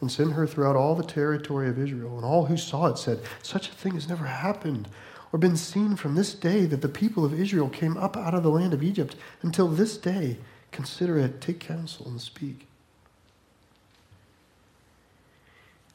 and 0.00 0.12
sent 0.12 0.32
her 0.32 0.46
throughout 0.46 0.76
all 0.76 0.94
the 0.94 1.02
territory 1.02 1.68
of 1.68 1.78
Israel. 1.78 2.16
And 2.16 2.26
all 2.26 2.44
who 2.44 2.58
saw 2.58 2.86
it 2.86 2.98
said, 2.98 3.20
Such 3.42 3.68
a 3.68 3.72
thing 3.72 3.94
has 3.94 4.08
never 4.08 4.26
happened 4.26 4.88
or 5.32 5.38
been 5.38 5.56
seen 5.56 5.96
from 5.96 6.14
this 6.14 6.34
day 6.34 6.66
that 6.66 6.82
the 6.82 6.88
people 6.88 7.24
of 7.24 7.38
Israel 7.38 7.70
came 7.70 7.96
up 7.96 8.16
out 8.16 8.34
of 8.34 8.42
the 8.42 8.50
land 8.50 8.74
of 8.74 8.82
Egypt 8.82 9.16
until 9.40 9.66
this 9.66 9.96
day. 9.96 10.36
Consider 10.72 11.18
it, 11.18 11.40
take 11.40 11.58
counsel, 11.58 12.06
and 12.06 12.20
speak. 12.20 12.66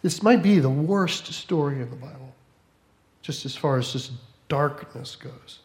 This 0.02 0.24
might 0.24 0.42
be 0.42 0.60
the 0.60 0.70
worst 0.70 1.28
story 1.34 1.82
in 1.82 1.90
the 1.90 1.96
Bible, 1.96 2.34
just 3.22 3.46
as 3.46 3.56
far 3.56 3.78
as 3.78 3.94
this 3.94 4.12
darkness 4.48 5.16
goes. 5.16 5.60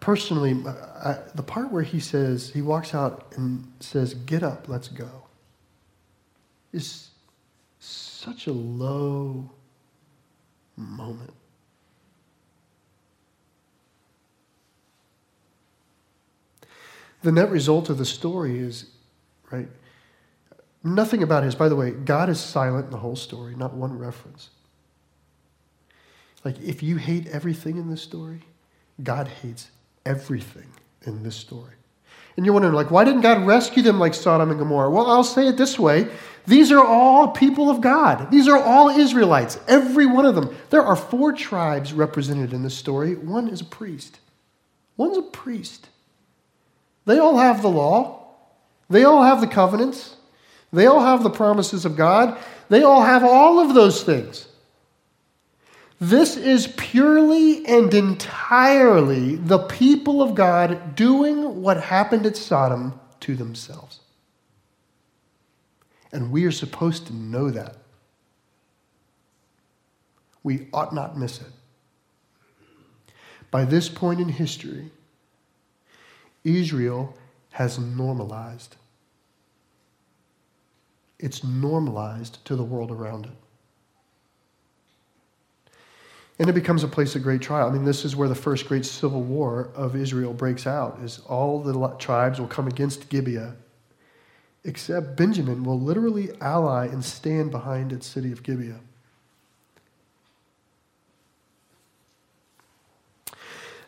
personally, 0.00 0.56
I, 0.66 1.18
the 1.34 1.42
part 1.42 1.72
where 1.72 1.82
he 1.82 2.00
says, 2.00 2.50
he 2.50 2.62
walks 2.62 2.94
out 2.94 3.32
and 3.36 3.70
says, 3.80 4.14
Get 4.14 4.42
up, 4.42 4.68
let's 4.68 4.88
go, 4.88 5.24
is 6.72 7.10
such 7.78 8.46
a 8.46 8.52
low 8.52 9.50
moment. 10.76 11.34
The 17.22 17.32
net 17.32 17.50
result 17.50 17.90
of 17.90 17.98
the 17.98 18.04
story 18.04 18.58
is, 18.58 18.86
right? 19.50 19.68
Nothing 20.84 21.22
about 21.22 21.42
his, 21.42 21.54
by 21.54 21.68
the 21.68 21.76
way, 21.76 21.90
God 21.90 22.28
is 22.28 22.38
silent 22.38 22.86
in 22.86 22.90
the 22.90 22.98
whole 22.98 23.16
story, 23.16 23.54
not 23.56 23.74
one 23.74 23.98
reference. 23.98 24.50
Like, 26.44 26.60
if 26.60 26.82
you 26.82 26.96
hate 26.96 27.26
everything 27.26 27.76
in 27.76 27.90
this 27.90 28.02
story, 28.02 28.42
God 29.02 29.28
hates 29.28 29.70
everything 30.06 30.68
in 31.02 31.22
this 31.22 31.34
story. 31.34 31.74
And 32.36 32.46
you're 32.46 32.52
wondering, 32.52 32.74
like, 32.74 32.92
why 32.92 33.02
didn't 33.02 33.22
God 33.22 33.44
rescue 33.44 33.82
them 33.82 33.98
like 33.98 34.14
Sodom 34.14 34.50
and 34.50 34.58
Gomorrah? 34.60 34.90
Well, 34.90 35.10
I'll 35.10 35.24
say 35.24 35.48
it 35.48 35.56
this 35.56 35.76
way 35.76 36.08
these 36.46 36.72
are 36.72 36.82
all 36.82 37.28
people 37.28 37.68
of 37.68 37.82
God. 37.82 38.30
These 38.30 38.48
are 38.48 38.56
all 38.56 38.88
Israelites, 38.88 39.58
every 39.68 40.06
one 40.06 40.24
of 40.24 40.34
them. 40.34 40.56
There 40.70 40.82
are 40.82 40.96
four 40.96 41.32
tribes 41.32 41.92
represented 41.92 42.54
in 42.54 42.62
this 42.62 42.76
story. 42.76 43.16
One 43.16 43.48
is 43.48 43.60
a 43.60 43.66
priest. 43.66 44.20
One's 44.96 45.18
a 45.18 45.22
priest. 45.22 45.90
They 47.08 47.18
all 47.18 47.38
have 47.38 47.62
the 47.62 47.70
law, 47.70 48.20
they 48.90 49.02
all 49.04 49.22
have 49.22 49.40
the 49.40 49.46
covenants, 49.46 50.16
they 50.74 50.84
all 50.84 51.00
have 51.00 51.22
the 51.22 51.30
promises 51.30 51.86
of 51.86 51.96
God, 51.96 52.36
they 52.68 52.82
all 52.82 53.00
have 53.00 53.24
all 53.24 53.60
of 53.60 53.72
those 53.72 54.02
things. 54.02 54.46
This 55.98 56.36
is 56.36 56.66
purely 56.76 57.64
and 57.64 57.94
entirely 57.94 59.36
the 59.36 59.60
people 59.60 60.20
of 60.20 60.34
God 60.34 60.94
doing 60.96 61.62
what 61.62 61.82
happened 61.82 62.26
at 62.26 62.36
Sodom 62.36 63.00
to 63.20 63.34
themselves. 63.34 64.00
And 66.12 66.30
we 66.30 66.44
are 66.44 66.52
supposed 66.52 67.06
to 67.06 67.14
know 67.14 67.48
that. 67.50 67.76
We 70.42 70.68
ought 70.74 70.94
not 70.94 71.16
miss 71.16 71.40
it. 71.40 71.52
By 73.50 73.64
this 73.64 73.88
point 73.88 74.20
in 74.20 74.28
history, 74.28 74.90
Israel 76.56 77.14
has 77.50 77.78
normalized. 77.78 78.76
It's 81.18 81.42
normalized 81.42 82.44
to 82.46 82.56
the 82.56 82.62
world 82.64 82.90
around 82.90 83.26
it. 83.26 83.32
And 86.38 86.48
it 86.48 86.52
becomes 86.52 86.84
a 86.84 86.88
place 86.88 87.16
of 87.16 87.24
great 87.24 87.40
trial. 87.40 87.68
I 87.68 87.72
mean, 87.72 87.84
this 87.84 88.04
is 88.04 88.14
where 88.14 88.28
the 88.28 88.34
first 88.34 88.68
great 88.68 88.84
civil 88.84 89.22
war 89.22 89.70
of 89.74 89.96
Israel 89.96 90.32
breaks 90.32 90.68
out, 90.68 91.00
is 91.02 91.18
all 91.26 91.60
the 91.60 91.88
tribes 91.98 92.38
will 92.38 92.46
come 92.46 92.68
against 92.68 93.08
Gibeah, 93.08 93.56
except 94.62 95.16
Benjamin 95.16 95.64
will 95.64 95.80
literally 95.80 96.30
ally 96.40 96.86
and 96.86 97.04
stand 97.04 97.50
behind 97.50 97.92
its 97.92 98.06
city 98.06 98.30
of 98.30 98.44
Gibeah. 98.44 98.78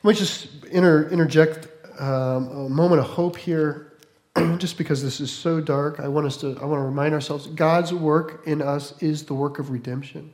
Let 0.03 0.15
me 0.15 0.19
just 0.19 0.65
inter- 0.65 1.09
interject 1.09 1.69
um, 2.01 2.49
a 2.49 2.69
moment 2.69 3.01
of 3.01 3.07
hope 3.07 3.37
here, 3.37 3.93
just 4.59 4.79
because 4.79 5.03
this 5.03 5.21
is 5.21 5.31
so 5.31 5.61
dark. 5.61 6.01
I 6.01 6.09
want 6.09 6.27
us 6.27 6.37
to. 6.39 6.59
I 6.61 6.65
want 6.65 6.81
to 6.81 6.85
remind 6.85 7.15
ourselves: 7.15 7.47
God's 7.47 7.93
work 7.93 8.47
in 8.47 8.63
us 8.63 9.01
is 9.03 9.25
the 9.25 9.35
work 9.35 9.59
of 9.59 9.71
redemption. 9.71 10.33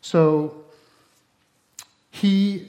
So, 0.00 0.64
He, 2.10 2.68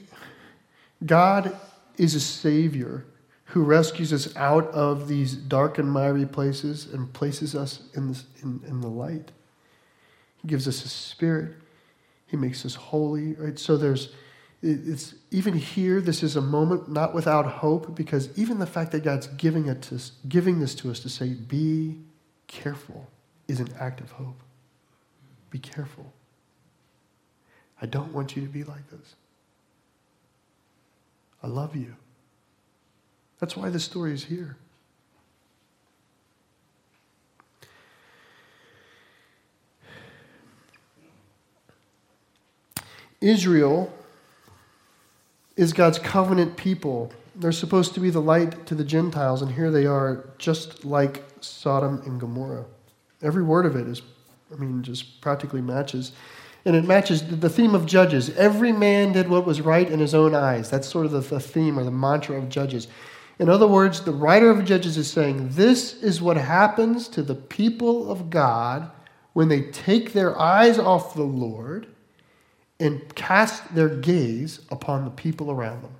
God 1.04 1.56
is 1.96 2.14
a 2.14 2.20
Savior 2.20 3.04
who 3.48 3.62
rescues 3.62 4.12
us 4.12 4.34
out 4.36 4.66
of 4.68 5.08
these 5.08 5.34
dark 5.34 5.78
and 5.78 5.90
miry 5.90 6.26
places 6.26 6.92
and 6.92 7.10
places 7.12 7.54
us 7.54 7.80
in, 7.94 8.08
this, 8.08 8.24
in, 8.42 8.60
in 8.66 8.80
the 8.80 8.88
light. 8.88 9.30
He 10.42 10.48
gives 10.48 10.68
us 10.68 10.84
a 10.84 10.88
spirit. 10.88 11.54
He 12.26 12.36
makes 12.36 12.66
us 12.66 12.74
holy, 12.74 13.32
right? 13.34 13.58
So 13.58 13.78
there's, 13.78 14.10
it's 14.60 15.14
even 15.30 15.54
here, 15.54 16.00
this 16.00 16.22
is 16.22 16.34
a 16.34 16.40
moment 16.40 16.90
not 16.90 17.14
without 17.14 17.46
hope 17.46 17.94
because 17.94 18.36
even 18.36 18.58
the 18.58 18.66
fact 18.66 18.90
that 18.92 19.04
God's 19.04 19.28
giving 19.28 19.66
it 19.66 19.82
to 19.82 20.00
giving 20.28 20.58
this 20.58 20.74
to 20.76 20.90
us 20.90 21.00
to 21.00 21.08
say, 21.08 21.34
be 21.34 21.98
careful, 22.48 23.08
is 23.46 23.60
an 23.60 23.68
act 23.78 24.00
of 24.00 24.10
hope. 24.12 24.42
Be 25.50 25.58
careful. 25.58 26.12
I 27.80 27.86
don't 27.86 28.12
want 28.12 28.36
you 28.36 28.42
to 28.42 28.48
be 28.48 28.64
like 28.64 28.90
this. 28.90 29.14
I 31.42 31.46
love 31.46 31.76
you. 31.76 31.94
That's 33.38 33.56
why 33.56 33.70
this 33.70 33.84
story 33.84 34.12
is 34.12 34.24
here. 34.24 34.56
Israel 43.20 43.92
is 45.58 45.74
God's 45.74 45.98
covenant 45.98 46.56
people. 46.56 47.12
They're 47.36 47.52
supposed 47.52 47.92
to 47.94 48.00
be 48.00 48.08
the 48.08 48.22
light 48.22 48.66
to 48.66 48.74
the 48.74 48.84
Gentiles, 48.84 49.42
and 49.42 49.52
here 49.52 49.70
they 49.70 49.84
are, 49.84 50.30
just 50.38 50.84
like 50.84 51.22
Sodom 51.40 52.00
and 52.06 52.18
Gomorrah. 52.18 52.64
Every 53.20 53.42
word 53.42 53.66
of 53.66 53.76
it 53.76 53.86
is, 53.86 54.00
I 54.50 54.56
mean, 54.56 54.82
just 54.82 55.20
practically 55.20 55.60
matches 55.60 56.12
and 56.64 56.76
it 56.76 56.84
matches 56.84 57.22
the 57.22 57.48
theme 57.48 57.74
of 57.74 57.86
Judges. 57.86 58.30
Every 58.36 58.72
man 58.72 59.12
did 59.12 59.28
what 59.28 59.46
was 59.46 59.60
right 59.60 59.88
in 59.88 60.00
his 60.00 60.14
own 60.14 60.34
eyes. 60.34 60.68
That's 60.68 60.86
sort 60.86 61.06
of 61.06 61.12
the, 61.12 61.20
the 61.20 61.40
theme 61.40 61.78
or 61.78 61.84
the 61.84 61.90
mantra 61.90 62.36
of 62.36 62.48
Judges. 62.48 62.88
In 63.38 63.48
other 63.48 63.66
words, 63.66 64.02
the 64.02 64.12
writer 64.12 64.50
of 64.50 64.64
Judges 64.64 64.98
is 64.98 65.10
saying 65.10 65.50
this 65.52 65.94
is 66.02 66.20
what 66.20 66.36
happens 66.36 67.08
to 67.08 67.22
the 67.22 67.34
people 67.34 68.10
of 68.10 68.28
God 68.28 68.90
when 69.32 69.48
they 69.48 69.62
take 69.62 70.12
their 70.12 70.38
eyes 70.38 70.78
off 70.78 71.14
the 71.14 71.22
Lord 71.22 71.86
and 72.80 73.14
cast 73.14 73.74
their 73.74 73.88
gaze 73.88 74.60
upon 74.70 75.04
the 75.04 75.10
people 75.10 75.50
around 75.50 75.82
them. 75.82 75.94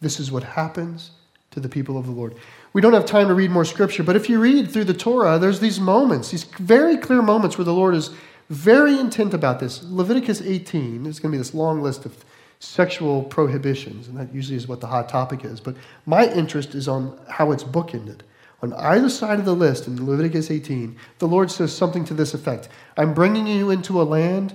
This 0.00 0.20
is 0.20 0.30
what 0.30 0.42
happens 0.42 1.10
to 1.50 1.60
the 1.60 1.68
people 1.68 1.96
of 1.96 2.06
the 2.06 2.12
Lord. 2.12 2.34
We 2.72 2.80
don't 2.80 2.92
have 2.92 3.06
time 3.06 3.28
to 3.28 3.34
read 3.34 3.50
more 3.50 3.64
scripture, 3.64 4.02
but 4.02 4.16
if 4.16 4.28
you 4.28 4.40
read 4.40 4.70
through 4.70 4.84
the 4.84 4.94
Torah, 4.94 5.38
there's 5.38 5.60
these 5.60 5.80
moments, 5.80 6.30
these 6.30 6.44
very 6.44 6.96
clear 6.96 7.22
moments 7.22 7.56
where 7.56 7.64
the 7.64 7.72
Lord 7.72 7.94
is 7.94 8.10
very 8.50 8.98
intent 8.98 9.32
about 9.32 9.60
this. 9.60 9.82
Leviticus 9.84 10.42
18 10.42 11.06
is 11.06 11.18
going 11.18 11.32
to 11.32 11.36
be 11.36 11.38
this 11.38 11.54
long 11.54 11.80
list 11.80 12.04
of 12.04 12.24
sexual 12.58 13.22
prohibitions, 13.22 14.08
and 14.08 14.16
that 14.18 14.34
usually 14.34 14.56
is 14.56 14.68
what 14.68 14.80
the 14.80 14.86
hot 14.86 15.08
topic 15.08 15.44
is. 15.44 15.60
But 15.60 15.76
my 16.06 16.30
interest 16.32 16.74
is 16.74 16.88
on 16.88 17.18
how 17.28 17.52
it's 17.52 17.64
bookended. 17.64 18.20
On 18.64 18.72
either 18.72 19.10
side 19.10 19.38
of 19.38 19.44
the 19.44 19.54
list 19.54 19.86
in 19.86 20.06
Leviticus 20.06 20.50
18, 20.50 20.96
the 21.18 21.28
Lord 21.28 21.50
says 21.50 21.76
something 21.76 22.02
to 22.06 22.14
this 22.14 22.32
effect 22.32 22.70
I'm 22.96 23.12
bringing 23.12 23.46
you 23.46 23.68
into 23.68 24.00
a 24.00 24.04
land 24.04 24.54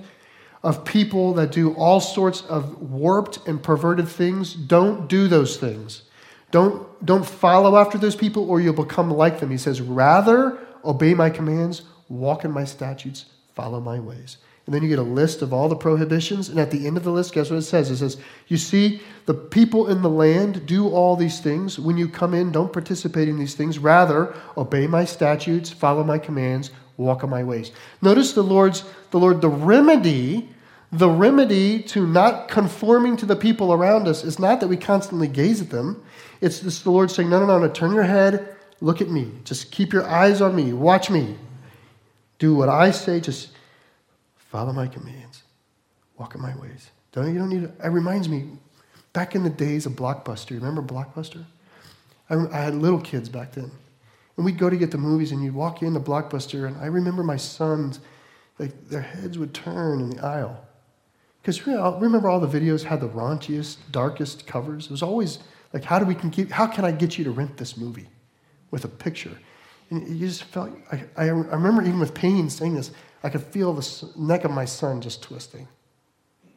of 0.64 0.84
people 0.84 1.32
that 1.34 1.52
do 1.52 1.74
all 1.74 2.00
sorts 2.00 2.42
of 2.42 2.90
warped 2.90 3.46
and 3.46 3.62
perverted 3.62 4.08
things. 4.08 4.52
Don't 4.52 5.08
do 5.08 5.28
those 5.28 5.58
things. 5.58 6.02
Don't, 6.50 7.06
don't 7.06 7.24
follow 7.24 7.76
after 7.76 7.98
those 7.98 8.16
people 8.16 8.50
or 8.50 8.60
you'll 8.60 8.74
become 8.74 9.12
like 9.12 9.38
them. 9.38 9.52
He 9.52 9.58
says, 9.58 9.80
rather 9.80 10.58
obey 10.84 11.14
my 11.14 11.30
commands, 11.30 11.82
walk 12.08 12.44
in 12.44 12.50
my 12.50 12.64
statutes, 12.64 13.26
follow 13.54 13.80
my 13.80 14.00
ways. 14.00 14.38
And 14.70 14.76
then 14.76 14.84
you 14.84 14.88
get 14.88 15.00
a 15.00 15.02
list 15.02 15.42
of 15.42 15.52
all 15.52 15.68
the 15.68 15.74
prohibitions. 15.74 16.48
And 16.48 16.60
at 16.60 16.70
the 16.70 16.86
end 16.86 16.96
of 16.96 17.02
the 17.02 17.10
list, 17.10 17.34
guess 17.34 17.50
what 17.50 17.56
it 17.56 17.62
says? 17.62 17.90
It 17.90 17.96
says, 17.96 18.18
You 18.46 18.56
see, 18.56 19.02
the 19.26 19.34
people 19.34 19.88
in 19.88 20.00
the 20.00 20.08
land 20.08 20.64
do 20.64 20.88
all 20.88 21.16
these 21.16 21.40
things. 21.40 21.76
When 21.76 21.96
you 21.96 22.08
come 22.08 22.34
in, 22.34 22.52
don't 22.52 22.72
participate 22.72 23.28
in 23.28 23.36
these 23.36 23.56
things. 23.56 23.80
Rather, 23.80 24.32
obey 24.56 24.86
my 24.86 25.04
statutes, 25.04 25.70
follow 25.70 26.04
my 26.04 26.18
commands, 26.18 26.70
walk 26.98 27.24
on 27.24 27.30
my 27.30 27.42
ways. 27.42 27.72
Notice 28.00 28.32
the 28.32 28.44
Lord's, 28.44 28.84
the 29.10 29.18
Lord, 29.18 29.40
the 29.40 29.48
remedy, 29.48 30.48
the 30.92 31.10
remedy 31.10 31.82
to 31.82 32.06
not 32.06 32.46
conforming 32.46 33.16
to 33.16 33.26
the 33.26 33.34
people 33.34 33.72
around 33.72 34.06
us 34.06 34.22
is 34.22 34.38
not 34.38 34.60
that 34.60 34.68
we 34.68 34.76
constantly 34.76 35.26
gaze 35.26 35.60
at 35.60 35.70
them. 35.70 36.00
It's 36.40 36.60
this, 36.60 36.80
the 36.82 36.92
Lord 36.92 37.10
saying, 37.10 37.28
No, 37.28 37.40
no, 37.40 37.46
no, 37.46 37.58
no, 37.58 37.68
turn 37.68 37.92
your 37.92 38.04
head, 38.04 38.54
look 38.80 39.00
at 39.00 39.10
me. 39.10 39.32
Just 39.42 39.72
keep 39.72 39.92
your 39.92 40.06
eyes 40.06 40.40
on 40.40 40.54
me, 40.54 40.72
watch 40.72 41.10
me. 41.10 41.34
Do 42.38 42.54
what 42.54 42.68
I 42.68 42.92
say, 42.92 43.18
just 43.18 43.48
Follow 44.50 44.72
my 44.72 44.88
commands. 44.88 45.44
Walk 46.18 46.34
in 46.34 46.42
my 46.42 46.56
ways. 46.56 46.90
Don't 47.12 47.32
you 47.32 47.38
don't 47.38 47.48
need 47.48 47.62
to, 47.62 47.86
it 47.86 47.88
reminds 47.88 48.28
me 48.28 48.48
back 49.12 49.36
in 49.36 49.44
the 49.44 49.50
days 49.50 49.86
of 49.86 49.92
Blockbuster. 49.92 50.50
Remember 50.50 50.82
Blockbuster? 50.82 51.44
I, 52.28 52.34
I 52.52 52.64
had 52.64 52.74
little 52.74 53.00
kids 53.00 53.28
back 53.28 53.52
then. 53.52 53.70
And 54.36 54.44
we'd 54.44 54.58
go 54.58 54.68
to 54.68 54.76
get 54.76 54.90
the 54.90 54.98
movies 54.98 55.30
and 55.30 55.44
you'd 55.44 55.54
walk 55.54 55.82
into 55.82 56.00
Blockbuster 56.00 56.66
and 56.66 56.76
I 56.78 56.86
remember 56.86 57.22
my 57.22 57.36
sons, 57.36 58.00
like 58.58 58.88
their 58.88 59.02
heads 59.02 59.38
would 59.38 59.54
turn 59.54 60.00
in 60.00 60.10
the 60.10 60.24
aisle. 60.24 60.66
Because 61.40 61.64
remember 61.66 62.28
all 62.28 62.40
the 62.40 62.60
videos 62.60 62.82
had 62.82 63.00
the 63.00 63.08
raunchiest, 63.08 63.76
darkest 63.92 64.48
covers? 64.48 64.86
It 64.86 64.90
was 64.90 65.02
always 65.02 65.38
like, 65.72 65.84
how 65.84 66.00
do 66.00 66.04
we 66.04 66.16
can 66.16 66.30
keep, 66.30 66.50
how 66.50 66.66
can 66.66 66.84
I 66.84 66.90
get 66.90 67.16
you 67.16 67.24
to 67.24 67.30
rent 67.30 67.56
this 67.56 67.76
movie 67.76 68.08
with 68.72 68.84
a 68.84 68.88
picture? 68.88 69.38
And 69.90 70.08
you 70.08 70.26
just 70.26 70.44
felt, 70.44 70.70
I, 70.90 71.04
I 71.16 71.28
remember 71.28 71.82
even 71.82 72.00
with 72.00 72.14
pain 72.14 72.50
saying 72.50 72.74
this, 72.74 72.90
I 73.22 73.28
could 73.28 73.42
feel 73.42 73.72
the 73.72 74.12
neck 74.16 74.44
of 74.44 74.50
my 74.50 74.64
son 74.64 75.00
just 75.00 75.22
twisting. 75.22 75.68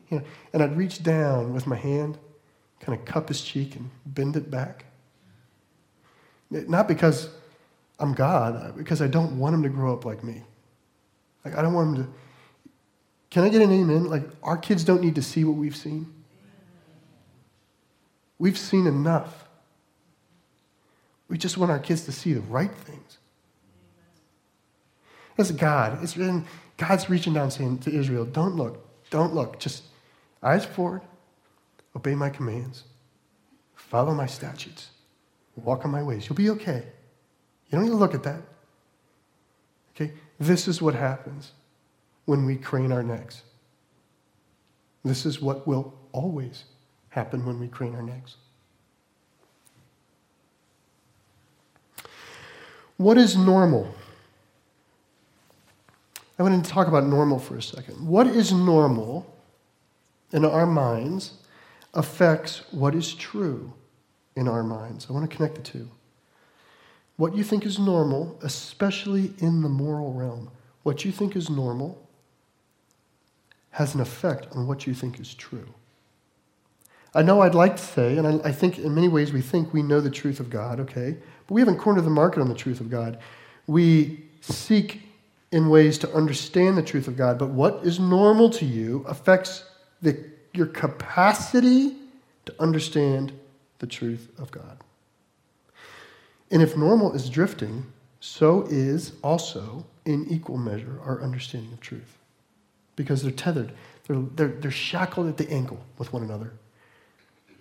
You 0.10 0.20
know, 0.20 0.26
and 0.54 0.64
I'd 0.64 0.78
reach 0.78 1.04
down 1.04 1.54
with 1.54 1.68
my 1.68 1.76
hand, 1.76 2.18
kind 2.80 2.98
of 2.98 3.06
cup 3.06 3.30
his 3.30 3.42
cheek 3.42 3.76
and 3.76 3.90
bend 4.06 4.36
it 4.36 4.50
back. 4.50 4.86
Not 6.50 6.88
because 6.88 7.30
I'm 8.00 8.14
God, 8.14 8.56
uh, 8.56 8.72
because 8.74 9.02
I 9.02 9.08
don't 9.08 9.40
want 9.40 9.56
him 9.56 9.64
to 9.64 9.70
grow 9.70 9.94
up 9.94 10.06
like 10.06 10.24
me. 10.24 10.44
Like, 11.44 11.58
I 11.58 11.62
don't 11.62 11.74
want 11.74 11.98
him 11.98 12.04
to. 12.06 12.14
Can 13.30 13.44
I 13.44 13.50
get 13.50 13.62
an 13.62 13.72
amen? 13.72 14.06
Like, 14.06 14.24
our 14.44 14.58
kids 14.58 14.84
don't 14.84 15.02
need 15.02 15.16
to 15.16 15.22
see 15.22 15.44
what 15.44 15.56
we've 15.56 15.76
seen. 15.76 16.14
We've 18.38 18.58
seen 18.58 18.88
enough. 18.88 19.48
We 21.28 21.38
just 21.38 21.58
want 21.58 21.72
our 21.72 21.80
kids 21.80 22.06
to 22.06 22.12
see 22.12 22.34
the 22.34 22.42
right 22.42 22.72
things. 22.72 23.18
It's 25.38 25.52
God. 25.52 26.04
It's 26.04 26.14
been, 26.14 26.46
God's 26.78 27.10
reaching 27.10 27.34
down 27.34 27.52
saying 27.52 27.80
to 27.80 27.92
Israel, 27.94 28.26
don't 28.26 28.56
look, 28.56 28.86
don't 29.10 29.34
look. 29.34 29.60
Just 29.60 29.84
eyes 30.42 30.66
forward, 30.66 31.02
obey 31.96 32.16
my 32.16 32.30
commands, 32.30 32.84
follow 33.76 34.14
my 34.14 34.26
statutes, 34.26 34.90
walk 35.56 35.86
on 35.86 35.92
my 35.92 36.04
ways. 36.04 36.28
You'll 36.28 36.36
be 36.36 36.50
okay. 36.52 36.84
You 37.70 37.78
don't 37.78 37.84
need 37.84 37.90
to 37.90 37.96
look 37.96 38.14
at 38.14 38.24
that. 38.24 38.42
Okay? 39.96 40.14
This 40.40 40.68
is 40.68 40.82
what 40.82 40.96
happens 40.96 41.52
when 42.26 42.46
we 42.46 42.56
crane 42.56 42.92
our 42.92 43.04
necks. 43.04 43.44
This 45.04 45.26
is 45.26 45.42
what 45.42 45.68
will 45.68 45.94
always 46.12 46.66
happen 47.10 47.46
when 47.46 47.60
we 47.60 47.68
crane 47.68 47.96
our 47.96 48.02
necks. 48.02 48.38
What 52.98 53.18
is 53.18 53.36
normal? 53.36 53.94
I 56.44 56.50
want 56.50 56.66
to 56.66 56.70
talk 56.70 56.90
about 56.90 57.06
normal 57.06 57.40
for 57.40 57.56
a 57.56 57.62
second. 57.62 58.06
What 58.06 58.28
is 58.28 58.52
normal 58.52 59.34
in 60.34 60.44
our 60.44 60.66
minds 60.66 61.36
affects 61.94 62.64
what 62.72 62.94
is 62.96 63.14
true 63.14 63.72
in 64.36 64.50
our 64.50 64.62
minds. 64.62 65.08
I 65.10 65.14
want 65.14 65.30
to 65.30 65.34
connect 65.34 65.56
the 65.56 65.62
two. 65.62 65.90
What 67.16 67.34
you 67.34 67.46
think 67.46 67.66
is 67.66 67.80
normal, 67.80 68.38
especially 68.44 69.34
in 69.38 69.62
the 69.62 69.70
moral 69.70 70.12
realm, 70.12 70.52
what 70.82 71.06
you 71.06 71.14
think 71.14 71.38
is 71.38 71.50
normal 71.50 72.10
has 73.72 73.96
an 73.96 74.02
effect 74.02 74.48
on 74.54 74.68
what 74.68 74.86
you 74.86 74.94
think 74.94 75.22
is 75.22 75.34
true. 75.34 75.74
I 77.16 77.22
know 77.22 77.40
I'd 77.40 77.56
like 77.56 77.78
to 77.78 77.84
say, 77.84 78.18
and 78.18 78.28
I, 78.28 78.50
I, 78.50 78.52
think 78.52 78.80
in 78.80 78.94
many 78.94 79.08
ways 79.08 79.32
we 79.32 79.40
think 79.40 79.74
we 79.74 79.82
know 79.82 80.02
the 80.02 80.12
truth 80.12 80.42
of 80.42 80.50
God, 80.50 80.82
okay? 80.82 81.16
But 81.48 81.54
we 81.54 81.62
haven't 81.62 81.78
cornered 81.78 82.04
the 82.04 82.10
market 82.10 82.42
on 82.42 82.50
the 82.50 82.54
truth 82.54 82.82
of 82.82 82.90
God. 82.90 83.20
We 83.66 84.26
seek 84.42 85.13
in 85.54 85.70
ways 85.70 86.00
to 86.00 86.12
understand 86.16 86.76
the 86.76 86.82
truth 86.82 87.08
of 87.08 87.16
God, 87.16 87.38
but 87.38 87.50
what 87.50 87.86
is 87.86 88.00
normal 88.00 88.50
to 88.50 88.66
you 88.66 89.06
affects 89.08 89.64
the, 90.02 90.18
your 90.52 90.66
capacity 90.66 91.96
to 92.46 92.56
understand 92.60 93.32
the 93.78 93.86
truth 93.86 94.30
of 94.40 94.50
God. 94.50 94.80
And 96.50 96.64
if 96.64 96.76
normal 96.76 97.14
is 97.14 97.30
drifting, 97.30 97.86
so 98.20 98.64
is 98.64 99.14
also, 99.24 99.86
in 100.06 100.26
equal 100.28 100.58
measure, 100.58 101.00
our 101.06 101.22
understanding 101.22 101.72
of 101.72 101.80
truth. 101.80 102.18
Because 102.96 103.22
they're 103.22 103.32
tethered, 103.32 103.74
they're, 104.08 104.18
they're, 104.36 104.48
they're 104.60 104.72
shackled 104.72 105.28
at 105.28 105.38
the 105.38 105.50
ankle 105.52 105.80
with 106.00 106.12
one 106.12 106.24
another, 106.24 106.52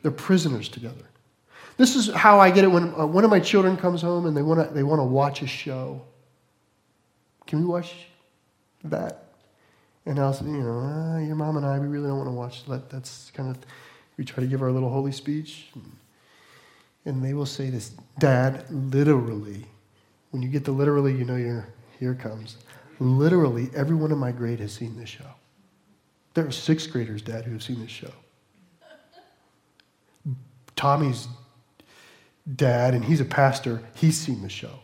they're 0.00 0.10
prisoners 0.10 0.70
together. 0.70 1.04
This 1.76 1.94
is 1.94 2.08
how 2.14 2.40
I 2.40 2.50
get 2.50 2.64
it 2.64 2.68
when 2.68 2.94
uh, 2.94 3.04
one 3.04 3.24
of 3.24 3.30
my 3.30 3.40
children 3.40 3.76
comes 3.76 4.00
home 4.00 4.24
and 4.24 4.34
they 4.36 4.42
want 4.42 4.66
to 4.66 4.74
they 4.74 4.82
want 4.82 5.00
to 5.00 5.04
watch 5.04 5.42
a 5.42 5.46
show. 5.46 6.02
Can 7.46 7.60
we 7.60 7.64
watch 7.64 8.06
that? 8.84 9.24
And 10.04 10.18
I'll 10.18 10.32
say, 10.32 10.46
you 10.46 10.58
know, 10.58 10.80
ah, 10.82 11.18
your 11.18 11.36
mom 11.36 11.56
and 11.56 11.66
I, 11.66 11.78
we 11.78 11.86
really 11.86 12.08
don't 12.08 12.18
want 12.18 12.28
to 12.28 12.32
watch 12.32 12.64
that. 12.66 12.90
That's 12.90 13.30
kind 13.34 13.48
of, 13.48 13.58
we 14.16 14.24
try 14.24 14.42
to 14.42 14.48
give 14.48 14.62
our 14.62 14.70
little 14.70 14.90
holy 14.90 15.12
speech. 15.12 15.68
And 17.04 17.24
they 17.24 17.34
will 17.34 17.46
say 17.46 17.70
this, 17.70 17.92
Dad, 18.18 18.64
literally. 18.70 19.66
When 20.30 20.42
you 20.42 20.48
get 20.48 20.64
the 20.64 20.72
literally, 20.72 21.14
you 21.14 21.24
know 21.24 21.36
you're, 21.36 21.68
here 21.98 22.14
comes. 22.14 22.56
Literally, 22.98 23.70
everyone 23.74 24.12
in 24.12 24.18
my 24.18 24.32
grade 24.32 24.60
has 24.60 24.72
seen 24.72 24.96
this 24.96 25.08
show. 25.08 25.26
There 26.34 26.46
are 26.46 26.52
sixth 26.52 26.90
graders, 26.90 27.22
Dad, 27.22 27.44
who 27.44 27.52
have 27.52 27.62
seen 27.62 27.80
this 27.80 27.90
show. 27.90 28.12
Tommy's 30.74 31.28
dad, 32.56 32.94
and 32.94 33.04
he's 33.04 33.20
a 33.20 33.24
pastor, 33.24 33.82
he's 33.94 34.18
seen 34.18 34.42
the 34.42 34.48
show. 34.48 34.80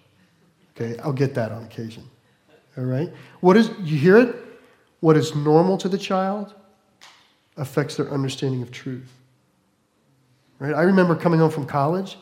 Okay, 0.77 0.99
I'll 1.01 1.12
get 1.12 1.35
that 1.35 1.51
on 1.51 1.64
occasion. 1.64 2.05
All 2.78 2.84
right? 2.84 3.12
What 3.40 3.56
is, 3.56 3.70
you 3.82 3.98
hear 3.98 4.16
it? 4.18 4.36
What 5.00 5.16
is 5.16 5.34
normal 5.34 5.76
to 5.78 5.88
the 5.88 5.98
child 5.98 6.54
affects 7.56 7.96
their 7.96 8.08
understanding 8.10 8.62
of 8.62 8.70
truth. 8.70 9.12
Right? 10.60 10.74
I 10.74 10.82
remember 10.82 11.16
coming 11.16 11.40
home 11.40 11.50
from 11.50 11.66
college 11.66 12.16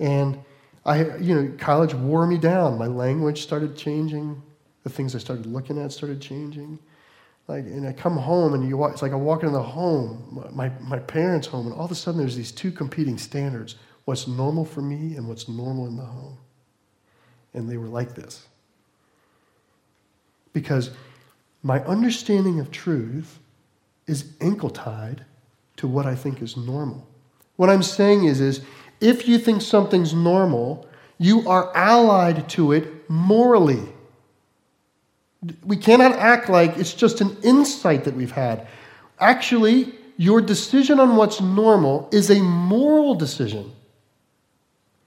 and 0.00 0.38
I, 0.86 1.16
you 1.18 1.34
know, 1.34 1.52
college 1.58 1.92
wore 1.92 2.26
me 2.26 2.38
down. 2.38 2.78
My 2.78 2.86
language 2.86 3.42
started 3.42 3.76
changing. 3.76 4.42
The 4.84 4.90
things 4.90 5.14
I 5.14 5.18
started 5.18 5.44
looking 5.44 5.78
at 5.78 5.92
started 5.92 6.20
changing. 6.20 6.78
Like, 7.46 7.64
and 7.64 7.86
I 7.86 7.92
come 7.92 8.16
home 8.16 8.54
and 8.54 8.66
you 8.66 8.76
walk, 8.78 8.92
it's 8.92 9.02
like 9.02 9.12
I 9.12 9.16
walk 9.16 9.42
into 9.42 9.54
the 9.54 9.62
home, 9.62 10.46
my, 10.52 10.70
my 10.80 10.98
parents' 10.98 11.46
home, 11.46 11.66
and 11.66 11.74
all 11.74 11.84
of 11.84 11.90
a 11.90 11.94
sudden 11.94 12.20
there's 12.20 12.36
these 12.36 12.52
two 12.52 12.70
competing 12.70 13.18
standards 13.18 13.76
what's 14.04 14.26
normal 14.26 14.64
for 14.64 14.80
me 14.80 15.16
and 15.16 15.28
what's 15.28 15.48
normal 15.48 15.86
in 15.86 15.96
the 15.96 16.04
home. 16.04 16.38
And 17.52 17.68
they 17.68 17.76
were 17.76 17.88
like 17.88 18.14
this 18.14 18.47
because 20.52 20.90
my 21.62 21.80
understanding 21.84 22.60
of 22.60 22.70
truth 22.70 23.38
is 24.06 24.32
ankle 24.40 24.70
tied 24.70 25.24
to 25.76 25.86
what 25.86 26.06
I 26.06 26.14
think 26.14 26.42
is 26.42 26.56
normal. 26.56 27.06
What 27.56 27.70
I'm 27.70 27.82
saying 27.82 28.24
is, 28.24 28.40
is 28.40 28.60
if 29.00 29.28
you 29.28 29.38
think 29.38 29.62
something's 29.62 30.14
normal, 30.14 30.88
you 31.18 31.48
are 31.48 31.74
allied 31.76 32.48
to 32.50 32.72
it 32.72 33.08
morally. 33.10 33.82
We 35.64 35.76
cannot 35.76 36.12
act 36.12 36.48
like 36.48 36.76
it's 36.76 36.94
just 36.94 37.20
an 37.20 37.36
insight 37.42 38.04
that 38.04 38.14
we've 38.14 38.32
had. 38.32 38.66
Actually, 39.20 39.94
your 40.16 40.40
decision 40.40 40.98
on 40.98 41.16
what's 41.16 41.40
normal 41.40 42.08
is 42.12 42.30
a 42.30 42.40
moral 42.40 43.14
decision. 43.14 43.72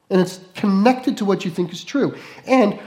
And 0.10 0.22
it's 0.22 0.40
connected 0.56 1.18
to 1.18 1.26
what 1.26 1.46
you 1.46 1.52
think 1.52 1.72
is 1.72 1.84
true. 1.84 2.18
And 2.46 2.80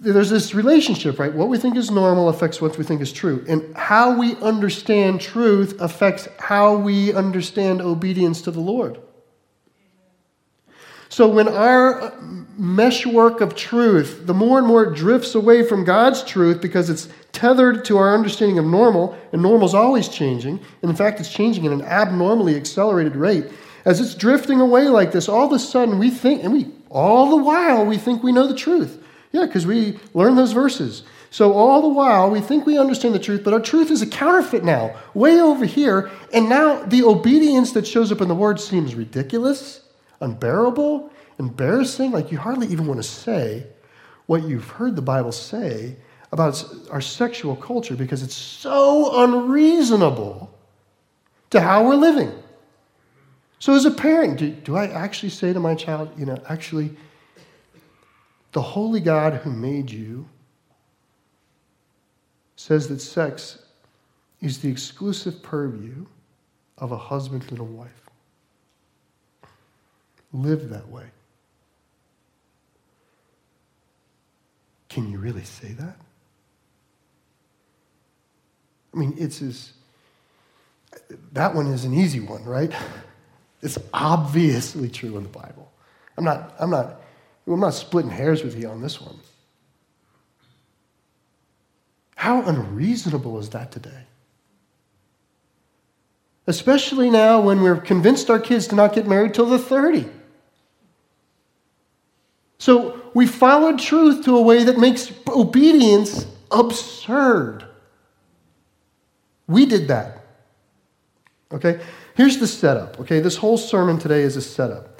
there's 0.00 0.30
this 0.30 0.54
relationship, 0.54 1.18
right? 1.18 1.32
What 1.32 1.48
we 1.48 1.58
think 1.58 1.76
is 1.76 1.90
normal 1.90 2.28
affects 2.28 2.60
what 2.60 2.76
we 2.76 2.84
think 2.84 3.00
is 3.00 3.12
true. 3.12 3.44
And 3.48 3.76
how 3.76 4.18
we 4.18 4.36
understand 4.36 5.20
truth 5.20 5.80
affects 5.80 6.28
how 6.38 6.76
we 6.76 7.12
understand 7.14 7.80
obedience 7.80 8.42
to 8.42 8.50
the 8.50 8.60
Lord. 8.60 9.00
So 11.08 11.28
when 11.28 11.46
our 11.46 12.12
meshwork 12.56 13.40
of 13.40 13.54
truth, 13.54 14.26
the 14.26 14.34
more 14.34 14.58
and 14.58 14.66
more 14.66 14.82
it 14.82 14.96
drifts 14.96 15.36
away 15.36 15.62
from 15.62 15.84
God's 15.84 16.24
truth 16.24 16.60
because 16.60 16.90
it's 16.90 17.08
tethered 17.30 17.84
to 17.84 17.98
our 17.98 18.12
understanding 18.12 18.58
of 18.58 18.64
normal, 18.64 19.16
and 19.32 19.40
normal's 19.40 19.74
always 19.74 20.08
changing. 20.08 20.60
And 20.82 20.90
in 20.90 20.96
fact, 20.96 21.20
it's 21.20 21.32
changing 21.32 21.66
at 21.66 21.72
an 21.72 21.82
abnormally 21.82 22.56
accelerated 22.56 23.14
rate. 23.14 23.44
As 23.84 24.00
it's 24.00 24.14
drifting 24.14 24.60
away 24.60 24.88
like 24.88 25.12
this, 25.12 25.28
all 25.28 25.46
of 25.46 25.52
a 25.52 25.58
sudden 25.58 26.00
we 26.00 26.10
think, 26.10 26.42
and 26.42 26.52
we 26.52 26.72
all 26.90 27.30
the 27.30 27.44
while 27.44 27.86
we 27.86 27.96
think 27.96 28.22
we 28.22 28.32
know 28.32 28.48
the 28.48 28.54
truth. 28.54 29.03
Yeah, 29.34 29.46
because 29.46 29.66
we 29.66 29.98
learn 30.14 30.36
those 30.36 30.52
verses. 30.52 31.02
So 31.30 31.52
all 31.54 31.82
the 31.82 31.88
while 31.88 32.30
we 32.30 32.40
think 32.40 32.66
we 32.66 32.78
understand 32.78 33.16
the 33.16 33.18
truth, 33.18 33.42
but 33.42 33.52
our 33.52 33.58
truth 33.58 33.90
is 33.90 34.00
a 34.00 34.06
counterfeit 34.06 34.62
now, 34.62 34.94
way 35.12 35.40
over 35.40 35.64
here. 35.64 36.08
And 36.32 36.48
now 36.48 36.84
the 36.84 37.02
obedience 37.02 37.72
that 37.72 37.84
shows 37.84 38.12
up 38.12 38.20
in 38.20 38.28
the 38.28 38.34
word 38.36 38.60
seems 38.60 38.94
ridiculous 38.94 39.80
unbearable, 40.20 41.10
embarrassing. 41.40 42.12
Like 42.12 42.30
you 42.30 42.38
hardly 42.38 42.68
even 42.68 42.86
want 42.86 43.02
to 43.02 43.08
say 43.08 43.66
what 44.26 44.44
you've 44.44 44.68
heard 44.68 44.94
the 44.94 45.02
Bible 45.02 45.32
say 45.32 45.96
about 46.30 46.64
our 46.90 47.00
sexual 47.00 47.56
culture 47.56 47.96
because 47.96 48.22
it's 48.22 48.36
so 48.36 49.24
unreasonable 49.24 50.56
to 51.50 51.60
how 51.60 51.84
we're 51.84 51.96
living. 51.96 52.30
So, 53.58 53.74
as 53.74 53.84
a 53.84 53.90
parent, 53.90 54.38
do, 54.38 54.50
do 54.50 54.76
I 54.76 54.86
actually 54.86 55.30
say 55.30 55.52
to 55.52 55.58
my 55.58 55.74
child, 55.74 56.12
you 56.16 56.26
know, 56.26 56.38
actually, 56.48 56.96
the 58.54 58.62
holy 58.62 59.00
God 59.00 59.34
who 59.34 59.50
made 59.50 59.90
you 59.90 60.26
says 62.54 62.86
that 62.88 63.00
sex 63.00 63.58
is 64.40 64.60
the 64.60 64.70
exclusive 64.70 65.42
purview 65.42 66.06
of 66.78 66.92
a 66.92 66.96
husband 66.96 67.44
and 67.50 67.58
a 67.58 67.64
wife 67.64 67.90
live 70.32 70.68
that 70.68 70.88
way. 70.88 71.06
Can 74.88 75.10
you 75.10 75.18
really 75.18 75.44
say 75.44 75.72
that? 75.72 75.96
I 78.94 78.96
mean, 78.96 79.14
it's 79.18 79.42
as, 79.42 79.72
that 81.32 81.56
one 81.56 81.66
is 81.66 81.84
an 81.84 81.92
easy 81.92 82.20
one, 82.20 82.44
right? 82.44 82.72
It's 83.62 83.78
obviously 83.92 84.88
true 84.88 85.16
in 85.16 85.24
the 85.24 85.28
Bible. 85.28 85.72
I'm 86.16 86.24
not, 86.24 86.54
I'm 86.60 86.70
not, 86.70 87.00
I'm 87.46 87.60
not 87.60 87.74
splitting 87.74 88.10
hairs 88.10 88.42
with 88.42 88.58
you 88.58 88.68
on 88.68 88.80
this 88.80 89.00
one. 89.00 89.18
How 92.16 92.42
unreasonable 92.42 93.38
is 93.38 93.50
that 93.50 93.70
today? 93.70 94.06
Especially 96.46 97.10
now 97.10 97.40
when 97.40 97.60
we're 97.60 97.76
convinced 97.76 98.30
our 98.30 98.38
kids 98.38 98.66
to 98.68 98.74
not 98.74 98.94
get 98.94 99.06
married 99.06 99.34
till 99.34 99.46
they're 99.46 99.58
30. 99.58 100.08
So 102.58 103.00
we 103.12 103.26
followed 103.26 103.78
truth 103.78 104.24
to 104.24 104.36
a 104.36 104.42
way 104.42 104.64
that 104.64 104.78
makes 104.78 105.12
obedience 105.28 106.26
absurd. 106.50 107.66
We 109.46 109.66
did 109.66 109.88
that. 109.88 110.24
Okay? 111.52 111.80
Here's 112.14 112.38
the 112.38 112.46
setup. 112.46 113.00
Okay? 113.00 113.20
This 113.20 113.36
whole 113.36 113.58
sermon 113.58 113.98
today 113.98 114.22
is 114.22 114.36
a 114.36 114.42
setup 114.42 114.93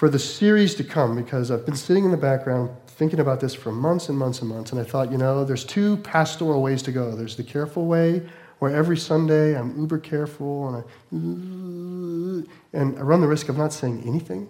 for 0.00 0.08
the 0.08 0.18
series 0.18 0.74
to 0.74 0.82
come 0.82 1.14
because 1.14 1.50
I've 1.50 1.66
been 1.66 1.76
sitting 1.76 2.06
in 2.06 2.10
the 2.10 2.16
background 2.16 2.70
thinking 2.86 3.20
about 3.20 3.38
this 3.38 3.52
for 3.52 3.70
months 3.70 4.08
and 4.08 4.16
months 4.16 4.40
and 4.40 4.48
months. 4.48 4.72
And 4.72 4.80
I 4.80 4.82
thought, 4.82 5.12
you 5.12 5.18
know, 5.18 5.44
there's 5.44 5.62
two 5.62 5.98
pastoral 5.98 6.62
ways 6.62 6.82
to 6.84 6.90
go. 6.90 7.14
There's 7.14 7.36
the 7.36 7.42
careful 7.42 7.84
way, 7.84 8.26
where 8.60 8.74
every 8.74 8.96
Sunday 8.96 9.54
I'm 9.54 9.78
uber 9.78 9.98
careful 9.98 10.68
and 11.12 12.46
I, 12.72 12.78
and 12.78 12.98
I 12.98 13.02
run 13.02 13.20
the 13.20 13.28
risk 13.28 13.50
of 13.50 13.58
not 13.58 13.74
saying 13.74 14.02
anything, 14.06 14.48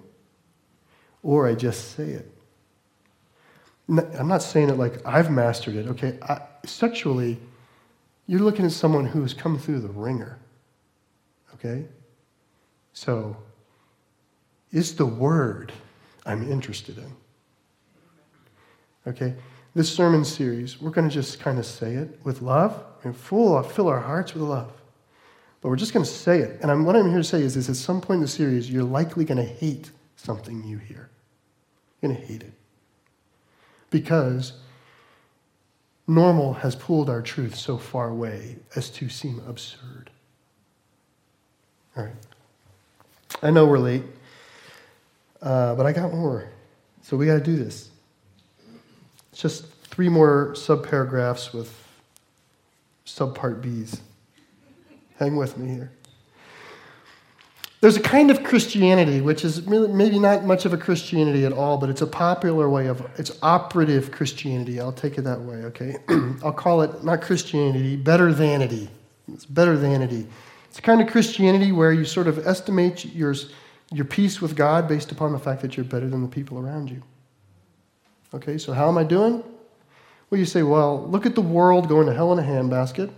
or 1.24 1.48
I 1.48 1.57
just 1.57 1.96
say 1.96 2.11
it. 2.11 2.32
I'm 3.88 4.28
not 4.28 4.44
saying 4.44 4.70
it 4.70 4.78
like 4.78 5.05
I've 5.05 5.32
mastered 5.32 5.74
it, 5.74 5.88
okay? 5.88 6.16
I, 6.22 6.42
sexually, 6.64 7.40
you're 8.28 8.38
looking 8.38 8.66
at 8.66 8.70
someone 8.70 9.05
who 9.05 9.22
has 9.22 9.34
come 9.34 9.59
through 9.59 9.80
the 9.80 9.88
wringer, 9.88 10.38
okay? 11.55 11.86
So, 12.92 13.36
is 14.73 14.95
the 14.97 15.07
word 15.07 15.73
I'm 16.25 16.51
interested 16.51 16.99
in. 16.99 17.12
Okay? 19.07 19.35
This 19.75 19.93
sermon 19.93 20.25
series, 20.25 20.81
we're 20.81 20.91
going 20.91 21.09
to 21.09 21.14
just 21.14 21.41
kind 21.41 21.59
of 21.59 21.66
say 21.66 21.95
it 21.95 22.21
with 22.25 22.43
love 22.43 22.83
and 23.05 23.16
full, 23.16 23.62
fill 23.62 23.89
our 23.89 24.01
hearts 24.01 24.35
with 24.35 24.43
love. 24.43 24.73
But 25.61 25.68
we're 25.68 25.77
just 25.77 25.93
going 25.93 26.05
to 26.05 26.11
say 26.11 26.41
it. 26.41 26.61
And 26.62 26.71
I'm, 26.71 26.85
what 26.85 26.97
I'm 26.97 27.09
here 27.09 27.18
to 27.18 27.25
say 27.25 27.43
is, 27.43 27.57
is 27.57 27.68
at 27.68 27.77
some 27.77 28.01
point 28.01 28.18
in 28.18 28.23
the 28.23 28.29
series, 28.29 28.71
you're 28.71 28.83
likely 28.83 29.25
going 29.25 29.39
to 29.39 29.45
hate 29.45 29.91
something 30.16 30.64
you 30.64 30.79
hear. 30.79 31.11
You're 32.01 32.12
going 32.12 32.21
to 32.21 32.27
hate 32.27 32.43
it 32.43 32.53
because 33.91 34.55
normal 36.07 36.55
has 36.55 36.75
pulled 36.75 37.11
our 37.11 37.23
truth 37.23 37.55
so 37.55 37.77
far 37.77 38.09
away 38.09 38.57
as 38.75 38.91
to 38.91 39.09
seem 39.09 39.41
absurd. 39.47 40.11
All 41.97 42.05
right. 42.05 42.14
I 43.43 43.51
know 43.51 43.66
we're 43.66 43.79
late, 43.79 44.05
uh, 45.43 45.74
but 45.74 45.86
I 45.86 45.93
got 45.93 46.12
more. 46.12 46.49
So 47.03 47.16
we 47.16 47.26
got 47.26 47.34
to 47.34 47.41
do 47.41 47.57
this. 47.57 47.91
It's 49.32 49.41
just 49.41 49.66
three 49.84 50.09
more 50.09 50.53
subparagraphs 50.55 51.53
with 51.53 51.72
subpart 53.07 53.62
B's. 53.62 54.01
Hang 55.18 55.36
with 55.36 55.57
me 55.59 55.68
here. 55.74 55.93
There's 57.80 57.97
a 57.97 58.01
kind 58.01 58.30
of 58.30 58.45
Christianity, 58.45 59.22
which 59.22 59.43
is 59.43 59.66
maybe 59.66 60.18
not 60.18 60.45
much 60.45 60.66
of 60.66 60.74
a 60.74 60.76
Christianity 60.76 61.47
at 61.47 61.53
all, 61.53 61.78
but 61.78 61.88
it's 61.88 62.03
a 62.03 62.07
popular 62.07 62.68
way 62.68 62.88
of, 62.88 63.07
it's 63.16 63.38
operative 63.43 64.11
Christianity. 64.11 64.78
I'll 64.78 64.93
take 64.93 65.16
it 65.16 65.22
that 65.22 65.41
way, 65.41 65.57
okay? 65.64 65.97
I'll 66.45 66.53
call 66.53 66.82
it 66.82 67.03
not 67.03 67.22
Christianity, 67.22 67.97
better 67.97 68.34
thanity. 68.34 68.91
It's 69.32 69.47
better 69.47 69.78
thanity. 69.78 70.26
It's 70.68 70.78
a 70.78 70.82
kind 70.82 71.01
of 71.01 71.09
Christianity 71.09 71.72
where 71.72 71.91
you 71.91 72.05
sort 72.05 72.28
of 72.28 72.47
estimate 72.47 73.07
your, 73.14 73.34
your 73.93 74.05
peace 74.05 74.41
with 74.41 74.55
God 74.57 74.88
based 74.88 75.11
upon 75.11 75.32
the 75.32 75.38
fact 75.38 75.62
that 75.62 75.76
you're 75.76 75.84
better 75.84 76.09
than 76.09 76.22
the 76.22 76.28
people 76.28 76.59
around 76.59 76.91
you. 76.91 77.03
Okay, 78.32 78.59
so 78.59 78.72
how 78.72 78.88
am 78.88 78.97
I 78.97 79.05
doing? 79.05 79.43
Well, 80.30 80.38
you 80.38 80.47
say, 80.47 80.62
well, 80.62 81.07
look 81.09 81.26
at 81.26 81.34
the 81.34 81.41
world 81.41 81.88
going 81.88 82.07
to 82.07 82.14
hell 82.14 82.32
in 82.32 82.38
a 82.38 82.43
handbasket. 82.43 83.11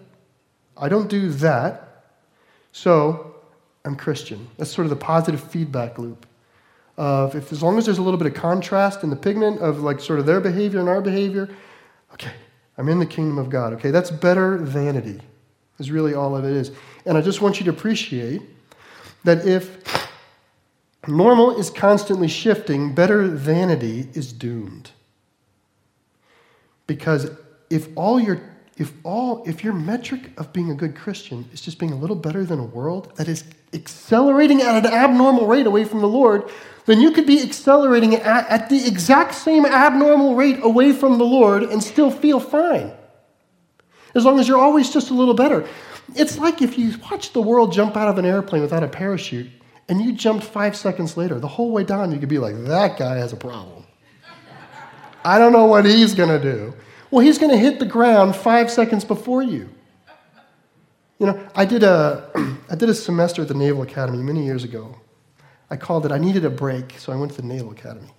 I 0.77 0.89
don't 0.89 1.11
do 1.11 1.29
that. 1.31 2.05
So 2.73 3.37
I'm 3.85 3.97
Christian. 3.97 4.49
That's 4.57 4.71
sort 4.71 4.87
of 4.87 4.91
the 4.91 4.97
positive 4.97 5.43
feedback 5.43 5.99
loop 5.99 6.27
of 6.97 7.35
if 7.35 7.53
as 7.53 7.63
long 7.63 7.79
as 7.79 7.85
there's 7.85 7.99
a 7.99 8.03
little 8.03 8.19
bit 8.19 8.27
of 8.27 8.35
contrast 8.35 9.03
in 9.03 9.11
the 9.11 9.17
pigment 9.17 9.61
of 9.61 9.81
like 9.81 10.01
sort 10.01 10.19
of 10.19 10.27
their 10.27 10.41
behavior 10.41 10.81
and 10.81 10.89
our 10.89 11.03
behavior, 11.03 11.49
okay, 12.15 12.33
I'm 12.79 12.89
in 12.89 12.99
the 12.99 13.07
kingdom 13.07 13.37
of 13.37 13.51
God. 13.51 13.75
Okay, 13.75 13.91
that's 13.91 14.11
better 14.11 14.65
thanity, 14.67 15.21
is 15.79 15.91
really 15.91 16.15
all 16.15 16.35
of 16.35 16.45
it 16.45 16.53
is. 16.53 16.71
And 17.05 17.19
I 17.19 17.21
just 17.21 17.43
want 17.43 17.61
you 17.61 17.65
to 17.65 17.71
appreciate 17.71 18.43
that 19.25 19.47
if 19.47 19.85
normal 21.09 21.59
is 21.59 21.71
constantly 21.71 22.29
shifting, 22.29 22.95
better 22.95 23.37
thanity 23.37 24.09
is 24.15 24.33
doomed. 24.33 24.91
Because 26.87 27.31
if 27.71 27.89
all 27.97 28.21
your 28.21 28.41
if 28.79 28.93
all 29.05 29.43
if 29.47 29.63
your 29.63 29.75
metric 29.75 30.31
of 30.39 30.53
being 30.53 30.71
a 30.71 30.75
good 30.75 30.97
Christian 30.97 31.49
is 31.53 31.61
just 31.61 31.79
being 31.79 31.93
a 31.93 31.97
little 31.97 32.17
better 32.17 32.45
than 32.45 32.59
a 32.59 32.65
world 32.65 33.15
that 33.17 33.29
is 33.29 33.45
accelerating 33.73 34.63
at 34.63 34.85
an 34.85 34.93
abnormal 34.93 35.47
rate 35.47 35.67
away 35.67 35.85
from 35.85 36.01
the 36.01 36.09
Lord, 36.09 36.51
then 36.87 37.01
you 37.01 37.13
could 37.13 37.27
be 37.27 37.43
accelerating 37.43 38.15
at, 38.15 38.49
at 38.49 38.69
the 38.69 38.87
exact 38.87 39.35
same 39.35 39.67
abnormal 39.67 40.35
rate 40.35 40.59
away 40.63 40.93
from 40.93 41.19
the 41.19 41.25
Lord 41.25 41.63
and 41.63 41.83
still 41.83 42.11
feel 42.11 42.41
fine. 42.41 42.93
As 44.15 44.25
long 44.25 44.39
as 44.41 44.49
you're 44.49 44.59
always 44.59 44.91
just 44.93 45.11
a 45.11 45.15
little 45.15 45.35
better. 45.35 45.67
It's 46.15 46.37
like 46.39 46.61
if 46.61 46.77
you 46.79 46.95
watch 47.11 47.33
the 47.33 47.41
world 47.41 47.73
jump 47.73 47.97
out 47.97 48.09
of 48.09 48.19
an 48.19 48.27
airplane 48.27 48.61
without 48.61 48.83
a 48.83 48.89
parachute 48.89 49.51
and 49.89 50.01
you 50.01 50.13
jumped 50.13 50.45
five 50.45 50.77
seconds 50.77 51.17
later, 51.17 51.39
the 51.39 51.49
whole 51.49 51.71
way 51.71 51.85
down, 51.85 52.13
you 52.13 52.19
could 52.19 52.29
be 52.29 52.39
like, 52.39 52.65
that 52.65 52.99
guy 52.99 53.17
has 53.17 53.33
a 53.33 53.37
problem. 53.37 53.85
I 55.25 55.39
don't 55.39 55.53
know 55.53 55.67
what 55.67 55.85
he's 55.85 56.15
going 56.15 56.29
to 56.29 56.41
do. 56.41 56.75
Well, 57.11 57.25
he's 57.25 57.39
going 57.39 57.53
to 57.53 57.59
hit 57.59 57.79
the 57.79 57.87
ground 57.87 58.35
five 58.35 58.71
seconds 58.71 59.05
before 59.05 59.43
you. 59.43 59.69
You 61.19 61.27
know, 61.27 61.49
I 61.55 61.65
did 61.65 61.83
a, 61.83 62.31
I 62.71 62.75
did 62.75 62.89
a 62.89 62.95
semester 62.95 63.43
at 63.43 63.49
the 63.49 63.55
Naval 63.55 63.83
Academy 63.83 64.23
many 64.23 64.45
years 64.45 64.65
ago. 64.65 64.97
I 65.71 65.77
called 65.77 66.05
it, 66.05 66.13
I 66.13 66.19
needed 66.19 66.45
a 66.45 66.51
break, 66.51 66.99
so 66.99 67.13
I 67.13 67.17
went 67.17 67.33
to 67.33 67.41
the 67.41 67.47
Naval 67.47 67.71
Academy. 67.71 68.11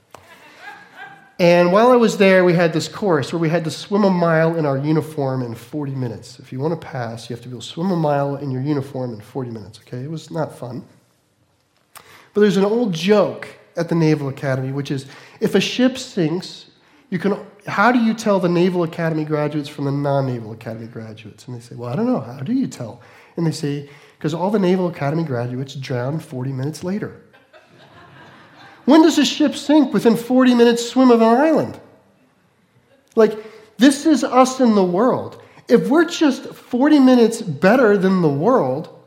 And 1.39 1.71
while 1.71 1.91
I 1.91 1.95
was 1.95 2.17
there, 2.17 2.45
we 2.45 2.53
had 2.53 2.73
this 2.73 2.87
course 2.87 3.33
where 3.33 3.39
we 3.39 3.49
had 3.49 3.63
to 3.63 3.71
swim 3.71 4.03
a 4.03 4.09
mile 4.09 4.55
in 4.55 4.65
our 4.65 4.77
uniform 4.77 5.41
in 5.41 5.55
40 5.55 5.93
minutes. 5.95 6.39
If 6.39 6.53
you 6.53 6.59
want 6.59 6.79
to 6.79 6.87
pass, 6.87 7.29
you 7.29 7.35
have 7.35 7.43
to 7.43 7.49
be 7.49 7.53
able 7.53 7.61
to 7.61 7.67
swim 7.67 7.91
a 7.91 7.95
mile 7.95 8.35
in 8.35 8.51
your 8.51 8.61
uniform 8.61 9.13
in 9.13 9.19
40 9.19 9.49
minutes, 9.49 9.79
okay? 9.79 10.03
It 10.03 10.11
was 10.11 10.29
not 10.29 10.57
fun. 10.57 10.85
But 12.33 12.41
there's 12.41 12.57
an 12.57 12.65
old 12.65 12.93
joke 12.93 13.47
at 13.75 13.89
the 13.89 13.95
Naval 13.95 14.29
Academy, 14.29 14.71
which 14.71 14.91
is 14.91 15.05
if 15.39 15.55
a 15.55 15.59
ship 15.61 15.97
sinks, 15.97 16.67
You 17.09 17.19
can, 17.19 17.37
how 17.67 17.91
do 17.91 17.99
you 17.99 18.13
tell 18.13 18.39
the 18.39 18.49
Naval 18.49 18.83
Academy 18.83 19.23
graduates 19.23 19.69
from 19.69 19.85
the 19.85 19.91
non 19.91 20.25
Naval 20.25 20.51
Academy 20.51 20.87
graduates? 20.87 21.47
And 21.47 21.55
they 21.55 21.61
say, 21.61 21.75
Well, 21.75 21.89
I 21.89 21.95
don't 21.95 22.07
know. 22.07 22.19
How 22.19 22.39
do 22.39 22.53
you 22.53 22.67
tell? 22.67 23.01
And 23.37 23.45
they 23.45 23.51
say, 23.51 23.89
Because 24.17 24.33
all 24.33 24.49
the 24.49 24.59
Naval 24.59 24.87
Academy 24.87 25.23
graduates 25.23 25.75
drown 25.75 26.19
40 26.19 26.51
minutes 26.51 26.83
later. 26.83 27.21
when 28.85 29.03
does 29.03 29.17
a 29.17 29.25
ship 29.25 29.55
sink 29.55 29.93
within 29.93 30.15
40 30.15 30.55
minutes 30.55 30.89
swim 30.89 31.11
of 31.11 31.21
an 31.21 31.27
island? 31.27 31.79
Like, 33.15 33.37
this 33.77 34.05
is 34.05 34.23
us 34.23 34.59
in 34.59 34.75
the 34.75 34.83
world. 34.83 35.41
If 35.67 35.87
we're 35.87 36.05
just 36.05 36.45
40 36.45 36.99
minutes 36.99 37.41
better 37.41 37.97
than 37.97 38.21
the 38.21 38.29
world, 38.29 39.02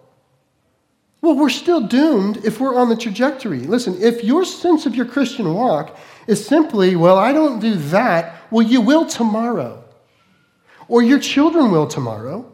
well, 1.27 1.37
we're 1.37 1.51
still 1.51 1.81
doomed 1.81 2.45
if 2.45 2.61
we're 2.61 2.77
on 2.77 2.89
the 2.89 2.97
trajectory. 2.97 3.61
Listen, 3.61 4.01
if 4.01 4.23
your 4.23 4.45
sense 4.45 4.87
of 4.87 4.95
your 4.95 5.07
Christian 5.07 5.53
walk 5.53 5.99
is 6.29 6.47
simply, 6.47 6.95
well, 6.95 7.19
I 7.19 7.33
don't 7.33 7.59
do 7.59 7.75
that, 7.75 8.41
well, 8.51 8.65
you 8.65 8.81
will 8.81 9.07
tomorrow. 9.07 9.83
Or 10.89 11.03
your 11.03 11.19
children 11.19 11.73
will 11.73 11.89
tomorrow. 11.89 12.51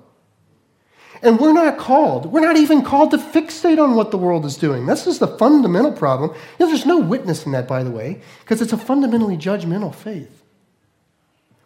And 1.22 1.38
we're 1.38 1.52
not 1.52 1.76
called, 1.76 2.32
we're 2.32 2.40
not 2.40 2.56
even 2.56 2.82
called 2.82 3.10
to 3.10 3.18
fixate 3.18 3.80
on 3.80 3.94
what 3.94 4.10
the 4.10 4.18
world 4.18 4.46
is 4.46 4.56
doing. 4.56 4.86
This 4.86 5.06
is 5.06 5.18
the 5.18 5.28
fundamental 5.28 5.92
problem. 5.92 6.30
You 6.58 6.64
know, 6.64 6.72
there's 6.72 6.86
no 6.86 6.98
witness 6.98 7.44
in 7.44 7.52
that, 7.52 7.68
by 7.68 7.84
the 7.84 7.90
way, 7.90 8.22
because 8.40 8.62
it's 8.62 8.72
a 8.72 8.78
fundamentally 8.78 9.36
judgmental 9.36 9.94
faith. 9.94 10.42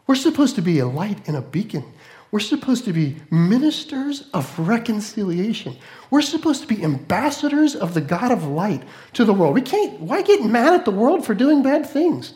We're 0.06 0.16
supposed 0.16 0.56
to 0.56 0.62
be 0.62 0.80
a 0.80 0.86
light 0.86 1.26
and 1.26 1.36
a 1.36 1.40
beacon. 1.40 1.84
We're 2.30 2.40
supposed 2.40 2.84
to 2.86 2.92
be 2.92 3.16
ministers 3.30 4.28
of 4.34 4.58
reconciliation. 4.58 5.76
We're 6.10 6.22
supposed 6.22 6.60
to 6.62 6.66
be 6.66 6.82
ambassadors 6.82 7.74
of 7.74 7.94
the 7.94 8.00
God 8.00 8.32
of 8.32 8.44
light 8.44 8.82
to 9.14 9.24
the 9.24 9.32
world. 9.32 9.54
We 9.54 9.62
can't, 9.62 10.00
why 10.00 10.22
get 10.22 10.44
mad 10.44 10.74
at 10.74 10.84
the 10.84 10.90
world 10.90 11.24
for 11.24 11.34
doing 11.34 11.62
bad 11.62 11.86
things? 11.86 12.34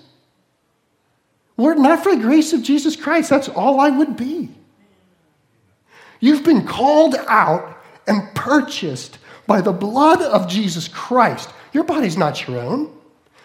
Lord, 1.57 1.78
not 1.78 2.03
for 2.03 2.14
the 2.14 2.22
grace 2.22 2.53
of 2.53 2.62
Jesus 2.62 2.97
Christ. 2.97 3.30
That's 3.30 3.49
all 3.49 3.80
I 3.80 3.91
would 3.91 4.16
be. 4.16 4.49
You've 6.20 6.45
been 6.45 6.66
called 6.66 7.16
out 7.28 7.76
and 8.07 8.34
purchased 8.34 9.18
by 9.47 9.61
the 9.61 9.72
blood 9.72 10.22
of 10.22 10.49
Jesus 10.49 10.86
Christ. 10.88 11.51
Your 11.72 11.84
body's 11.84 12.16
not 12.16 12.47
your 12.47 12.61
own. 12.61 12.97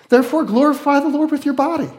Therefore, 0.10 0.44
glorify 0.44 1.00
the 1.00 1.10
Lord 1.10 1.32
with 1.32 1.46
your 1.46 1.56
body. 1.56 1.90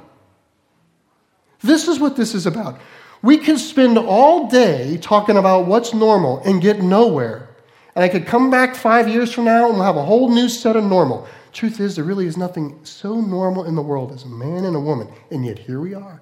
This 1.62 1.88
is 1.88 1.98
what 1.98 2.16
this 2.16 2.34
is 2.34 2.46
about. 2.46 2.78
We 3.22 3.38
could 3.38 3.58
spend 3.58 3.98
all 3.98 4.48
day 4.48 4.98
talking 4.98 5.36
about 5.36 5.66
what's 5.66 5.94
normal 5.94 6.40
and 6.40 6.60
get 6.60 6.80
nowhere. 6.82 7.48
And 7.94 8.04
I 8.04 8.08
could 8.08 8.26
come 8.26 8.50
back 8.50 8.76
five 8.76 9.08
years 9.08 9.32
from 9.32 9.44
now 9.44 9.68
and 9.68 9.74
we'll 9.76 9.84
have 9.84 9.96
a 9.96 10.04
whole 10.04 10.28
new 10.28 10.48
set 10.48 10.76
of 10.76 10.84
normal. 10.84 11.26
Truth 11.56 11.80
is, 11.80 11.96
there 11.96 12.04
really 12.04 12.26
is 12.26 12.36
nothing 12.36 12.78
so 12.84 13.18
normal 13.18 13.64
in 13.64 13.74
the 13.74 13.82
world 13.82 14.12
as 14.12 14.24
a 14.24 14.28
man 14.28 14.66
and 14.66 14.76
a 14.76 14.80
woman, 14.80 15.08
and 15.30 15.46
yet 15.46 15.58
here 15.58 15.80
we 15.80 15.94
are. 15.94 16.20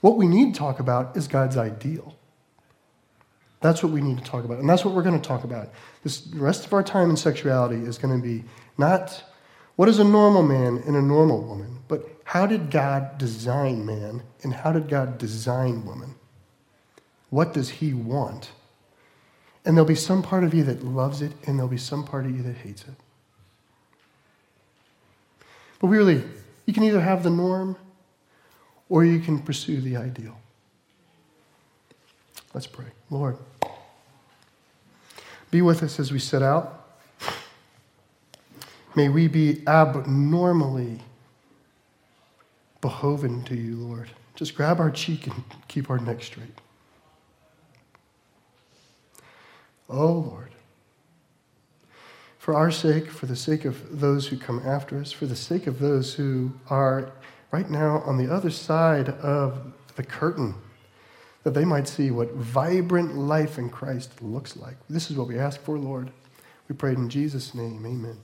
What 0.00 0.16
we 0.16 0.28
need 0.28 0.54
to 0.54 0.58
talk 0.58 0.78
about 0.78 1.16
is 1.16 1.26
God's 1.26 1.56
ideal. 1.56 2.16
That's 3.60 3.82
what 3.82 3.90
we 3.90 4.00
need 4.00 4.18
to 4.18 4.24
talk 4.24 4.44
about, 4.44 4.58
and 4.58 4.68
that's 4.68 4.84
what 4.84 4.94
we're 4.94 5.02
going 5.02 5.20
to 5.20 5.28
talk 5.28 5.42
about. 5.42 5.70
This 6.04 6.20
the 6.20 6.38
rest 6.38 6.66
of 6.66 6.72
our 6.72 6.84
time 6.84 7.10
in 7.10 7.16
sexuality 7.16 7.84
is 7.84 7.98
going 7.98 8.16
to 8.16 8.22
be 8.22 8.44
not 8.78 9.24
what 9.74 9.88
is 9.88 9.98
a 9.98 10.04
normal 10.04 10.44
man 10.44 10.82
and 10.86 10.94
a 10.94 11.02
normal 11.02 11.42
woman, 11.42 11.80
but 11.88 12.08
how 12.24 12.46
did 12.46 12.70
God 12.70 13.18
design 13.18 13.84
man 13.84 14.22
and 14.42 14.54
how 14.54 14.72
did 14.72 14.88
God 14.88 15.18
design 15.18 15.84
woman? 15.84 16.14
What 17.30 17.52
does 17.52 17.68
He 17.68 17.94
want? 17.94 18.50
And 19.64 19.76
there'll 19.76 19.88
be 19.88 19.94
some 19.94 20.22
part 20.22 20.44
of 20.44 20.52
you 20.52 20.64
that 20.64 20.84
loves 20.84 21.22
it, 21.22 21.32
and 21.46 21.58
there'll 21.58 21.68
be 21.68 21.78
some 21.78 22.04
part 22.04 22.26
of 22.26 22.36
you 22.36 22.42
that 22.42 22.56
hates 22.56 22.82
it. 22.82 22.94
But 25.78 25.88
really, 25.88 26.22
you 26.66 26.72
can 26.72 26.82
either 26.82 27.00
have 27.00 27.22
the 27.22 27.30
norm 27.30 27.76
or 28.88 29.04
you 29.04 29.20
can 29.20 29.38
pursue 29.38 29.80
the 29.80 29.96
ideal. 29.96 30.36
Let's 32.54 32.66
pray. 32.66 32.86
Lord, 33.08 33.38
be 35.50 35.62
with 35.62 35.82
us 35.82 35.98
as 35.98 36.12
we 36.12 36.18
set 36.18 36.42
out. 36.42 36.98
May 38.94 39.08
we 39.08 39.26
be 39.26 39.62
abnormally 39.66 41.00
behoven 42.82 43.42
to 43.44 43.56
you, 43.56 43.76
Lord. 43.76 44.10
Just 44.34 44.54
grab 44.54 44.78
our 44.78 44.90
cheek 44.90 45.26
and 45.26 45.42
keep 45.68 45.88
our 45.88 45.98
neck 45.98 46.22
straight. 46.22 46.60
Oh, 49.88 50.12
Lord. 50.12 50.50
For 52.38 52.54
our 52.54 52.70
sake, 52.70 53.08
for 53.08 53.26
the 53.26 53.36
sake 53.36 53.64
of 53.64 54.00
those 54.00 54.26
who 54.26 54.36
come 54.36 54.60
after 54.66 54.98
us, 54.98 55.12
for 55.12 55.26
the 55.26 55.36
sake 55.36 55.66
of 55.66 55.78
those 55.78 56.14
who 56.14 56.52
are 56.68 57.12
right 57.52 57.70
now 57.70 58.02
on 58.04 58.18
the 58.18 58.30
other 58.32 58.50
side 58.50 59.08
of 59.08 59.72
the 59.94 60.02
curtain, 60.02 60.54
that 61.44 61.54
they 61.54 61.64
might 61.64 61.86
see 61.86 62.10
what 62.10 62.32
vibrant 62.32 63.16
life 63.16 63.58
in 63.58 63.68
Christ 63.68 64.22
looks 64.22 64.56
like. 64.56 64.76
This 64.88 65.10
is 65.10 65.16
what 65.16 65.28
we 65.28 65.38
ask 65.38 65.60
for, 65.60 65.78
Lord. 65.78 66.10
We 66.68 66.74
pray 66.74 66.92
in 66.92 67.08
Jesus' 67.08 67.54
name. 67.54 67.84
Amen. 67.86 68.18